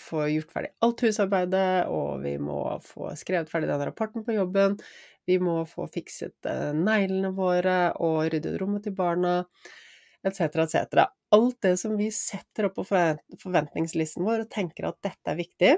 få 0.00 0.24
gjort 0.32 0.54
ferdig 0.54 0.70
alt 0.84 1.02
husarbeidet, 1.04 1.84
og 1.92 2.22
vi 2.24 2.36
må 2.40 2.60
få 2.84 3.12
skrevet 3.20 3.52
ferdig 3.52 3.68
den 3.68 3.84
rapporten 3.84 4.24
på 4.24 4.38
jobben, 4.38 4.78
vi 5.26 5.38
må 5.42 5.58
få 5.68 5.88
fikset 5.90 6.48
eh, 6.48 6.70
neglene 6.76 7.32
våre 7.36 7.78
og 8.02 8.26
ryddet 8.32 8.58
rommet 8.60 8.86
til 8.86 8.94
barna, 8.96 9.40
etc., 10.26 10.62
etc. 10.64 11.06
Alt 11.34 11.58
det 11.66 11.74
som 11.80 11.96
vi 11.98 12.08
setter 12.14 12.68
opp 12.68 12.78
på 12.78 12.86
forventningslisten 12.86 14.26
vår 14.26 14.44
og 14.44 14.52
tenker 14.52 14.88
at 14.90 15.00
dette 15.04 15.32
er 15.32 15.40
viktig, 15.40 15.74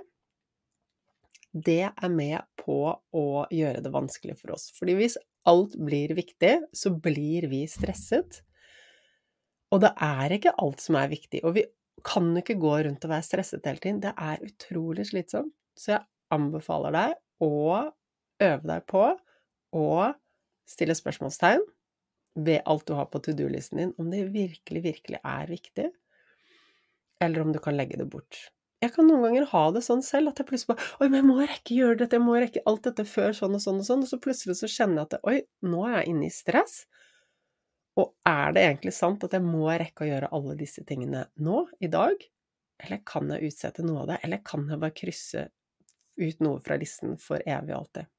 det 1.53 1.85
er 1.89 2.13
med 2.13 2.45
på 2.61 2.83
å 2.93 3.29
gjøre 3.51 3.81
det 3.85 3.93
vanskelig 3.93 4.37
for 4.41 4.53
oss. 4.57 4.69
Fordi 4.77 4.95
hvis 4.99 5.17
alt 5.49 5.75
blir 5.81 6.13
viktig, 6.17 6.59
så 6.77 6.93
blir 6.93 7.49
vi 7.49 7.63
stresset. 7.71 8.43
Og 9.73 9.81
det 9.85 9.95
er 10.05 10.35
ikke 10.37 10.57
alt 10.61 10.83
som 10.85 10.99
er 11.01 11.11
viktig. 11.13 11.41
Og 11.49 11.57
vi 11.57 11.65
kan 12.07 12.31
ikke 12.39 12.59
gå 12.61 12.75
rundt 12.85 13.05
og 13.05 13.13
være 13.13 13.27
stresset 13.27 13.67
hele 13.69 13.83
tiden. 13.83 14.03
Det 14.05 14.13
er 14.13 14.45
utrolig 14.45 15.09
slitsomt. 15.09 15.55
Så 15.79 15.95
jeg 15.95 16.05
anbefaler 16.35 16.95
deg 16.95 17.17
å 17.45 17.53
øve 18.45 18.69
deg 18.69 18.87
på 18.91 19.05
å 19.77 20.13
stille 20.69 20.97
spørsmålstegn 20.97 21.65
ved 22.39 22.63
alt 22.69 22.87
du 22.87 22.95
har 22.95 23.09
på 23.11 23.21
to 23.25 23.35
do-listen 23.37 23.81
din, 23.81 23.95
om 23.99 24.11
det 24.13 24.29
virkelig, 24.35 24.85
virkelig 24.85 25.19
er 25.25 25.51
viktig, 25.51 25.89
eller 27.25 27.43
om 27.43 27.53
du 27.53 27.59
kan 27.63 27.77
legge 27.77 27.99
det 27.99 28.07
bort. 28.11 28.49
Jeg 28.79 28.93
kan 28.95 29.09
noen 29.11 29.25
ganger 29.27 29.49
ha 29.51 29.65
det 29.75 29.83
sånn 29.83 30.05
selv 30.07 30.31
at 30.31 30.39
jeg 30.39 30.47
plutselig 30.47 30.77
bare 30.77 31.03
Oi, 31.03 31.09
men 31.09 31.19
jeg 31.19 31.27
må 31.27 31.37
rekke 31.41 31.75
gjøre 31.75 31.99
dette, 32.05 32.15
jeg 32.15 32.23
må 32.23 32.37
rekke 32.39 32.63
alt 32.71 32.85
dette 32.87 33.05
før 33.11 33.35
sånn 33.35 33.57
og 33.59 33.63
sånn 33.65 33.81
og 33.83 33.89
sånn, 33.89 34.05
og 34.07 34.11
så 34.11 34.21
plutselig 34.23 34.55
så 34.61 34.71
kjenner 34.71 35.01
jeg 35.01 35.09
at 35.09 35.27
Oi, 35.27 35.39
nå 35.67 35.81
er 35.89 35.97
jeg 35.97 36.13
inne 36.13 36.29
i 36.29 36.35
stress. 36.35 36.77
Og 37.99 38.13
er 38.31 38.55
det 38.55 38.63
egentlig 38.69 38.95
sant 38.95 39.25
at 39.27 39.35
jeg 39.35 39.43
må 39.43 39.65
rekke 39.67 40.07
å 40.07 40.11
gjøre 40.13 40.31
alle 40.39 40.55
disse 40.61 40.85
tingene 40.87 41.25
nå, 41.43 41.65
i 41.83 41.91
dag? 41.91 42.23
Eller 42.79 43.03
kan 43.03 43.35
jeg 43.35 43.51
utsette 43.51 43.83
noe 43.83 44.05
av 44.05 44.13
det, 44.13 44.21
eller 44.23 44.45
kan 44.47 44.69
jeg 44.71 44.79
bare 44.85 44.95
krysse 44.95 45.49
ut 46.19 46.47
noe 46.47 46.63
fra 46.63 46.79
listen 46.79 47.19
for 47.19 47.43
evig 47.43 47.75
og 47.75 47.81
alltid? 47.81 48.13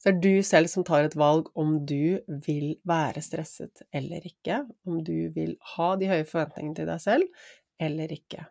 Så 0.00 0.08
det 0.08 0.16
er 0.16 0.20
du 0.24 0.46
selv 0.48 0.70
som 0.72 0.84
tar 0.86 1.04
et 1.04 1.16
valg 1.20 1.50
om 1.60 1.74
du 1.84 2.20
vil 2.46 2.70
være 2.88 3.20
stresset 3.24 3.82
eller 3.92 4.24
ikke, 4.24 4.62
om 4.88 5.02
du 5.04 5.28
vil 5.34 5.58
ha 5.74 5.90
de 6.00 6.08
høye 6.08 6.24
forventningene 6.28 6.78
til 6.78 6.88
deg 6.88 7.02
selv 7.04 7.42
eller 7.80 8.14
ikke. 8.14 8.46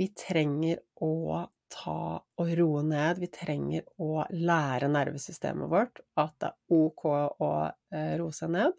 Vi 0.00 0.08
trenger 0.16 0.80
å 1.04 1.44
ta 1.74 1.98
og 2.40 2.52
roe 2.58 2.80
ned, 2.86 3.20
vi 3.20 3.28
trenger 3.32 3.84
å 4.00 4.24
lære 4.32 4.88
nervesystemet 4.92 5.70
vårt 5.70 6.00
at 6.20 6.32
det 6.40 6.50
er 6.50 6.78
ok 6.78 7.04
å 7.12 7.50
eh, 7.68 8.14
roe 8.20 8.32
seg 8.34 8.54
ned. 8.54 8.72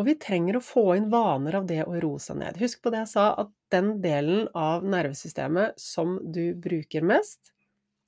Og 0.00 0.08
vi 0.08 0.14
trenger 0.18 0.56
å 0.56 0.64
få 0.64 0.86
inn 0.96 1.10
vaner 1.12 1.58
av 1.58 1.66
det 1.68 1.82
å 1.84 1.98
roe 2.00 2.20
seg 2.22 2.40
ned. 2.40 2.56
Husk 2.62 2.80
på 2.82 2.92
det 2.94 3.04
jeg 3.04 3.12
sa, 3.12 3.26
at 3.44 3.52
den 3.74 3.98
delen 4.04 4.48
av 4.56 4.86
nervesystemet 4.86 5.76
som 5.80 6.16
du 6.24 6.54
bruker 6.58 7.04
mest, 7.06 7.52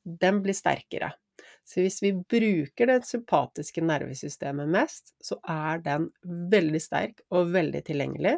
den 0.04 0.40
blir 0.44 0.56
sterkere. 0.56 1.12
Så 1.64 1.80
hvis 1.80 2.02
vi 2.04 2.12
bruker 2.12 2.90
det 2.90 3.06
sympatiske 3.08 3.82
nervesystemet 3.84 4.68
mest, 4.68 5.14
så 5.24 5.38
er 5.48 5.80
den 5.84 6.10
veldig 6.52 6.80
sterk 6.82 7.22
og 7.32 7.54
veldig 7.54 7.80
tilgjengelig. 7.86 8.36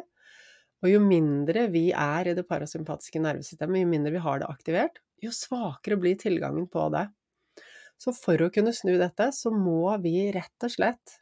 Og 0.83 0.91
jo 0.91 1.01
mindre 1.03 1.65
vi 1.73 1.89
er 1.91 2.29
i 2.29 2.35
det 2.37 2.45
parasympatiske 2.47 3.19
nervesystemet, 3.23 3.81
jo 3.81 3.89
mindre 3.89 4.13
vi 4.13 4.23
har 4.23 4.41
det 4.41 4.49
aktivert, 4.49 5.01
jo 5.23 5.33
svakere 5.33 5.97
blir 5.99 6.19
tilgangen 6.21 6.69
på 6.71 6.87
det. 6.93 7.07
Så 7.97 8.13
for 8.13 8.39
å 8.45 8.51
kunne 8.53 8.75
snu 8.77 8.93
dette, 9.01 9.31
så 9.33 9.51
må 9.51 9.89
vi 10.03 10.29
rett 10.35 10.63
og 10.63 10.73
slett 10.73 11.17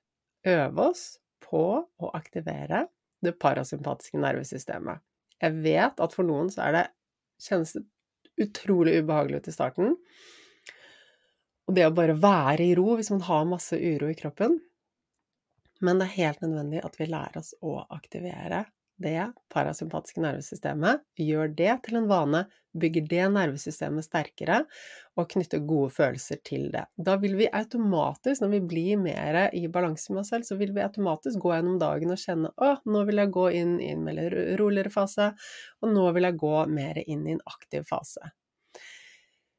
øve 0.45 0.89
oss 0.91 1.05
på 1.45 1.63
å 1.87 2.11
aktivere 2.17 2.85
det 3.23 3.37
parasympatiske 3.41 4.19
nervesystemet. 4.21 5.01
Jeg 5.41 5.61
vet 5.63 6.01
at 6.03 6.15
for 6.15 6.27
noen 6.27 6.51
så 6.51 6.67
er 6.67 6.75
det, 6.75 6.85
kjennes 7.41 7.75
utrolig 8.39 8.99
ubehagelig 9.01 9.41
ut 9.41 9.49
i 9.51 9.53
starten. 9.55 9.95
Og 11.65 11.77
det 11.77 11.87
å 11.87 11.93
bare 11.97 12.15
være 12.21 12.65
i 12.65 12.75
ro 12.77 12.95
hvis 12.97 13.11
man 13.13 13.25
har 13.25 13.49
masse 13.49 13.77
uro 13.77 14.11
i 14.11 14.17
kroppen. 14.17 14.59
Men 15.83 15.99
det 15.99 16.07
er 16.07 16.19
helt 16.19 16.43
nødvendig 16.45 16.83
at 16.85 16.99
vi 16.99 17.09
lærer 17.09 17.41
oss 17.41 17.53
å 17.65 17.79
aktivere 17.93 18.65
det 19.01 19.31
parasympatiske 19.51 20.21
nervesystemet, 20.23 21.01
gjør 21.19 21.49
det 21.57 21.73
til 21.83 21.97
en 21.99 22.07
vane, 22.07 22.45
bygger 22.79 23.07
det 23.11 23.25
nervesystemet 23.33 24.07
sterkere 24.07 24.61
og 25.19 25.27
knytter 25.31 25.63
gode 25.67 25.91
følelser 25.95 26.39
til 26.47 26.69
det. 26.71 26.85
Da 26.95 27.17
vil 27.19 27.35
vi 27.39 27.49
automatisk, 27.51 28.43
når 28.43 28.53
vi 28.53 28.61
blir 28.71 29.01
mer 29.01 29.41
i 29.55 29.65
balanse 29.71 30.13
med 30.13 30.23
oss 30.23 30.31
selv, 30.31 30.47
så 30.47 30.55
vil 30.59 30.71
vi 30.75 30.83
automatisk 30.85 31.43
gå 31.43 31.53
gjennom 31.55 31.79
dagen 31.81 32.15
og 32.15 32.21
kjenne 32.23 32.53
å, 32.55 32.71
nå 32.87 33.03
vil 33.09 33.23
jeg 33.23 33.35
gå 33.35 33.45
inn 33.59 33.75
i 33.83 33.91
en 33.95 34.07
roligere 34.61 34.93
fase, 34.93 35.33
og 35.83 35.91
nå 35.91 36.07
vil 36.15 36.29
jeg 36.29 36.41
gå 36.45 36.55
mer 36.71 37.03
inn 37.05 37.27
i 37.27 37.35
en 37.35 37.45
aktiv 37.51 37.87
fase. 37.91 38.31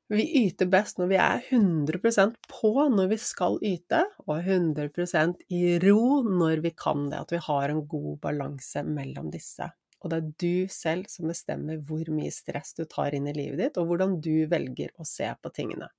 Vi 0.07 0.23
yter 0.45 0.69
best 0.71 1.01
når 1.01 1.09
vi 1.11 1.17
er 1.19 1.41
100% 1.51 2.37
på 2.47 2.71
når 2.93 3.09
vi 3.11 3.17
skal 3.19 3.57
yte, 3.67 4.05
og 4.23 4.39
100% 4.39 5.41
i 5.51 5.63
ro 5.83 6.21
når 6.23 6.63
vi 6.63 6.71
kan 6.79 7.09
det. 7.11 7.25
At 7.25 7.35
vi 7.35 7.43
har 7.43 7.73
en 7.73 7.83
god 7.91 8.21
balanse 8.23 8.85
mellom 8.87 9.33
disse. 9.35 9.67
Og 9.99 10.13
det 10.13 10.21
er 10.21 10.29
du 10.39 10.71
selv 10.71 11.11
som 11.11 11.33
bestemmer 11.33 11.81
hvor 11.89 12.07
mye 12.15 12.31
stress 12.31 12.77
du 12.79 12.85
tar 12.87 13.17
inn 13.19 13.27
i 13.27 13.35
livet 13.35 13.59
ditt, 13.65 13.81
og 13.83 13.91
hvordan 13.91 14.21
du 14.23 14.47
velger 14.51 14.95
å 14.95 15.09
se 15.09 15.33
på 15.43 15.51
tingene. 15.57 15.91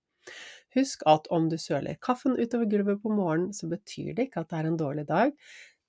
Husk 0.78 1.04
at 1.10 1.28
om 1.34 1.50
du 1.52 1.58
søler 1.60 2.00
kaffen 2.04 2.38
utover 2.40 2.70
gulvet 2.72 3.04
på 3.04 3.12
morgenen, 3.12 3.52
så 3.52 3.68
betyr 3.68 4.14
det 4.16 4.30
ikke 4.30 4.46
at 4.46 4.54
det 4.54 4.62
er 4.62 4.72
en 4.72 4.80
dårlig 4.80 5.08
dag. 5.12 5.36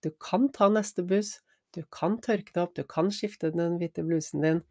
Du 0.03 0.11
kan 0.19 0.51
ta 0.55 0.67
neste 0.75 1.07
buss, 1.07 1.37
du 1.77 1.85
kan 1.95 2.19
tørke 2.25 2.51
det 2.51 2.65
opp, 2.65 2.75
du 2.75 2.83
kan 2.89 3.13
skifte 3.15 3.53
den 3.55 3.79
hvite 3.79 4.03
blusen 4.07 4.43
din 4.43 4.63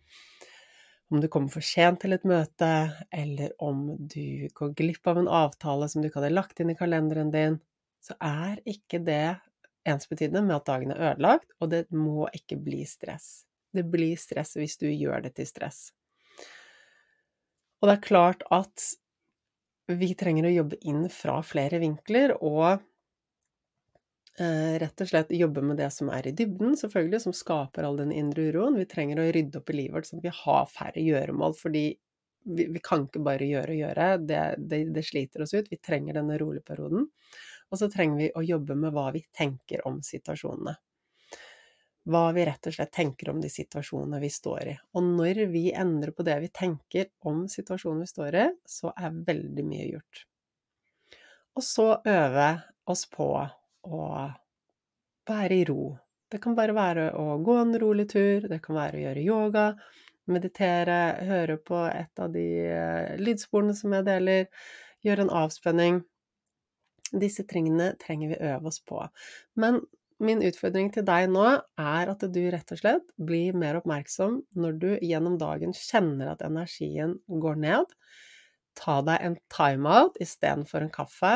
om 1.12 1.22
du 1.24 1.28
kommer 1.32 1.52
for 1.52 1.64
sent 1.64 2.02
til 2.04 2.16
et 2.16 2.26
møte, 2.28 2.70
eller 3.16 3.54
om 3.64 3.86
du 3.98 4.48
går 4.58 4.74
glipp 4.78 5.08
av 5.08 5.22
en 5.22 5.30
avtale 5.32 5.88
som 5.90 6.02
du 6.02 6.10
ikke 6.10 6.20
hadde 6.20 6.36
lagt 6.36 6.60
inn 6.60 6.74
i 6.74 6.78
kalenderen 6.78 7.32
din, 7.32 7.60
så 8.04 8.18
er 8.24 8.60
ikke 8.68 9.00
det 9.04 9.38
ensbetydende 9.88 10.44
med 10.44 10.58
at 10.60 10.68
dagen 10.68 10.92
er 10.92 11.04
ødelagt, 11.14 11.54
og 11.62 11.72
det 11.72 11.86
må 11.96 12.28
ikke 12.36 12.60
bli 12.60 12.84
stress. 12.88 13.48
Det 13.72 13.86
blir 13.88 14.20
stress 14.20 14.56
hvis 14.60 14.78
du 14.82 14.88
gjør 14.92 15.24
det 15.24 15.38
til 15.40 15.48
stress. 15.48 15.88
Og 17.80 17.88
det 17.88 17.96
er 17.98 18.08
klart 18.08 18.44
at 18.52 18.92
vi 19.88 20.12
trenger 20.20 20.50
å 20.50 20.56
jobbe 20.56 20.80
inn 20.90 21.06
fra 21.14 21.40
flere 21.46 21.80
vinkler, 21.80 22.36
og 22.44 22.84
rett 24.38 25.02
og 25.02 25.10
slett 25.10 25.32
jobbe 25.34 25.64
med 25.66 25.80
det 25.82 25.90
som 25.96 26.12
er 26.14 26.28
i 26.30 26.34
dybden, 26.38 26.76
selvfølgelig, 26.78 27.22
som 27.24 27.34
skaper 27.34 27.88
all 27.88 27.98
den 27.98 28.12
indre 28.14 28.52
uroen. 28.52 28.78
Vi 28.78 28.86
trenger 28.90 29.22
å 29.22 29.30
rydde 29.34 29.62
opp 29.62 29.72
i 29.74 29.78
livet 29.80 29.96
vårt 29.96 30.10
sånn 30.10 30.22
at 30.22 30.28
vi 30.28 30.34
har 30.44 30.68
færre 30.70 31.02
gjøremål, 31.02 31.56
fordi 31.58 31.86
vi, 32.48 32.68
vi 32.72 32.82
kan 32.84 33.08
ikke 33.08 33.24
bare 33.26 33.48
gjøre 33.48 33.74
og 33.74 33.82
gjøre. 33.82 34.10
Det, 34.24 34.42
det, 34.58 34.82
det, 34.96 35.04
sliter 35.06 35.44
oss 35.44 35.54
ut. 35.58 35.70
Vi 35.72 35.80
trenger 35.84 36.20
denne 36.20 36.38
rolige 36.40 36.66
perioden. 36.68 37.10
Og 37.68 37.80
så 37.82 37.90
trenger 37.92 38.22
vi 38.22 38.30
å 38.32 38.46
jobbe 38.46 38.78
med 38.80 38.94
hva 38.96 39.10
vi 39.16 39.26
tenker 39.36 39.84
om 39.90 40.00
situasjonene. 40.06 40.78
Hva 42.08 42.24
vi 42.32 42.46
rett 42.48 42.70
og 42.70 42.78
slett 42.78 42.94
tenker 42.96 43.34
om 43.34 43.42
de 43.44 43.50
situasjonene 43.52 44.22
vi 44.24 44.30
står 44.32 44.70
i. 44.72 44.78
Og 44.96 45.04
når 45.18 45.44
vi 45.52 45.66
endrer 45.76 46.14
på 46.16 46.24
det 46.24 46.38
vi 46.46 46.54
tenker 46.56 47.10
om 47.28 47.44
situasjonen 47.52 48.06
vi 48.06 48.12
står 48.14 48.40
i, 48.40 48.48
så 48.64 48.94
er 48.96 49.20
veldig 49.28 49.66
mye 49.68 49.90
gjort. 49.90 50.24
Og 51.58 51.66
så 51.66 51.90
øve 52.06 52.52
oss 52.88 53.04
på 53.12 53.28
å 53.88 54.10
være 55.28 55.62
i 55.62 55.64
ro. 55.68 55.96
Det 56.32 56.42
kan 56.44 56.56
bare 56.58 56.76
være 56.76 57.08
å 57.16 57.38
gå 57.44 57.56
en 57.62 57.74
rolig 57.80 58.08
tur, 58.12 58.48
det 58.52 58.60
kan 58.64 58.76
være 58.76 59.00
å 59.00 59.04
gjøre 59.06 59.24
yoga, 59.24 59.66
meditere, 60.28 61.00
høre 61.28 61.56
på 61.64 61.86
et 61.88 62.20
av 62.20 62.34
de 62.34 62.48
eh, 62.68 63.16
lydsporene 63.22 63.76
som 63.78 63.96
jeg 63.96 64.08
deler, 64.08 64.48
gjøre 65.08 65.28
en 65.28 65.36
avspenning. 65.44 66.02
Disse 67.16 67.46
tingene 67.48 67.94
trenger 68.02 68.34
vi 68.34 68.42
øve 68.50 68.68
oss 68.68 68.82
på. 68.84 69.00
Men 69.56 69.80
min 70.20 70.42
utfordring 70.44 70.90
til 70.94 71.06
deg 71.08 71.30
nå 71.30 71.46
er 71.80 72.12
at 72.12 72.24
du 72.34 72.42
rett 72.52 72.74
og 72.74 72.80
slett 72.82 73.06
blir 73.22 73.56
mer 73.56 73.78
oppmerksom 73.80 74.40
når 74.58 74.80
du 74.82 74.90
gjennom 75.06 75.38
dagen 75.40 75.76
kjenner 75.78 76.34
at 76.34 76.42
energien 76.46 77.16
går 77.30 77.62
ned. 77.62 77.94
Ta 78.78 79.00
deg 79.06 79.24
en 79.24 79.38
timeout 79.54 80.18
istedenfor 80.22 80.84
en 80.84 80.94
kaffe. 80.94 81.36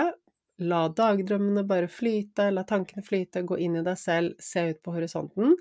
La 0.61 0.83
dagdrømmene 0.93 1.63
bare 1.65 1.89
flyte, 1.89 2.51
la 2.53 2.63
tankene 2.69 3.01
flyte, 3.05 3.41
gå 3.47 3.57
inn 3.65 3.79
i 3.79 3.85
deg 3.85 3.97
selv, 3.97 4.35
se 4.37 4.67
ut 4.69 4.81
på 4.85 4.93
horisonten, 4.93 5.55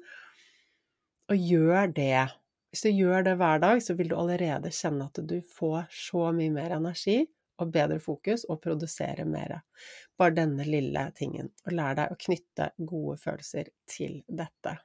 og 1.30 1.50
gjør 1.50 1.94
det. 1.96 2.26
Hvis 2.70 2.84
du 2.84 2.90
gjør 2.92 3.24
det 3.26 3.36
hver 3.40 3.62
dag, 3.62 3.80
så 3.82 3.96
vil 3.98 4.10
du 4.10 4.16
allerede 4.18 4.72
kjenne 4.74 5.08
at 5.08 5.22
du 5.26 5.38
får 5.56 5.88
så 5.94 6.28
mye 6.36 6.52
mer 6.54 6.76
energi 6.76 7.22
og 7.60 7.72
bedre 7.74 7.98
fokus 8.02 8.44
og 8.48 8.60
produsere 8.64 9.24
mer. 9.28 9.56
Bare 10.18 10.36
denne 10.36 10.66
lille 10.68 11.06
tingen. 11.16 11.50
Og 11.66 11.74
lær 11.76 11.96
deg 11.98 12.12
å 12.12 12.20
knytte 12.20 12.70
gode 12.78 13.16
følelser 13.20 13.72
til 13.90 14.20
dette. 14.26 14.76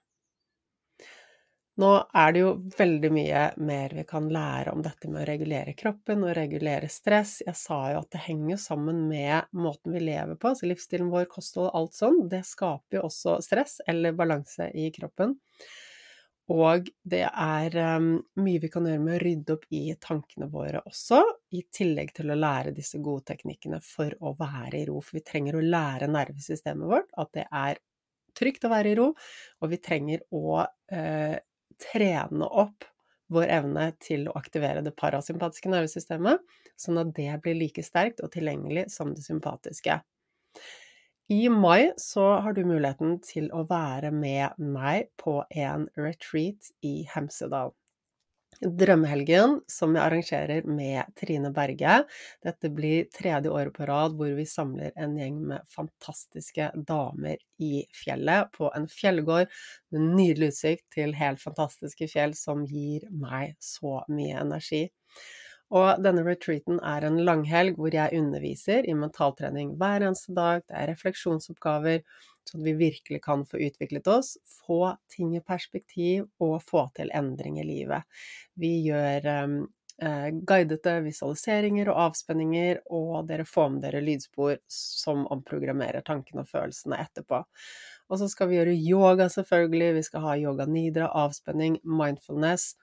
Nå 1.76 1.90
er 2.16 2.32
det 2.32 2.40
jo 2.40 2.52
veldig 2.78 3.10
mye 3.12 3.40
mer 3.68 3.94
vi 3.98 4.06
kan 4.08 4.30
lære 4.32 4.72
om 4.72 4.84
dette 4.84 5.10
med 5.12 5.26
å 5.26 5.28
regulere 5.28 5.74
kroppen 5.76 6.22
og 6.24 6.36
regulere 6.38 6.88
stress. 6.92 7.42
Jeg 7.44 7.58
sa 7.60 7.80
jo 7.92 8.00
at 8.00 8.14
det 8.16 8.22
henger 8.30 8.60
sammen 8.62 9.02
med 9.10 9.50
måten 9.52 9.92
vi 9.92 10.06
lever 10.06 10.38
på, 10.40 10.54
altså 10.54 10.70
livsstilen 10.70 11.10
vår, 11.12 11.26
kosthold, 11.34 11.74
alt 11.76 11.98
sånn. 11.98 12.22
Det 12.32 12.46
skaper 12.48 13.02
jo 13.02 13.08
også 13.10 13.42
stress 13.44 13.82
eller 13.92 14.16
balanse 14.16 14.70
i 14.72 14.88
kroppen. 14.96 15.36
Og 16.56 16.88
det 17.04 17.24
er 17.26 17.76
um, 17.98 18.08
mye 18.40 18.62
vi 18.64 18.70
kan 18.72 18.86
gjøre 18.88 19.02
med 19.02 19.18
å 19.18 19.24
rydde 19.24 19.56
opp 19.58 19.66
i 19.74 19.82
tankene 20.00 20.48
våre 20.54 20.84
også, 20.86 21.20
i 21.58 21.64
tillegg 21.74 22.14
til 22.16 22.32
å 22.32 22.38
lære 22.38 22.72
disse 22.78 23.02
gode 23.04 23.26
teknikkene 23.34 23.82
for 23.84 24.14
å 24.22 24.32
være 24.40 24.80
i 24.80 24.86
ro. 24.88 25.02
For 25.02 25.18
vi 25.18 25.26
trenger 25.26 25.58
å 25.58 25.66
lære 25.66 26.08
nervesystemet 26.14 26.88
vårt 26.88 27.12
at 27.20 27.34
det 27.36 27.48
er 27.50 27.82
trygt 28.38 28.68
å 28.68 28.72
være 28.72 28.94
i 28.94 28.96
ro, 29.00 29.10
og 29.64 29.74
vi 29.74 29.82
trenger 29.82 30.24
å 30.36 30.62
eh, 30.94 31.36
trene 31.82 32.48
opp 32.48 32.86
vår 33.34 33.50
evne 33.50 33.88
til 34.04 34.28
å 34.30 34.36
aktivere 34.38 34.84
det 34.86 34.94
parasympatiske 35.00 35.72
nervesystemet, 35.72 36.44
sånn 36.78 37.00
at 37.02 37.14
det 37.18 37.32
blir 37.44 37.58
like 37.58 37.84
sterkt 37.86 38.22
og 38.22 38.32
tilgjengelig 38.36 38.88
som 38.94 39.14
det 39.16 39.26
sympatiske. 39.26 40.00
I 41.34 41.50
mai 41.50 41.90
så 41.98 42.26
har 42.46 42.54
du 42.54 42.62
muligheten 42.70 43.18
til 43.26 43.48
å 43.50 43.64
være 43.66 44.12
med 44.14 44.60
meg 44.62 45.10
på 45.18 45.40
en 45.50 45.88
retreat 45.98 46.70
i 46.86 47.00
Hemsedal. 47.10 47.74
Drømmehelgen, 48.62 49.60
som 49.68 49.96
jeg 49.96 50.04
arrangerer 50.06 50.68
med 50.70 51.12
Trine 51.20 51.52
Berge. 51.56 51.98
Dette 52.46 52.72
blir 52.72 53.10
tredje 53.14 53.52
året 53.52 53.74
på 53.76 53.88
rad 53.90 54.16
hvor 54.16 54.32
vi 54.38 54.46
samler 54.48 54.94
en 54.96 55.18
gjeng 55.20 55.42
med 55.52 55.66
fantastiske 55.72 56.70
damer 56.88 57.42
i 57.60 57.84
fjellet, 57.96 58.52
på 58.56 58.72
en 58.78 58.88
fjellgård 58.92 59.52
med 59.92 60.06
nydelig 60.16 60.54
utsikt 60.54 60.86
til 60.96 61.16
helt 61.20 61.44
fantastiske 61.44 62.08
fjell 62.12 62.36
som 62.40 62.64
gir 62.70 63.08
meg 63.12 63.58
så 63.60 64.00
mye 64.08 64.40
energi. 64.46 64.86
Og 65.76 66.00
denne 66.06 66.24
retreaten 66.24 66.78
er 66.86 67.08
en 67.08 67.18
langhelg 67.26 67.80
hvor 67.80 67.94
jeg 67.94 68.16
underviser 68.20 68.86
i 68.88 68.96
mentaltrening 68.96 69.74
hver 69.82 70.06
eneste 70.06 70.36
dag. 70.38 70.62
Det 70.70 70.78
er 70.78 70.92
refleksjonsoppgaver, 70.94 72.04
sånn 72.50 72.62
at 72.62 72.68
vi 72.68 72.76
virkelig 72.80 73.22
kan 73.26 73.46
få 73.48 73.62
utviklet 73.68 74.08
oss, 74.12 74.36
få 74.66 74.96
ting 75.12 75.36
i 75.38 75.44
perspektiv 75.44 76.28
og 76.44 76.60
få 76.66 76.88
til 76.98 77.12
endring 77.16 77.60
i 77.62 77.66
livet. 77.68 78.06
Vi 78.60 78.72
gjør 78.86 79.28
um, 79.46 79.58
uh, 80.04 80.30
guidede 80.48 81.00
visualiseringer 81.06 81.92
og 81.94 82.02
avspenninger, 82.10 82.84
og 82.94 83.28
dere 83.30 83.48
får 83.50 83.74
med 83.74 83.86
dere 83.88 84.04
lydspor 84.06 84.60
som 84.72 85.26
omprogrammerer 85.34 86.06
tankene 86.06 86.46
og 86.46 86.52
følelsene 86.52 87.02
etterpå. 87.06 87.44
Og 88.06 88.22
så 88.22 88.30
skal 88.30 88.52
vi 88.52 88.60
gjøre 88.60 88.76
yoga, 88.78 89.30
selvfølgelig. 89.34 89.94
Vi 89.98 90.04
skal 90.06 90.26
ha 90.28 90.36
yoga 90.38 90.68
nidra, 90.70 91.10
avspenning, 91.26 91.80
mindfulness. 91.84 92.76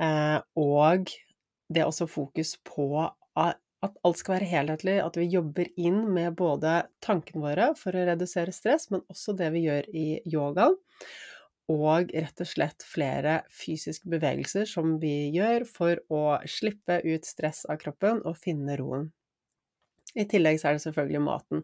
Eh, 0.00 0.38
og 0.58 1.12
det 1.72 1.82
er 1.82 1.86
også 1.86 2.08
fokus 2.10 2.56
på 2.66 2.88
at 3.82 3.98
alt 4.06 4.20
skal 4.20 4.36
være 4.36 4.50
helhetlig, 4.50 4.96
at 5.02 5.18
vi 5.18 5.28
jobber 5.32 5.68
inn 5.80 6.04
med 6.14 6.36
både 6.38 6.82
tankene 7.02 7.42
våre 7.42 7.68
for 7.78 7.96
å 7.96 8.06
redusere 8.06 8.54
stress, 8.54 8.88
men 8.92 9.02
også 9.10 9.34
det 9.38 9.50
vi 9.54 9.66
gjør 9.66 9.88
i 9.90 10.06
yogaen. 10.30 10.76
Og 11.72 12.10
rett 12.10 12.42
og 12.42 12.48
slett 12.48 12.84
flere 12.84 13.40
fysiske 13.54 14.10
bevegelser 14.10 14.66
som 14.68 14.96
vi 15.02 15.30
gjør 15.34 15.64
for 15.68 16.02
å 16.12 16.22
slippe 16.50 17.00
ut 17.06 17.26
stress 17.26 17.64
av 17.70 17.78
kroppen 17.82 18.20
og 18.26 18.38
finne 18.38 18.76
roen. 18.78 19.10
I 20.12 20.26
tillegg 20.28 20.58
så 20.60 20.68
er 20.68 20.76
det 20.76 20.82
selvfølgelig 20.84 21.22
maten. 21.24 21.62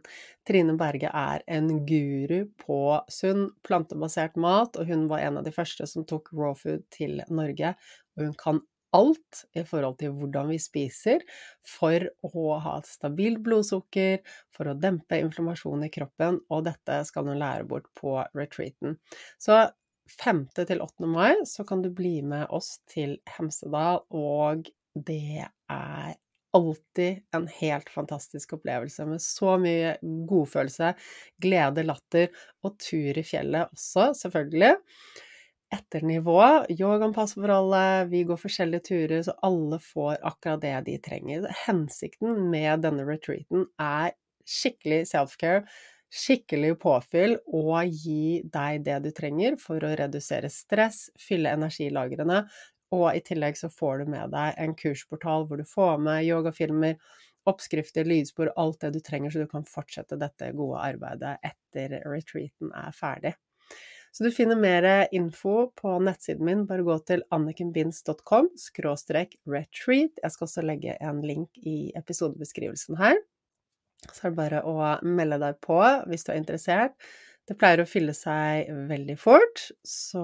Trine 0.48 0.74
Berge 0.80 1.10
er 1.12 1.42
en 1.52 1.68
guru 1.86 2.46
på 2.62 2.80
sunn, 3.12 3.50
plantebasert 3.66 4.38
mat, 4.40 4.78
og 4.80 4.88
hun 4.88 5.04
var 5.10 5.26
en 5.26 5.40
av 5.40 5.44
de 5.44 5.52
første 5.52 5.84
som 5.90 6.06
tok 6.08 6.32
raw 6.32 6.56
food 6.56 6.86
til 6.94 7.20
Norge. 7.28 7.74
Og 8.16 8.24
hun 8.24 8.36
kan 8.40 8.62
alt 8.96 9.42
i 9.58 9.64
forhold 9.66 9.98
til 10.00 10.14
hvordan 10.16 10.48
vi 10.52 10.58
spiser 10.62 11.24
for 11.66 12.06
å 12.24 12.44
ha 12.64 12.76
et 12.78 12.88
stabilt 12.88 13.42
blodsukker, 13.44 14.22
for 14.54 14.70
å 14.70 14.78
dempe 14.78 15.18
inflammasjon 15.20 15.84
i 15.86 15.92
kroppen, 15.92 16.40
og 16.48 16.64
dette 16.68 17.02
skal 17.08 17.28
du 17.28 17.34
lære 17.36 17.66
bort 17.68 17.90
på 17.98 18.16
retreaten. 18.36 18.96
Så 19.40 19.60
5. 20.18 20.46
til 20.56 20.80
8. 20.80 21.04
mai 21.10 21.34
så 21.48 21.66
kan 21.68 21.82
du 21.84 21.90
bli 21.92 22.18
med 22.24 22.48
oss 22.54 22.78
til 22.88 23.18
Hemsedal, 23.36 24.06
og 24.08 24.70
det 24.96 25.44
er 25.44 26.16
alltid 26.56 27.36
en 27.36 27.44
helt 27.58 27.90
fantastisk 27.92 28.54
opplevelse 28.56 29.04
med 29.06 29.20
så 29.22 29.58
mye 29.60 29.96
godfølelse, 30.00 30.94
glede, 31.44 31.84
latter 31.84 32.30
og 32.64 32.78
tur 32.80 33.20
i 33.20 33.24
fjellet 33.26 33.68
også, 33.76 34.10
selvfølgelig 34.22 34.72
etter 35.74 36.04
nivå. 36.06 36.38
Yogaen 36.72 37.12
passer 37.16 37.42
for 37.42 37.52
alle, 37.52 37.82
vi 38.10 38.22
går 38.28 38.40
forskjellige 38.40 38.86
turer, 38.88 39.20
så 39.26 39.34
alle 39.46 39.78
får 39.82 40.16
akkurat 40.30 40.62
det 40.64 40.74
de 40.88 40.96
trenger. 41.04 41.46
Hensikten 41.66 42.48
med 42.52 42.84
denne 42.86 43.04
retreaten 43.08 43.66
er 43.82 44.14
skikkelig 44.48 45.02
self-care, 45.10 45.64
skikkelig 46.08 46.72
påfyll 46.80 47.36
og 47.52 47.92
gi 47.92 48.40
deg 48.48 48.80
det 48.86 48.98
du 49.04 49.10
trenger 49.12 49.58
for 49.60 49.84
å 49.84 49.92
redusere 50.00 50.48
stress, 50.52 51.08
fylle 51.20 51.52
energilagrene, 51.58 52.42
og 52.96 53.08
i 53.12 53.20
tillegg 53.20 53.58
så 53.60 53.68
får 53.68 54.00
du 54.04 54.12
med 54.14 54.32
deg 54.32 54.54
en 54.64 54.72
kursportal 54.78 55.44
hvor 55.48 55.60
du 55.60 55.66
får 55.68 55.98
med 56.00 56.24
yogafilmer, 56.24 56.96
oppskrifter, 57.48 58.08
lydspor, 58.08 58.54
alt 58.60 58.80
det 58.84 58.94
du 58.96 59.02
trenger 59.04 59.32
så 59.32 59.44
du 59.44 59.50
kan 59.52 59.68
fortsette 59.68 60.16
dette 60.20 60.48
gode 60.56 60.80
arbeidet 60.84 61.36
etter 61.44 61.98
retreaten 62.08 62.72
er 62.76 62.96
ferdig. 62.96 63.34
Så 64.12 64.24
du 64.24 64.30
finner 64.34 64.58
mer 64.58 64.86
info 65.14 65.68
på 65.78 65.98
nettsiden 66.02 66.46
min. 66.48 66.66
Bare 66.66 66.86
gå 66.86 66.96
til 67.08 67.22
annikenbinds.com 67.34 68.50
retreat. 69.52 70.20
Jeg 70.22 70.34
skal 70.34 70.48
også 70.48 70.64
legge 70.66 70.96
en 71.00 71.22
link 71.22 71.60
i 71.62 71.92
episodebeskrivelsen 71.98 72.98
her. 72.98 73.20
Så 74.06 74.28
er 74.28 74.30
det 74.30 74.38
bare 74.38 74.62
å 74.66 74.76
melde 75.06 75.40
deg 75.42 75.58
på 75.64 75.80
hvis 76.08 76.26
du 76.26 76.32
er 76.32 76.40
interessert. 76.40 76.94
Det 77.48 77.56
pleier 77.56 77.80
å 77.80 77.88
fylle 77.88 78.12
seg 78.12 78.68
veldig 78.90 79.16
fort, 79.16 79.70
så 79.80 80.22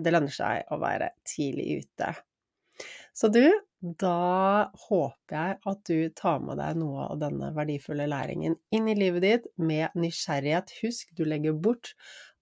det 0.00 0.12
lønner 0.14 0.32
seg 0.32 0.70
å 0.72 0.78
være 0.80 1.10
tidlig 1.28 1.82
ute. 1.82 2.14
Så 3.12 3.28
du, 3.28 3.44
da 3.80 4.70
håper 4.86 5.36
jeg 5.36 5.58
at 5.68 5.82
du 5.90 5.98
tar 6.16 6.40
med 6.40 6.56
deg 6.62 6.78
noe 6.80 7.10
av 7.10 7.20
denne 7.20 7.50
verdifulle 7.56 8.06
læringen 8.08 8.56
inn 8.72 8.88
i 8.88 8.96
livet 8.96 9.26
ditt 9.26 9.48
med 9.60 9.92
nysgjerrighet. 10.00 10.72
Husk, 10.80 11.12
du 11.16 11.26
legger 11.28 11.58
bort 11.60 11.92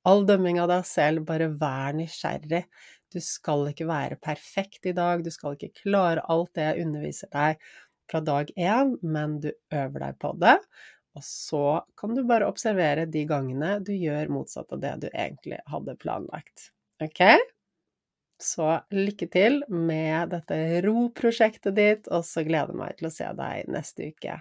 All 0.06 0.24
dømming 0.28 0.60
av 0.62 0.70
deg 0.70 0.86
selv, 0.86 1.24
bare 1.28 1.50
vær 1.58 1.96
nysgjerrig. 1.98 2.64
Du 3.12 3.18
skal 3.24 3.70
ikke 3.70 3.88
være 3.88 4.20
perfekt 4.20 4.86
i 4.86 4.94
dag, 4.96 5.24
du 5.24 5.30
skal 5.32 5.56
ikke 5.56 5.82
klare 5.82 6.24
alt 6.28 6.52
det 6.58 6.66
jeg 6.66 6.86
underviser 6.86 7.30
deg 7.32 7.62
fra 8.08 8.20
dag 8.24 8.52
én, 8.56 8.94
men 9.02 9.38
du 9.42 9.50
øver 9.74 10.04
deg 10.04 10.18
på 10.20 10.32
det. 10.40 10.56
Og 11.18 11.24
så 11.24 11.64
kan 11.98 12.14
du 12.14 12.22
bare 12.28 12.48
observere 12.48 13.08
de 13.10 13.24
gangene 13.28 13.78
du 13.84 13.94
gjør 13.96 14.30
motsatt 14.32 14.72
av 14.76 14.82
det 14.84 14.94
du 15.04 15.08
egentlig 15.10 15.58
hadde 15.72 15.96
planlagt. 16.00 16.70
Ok? 17.02 17.24
Så 18.38 18.68
lykke 18.94 19.26
til 19.32 19.62
med 19.72 20.30
dette 20.30 20.60
ro-prosjektet 20.86 21.74
ditt, 21.74 22.06
og 22.12 22.22
så 22.28 22.46
gleder 22.46 22.70
jeg 22.70 22.82
meg 22.84 23.00
til 23.00 23.10
å 23.10 23.14
se 23.16 23.32
deg 23.40 23.74
neste 23.74 24.12
uke. 24.12 24.38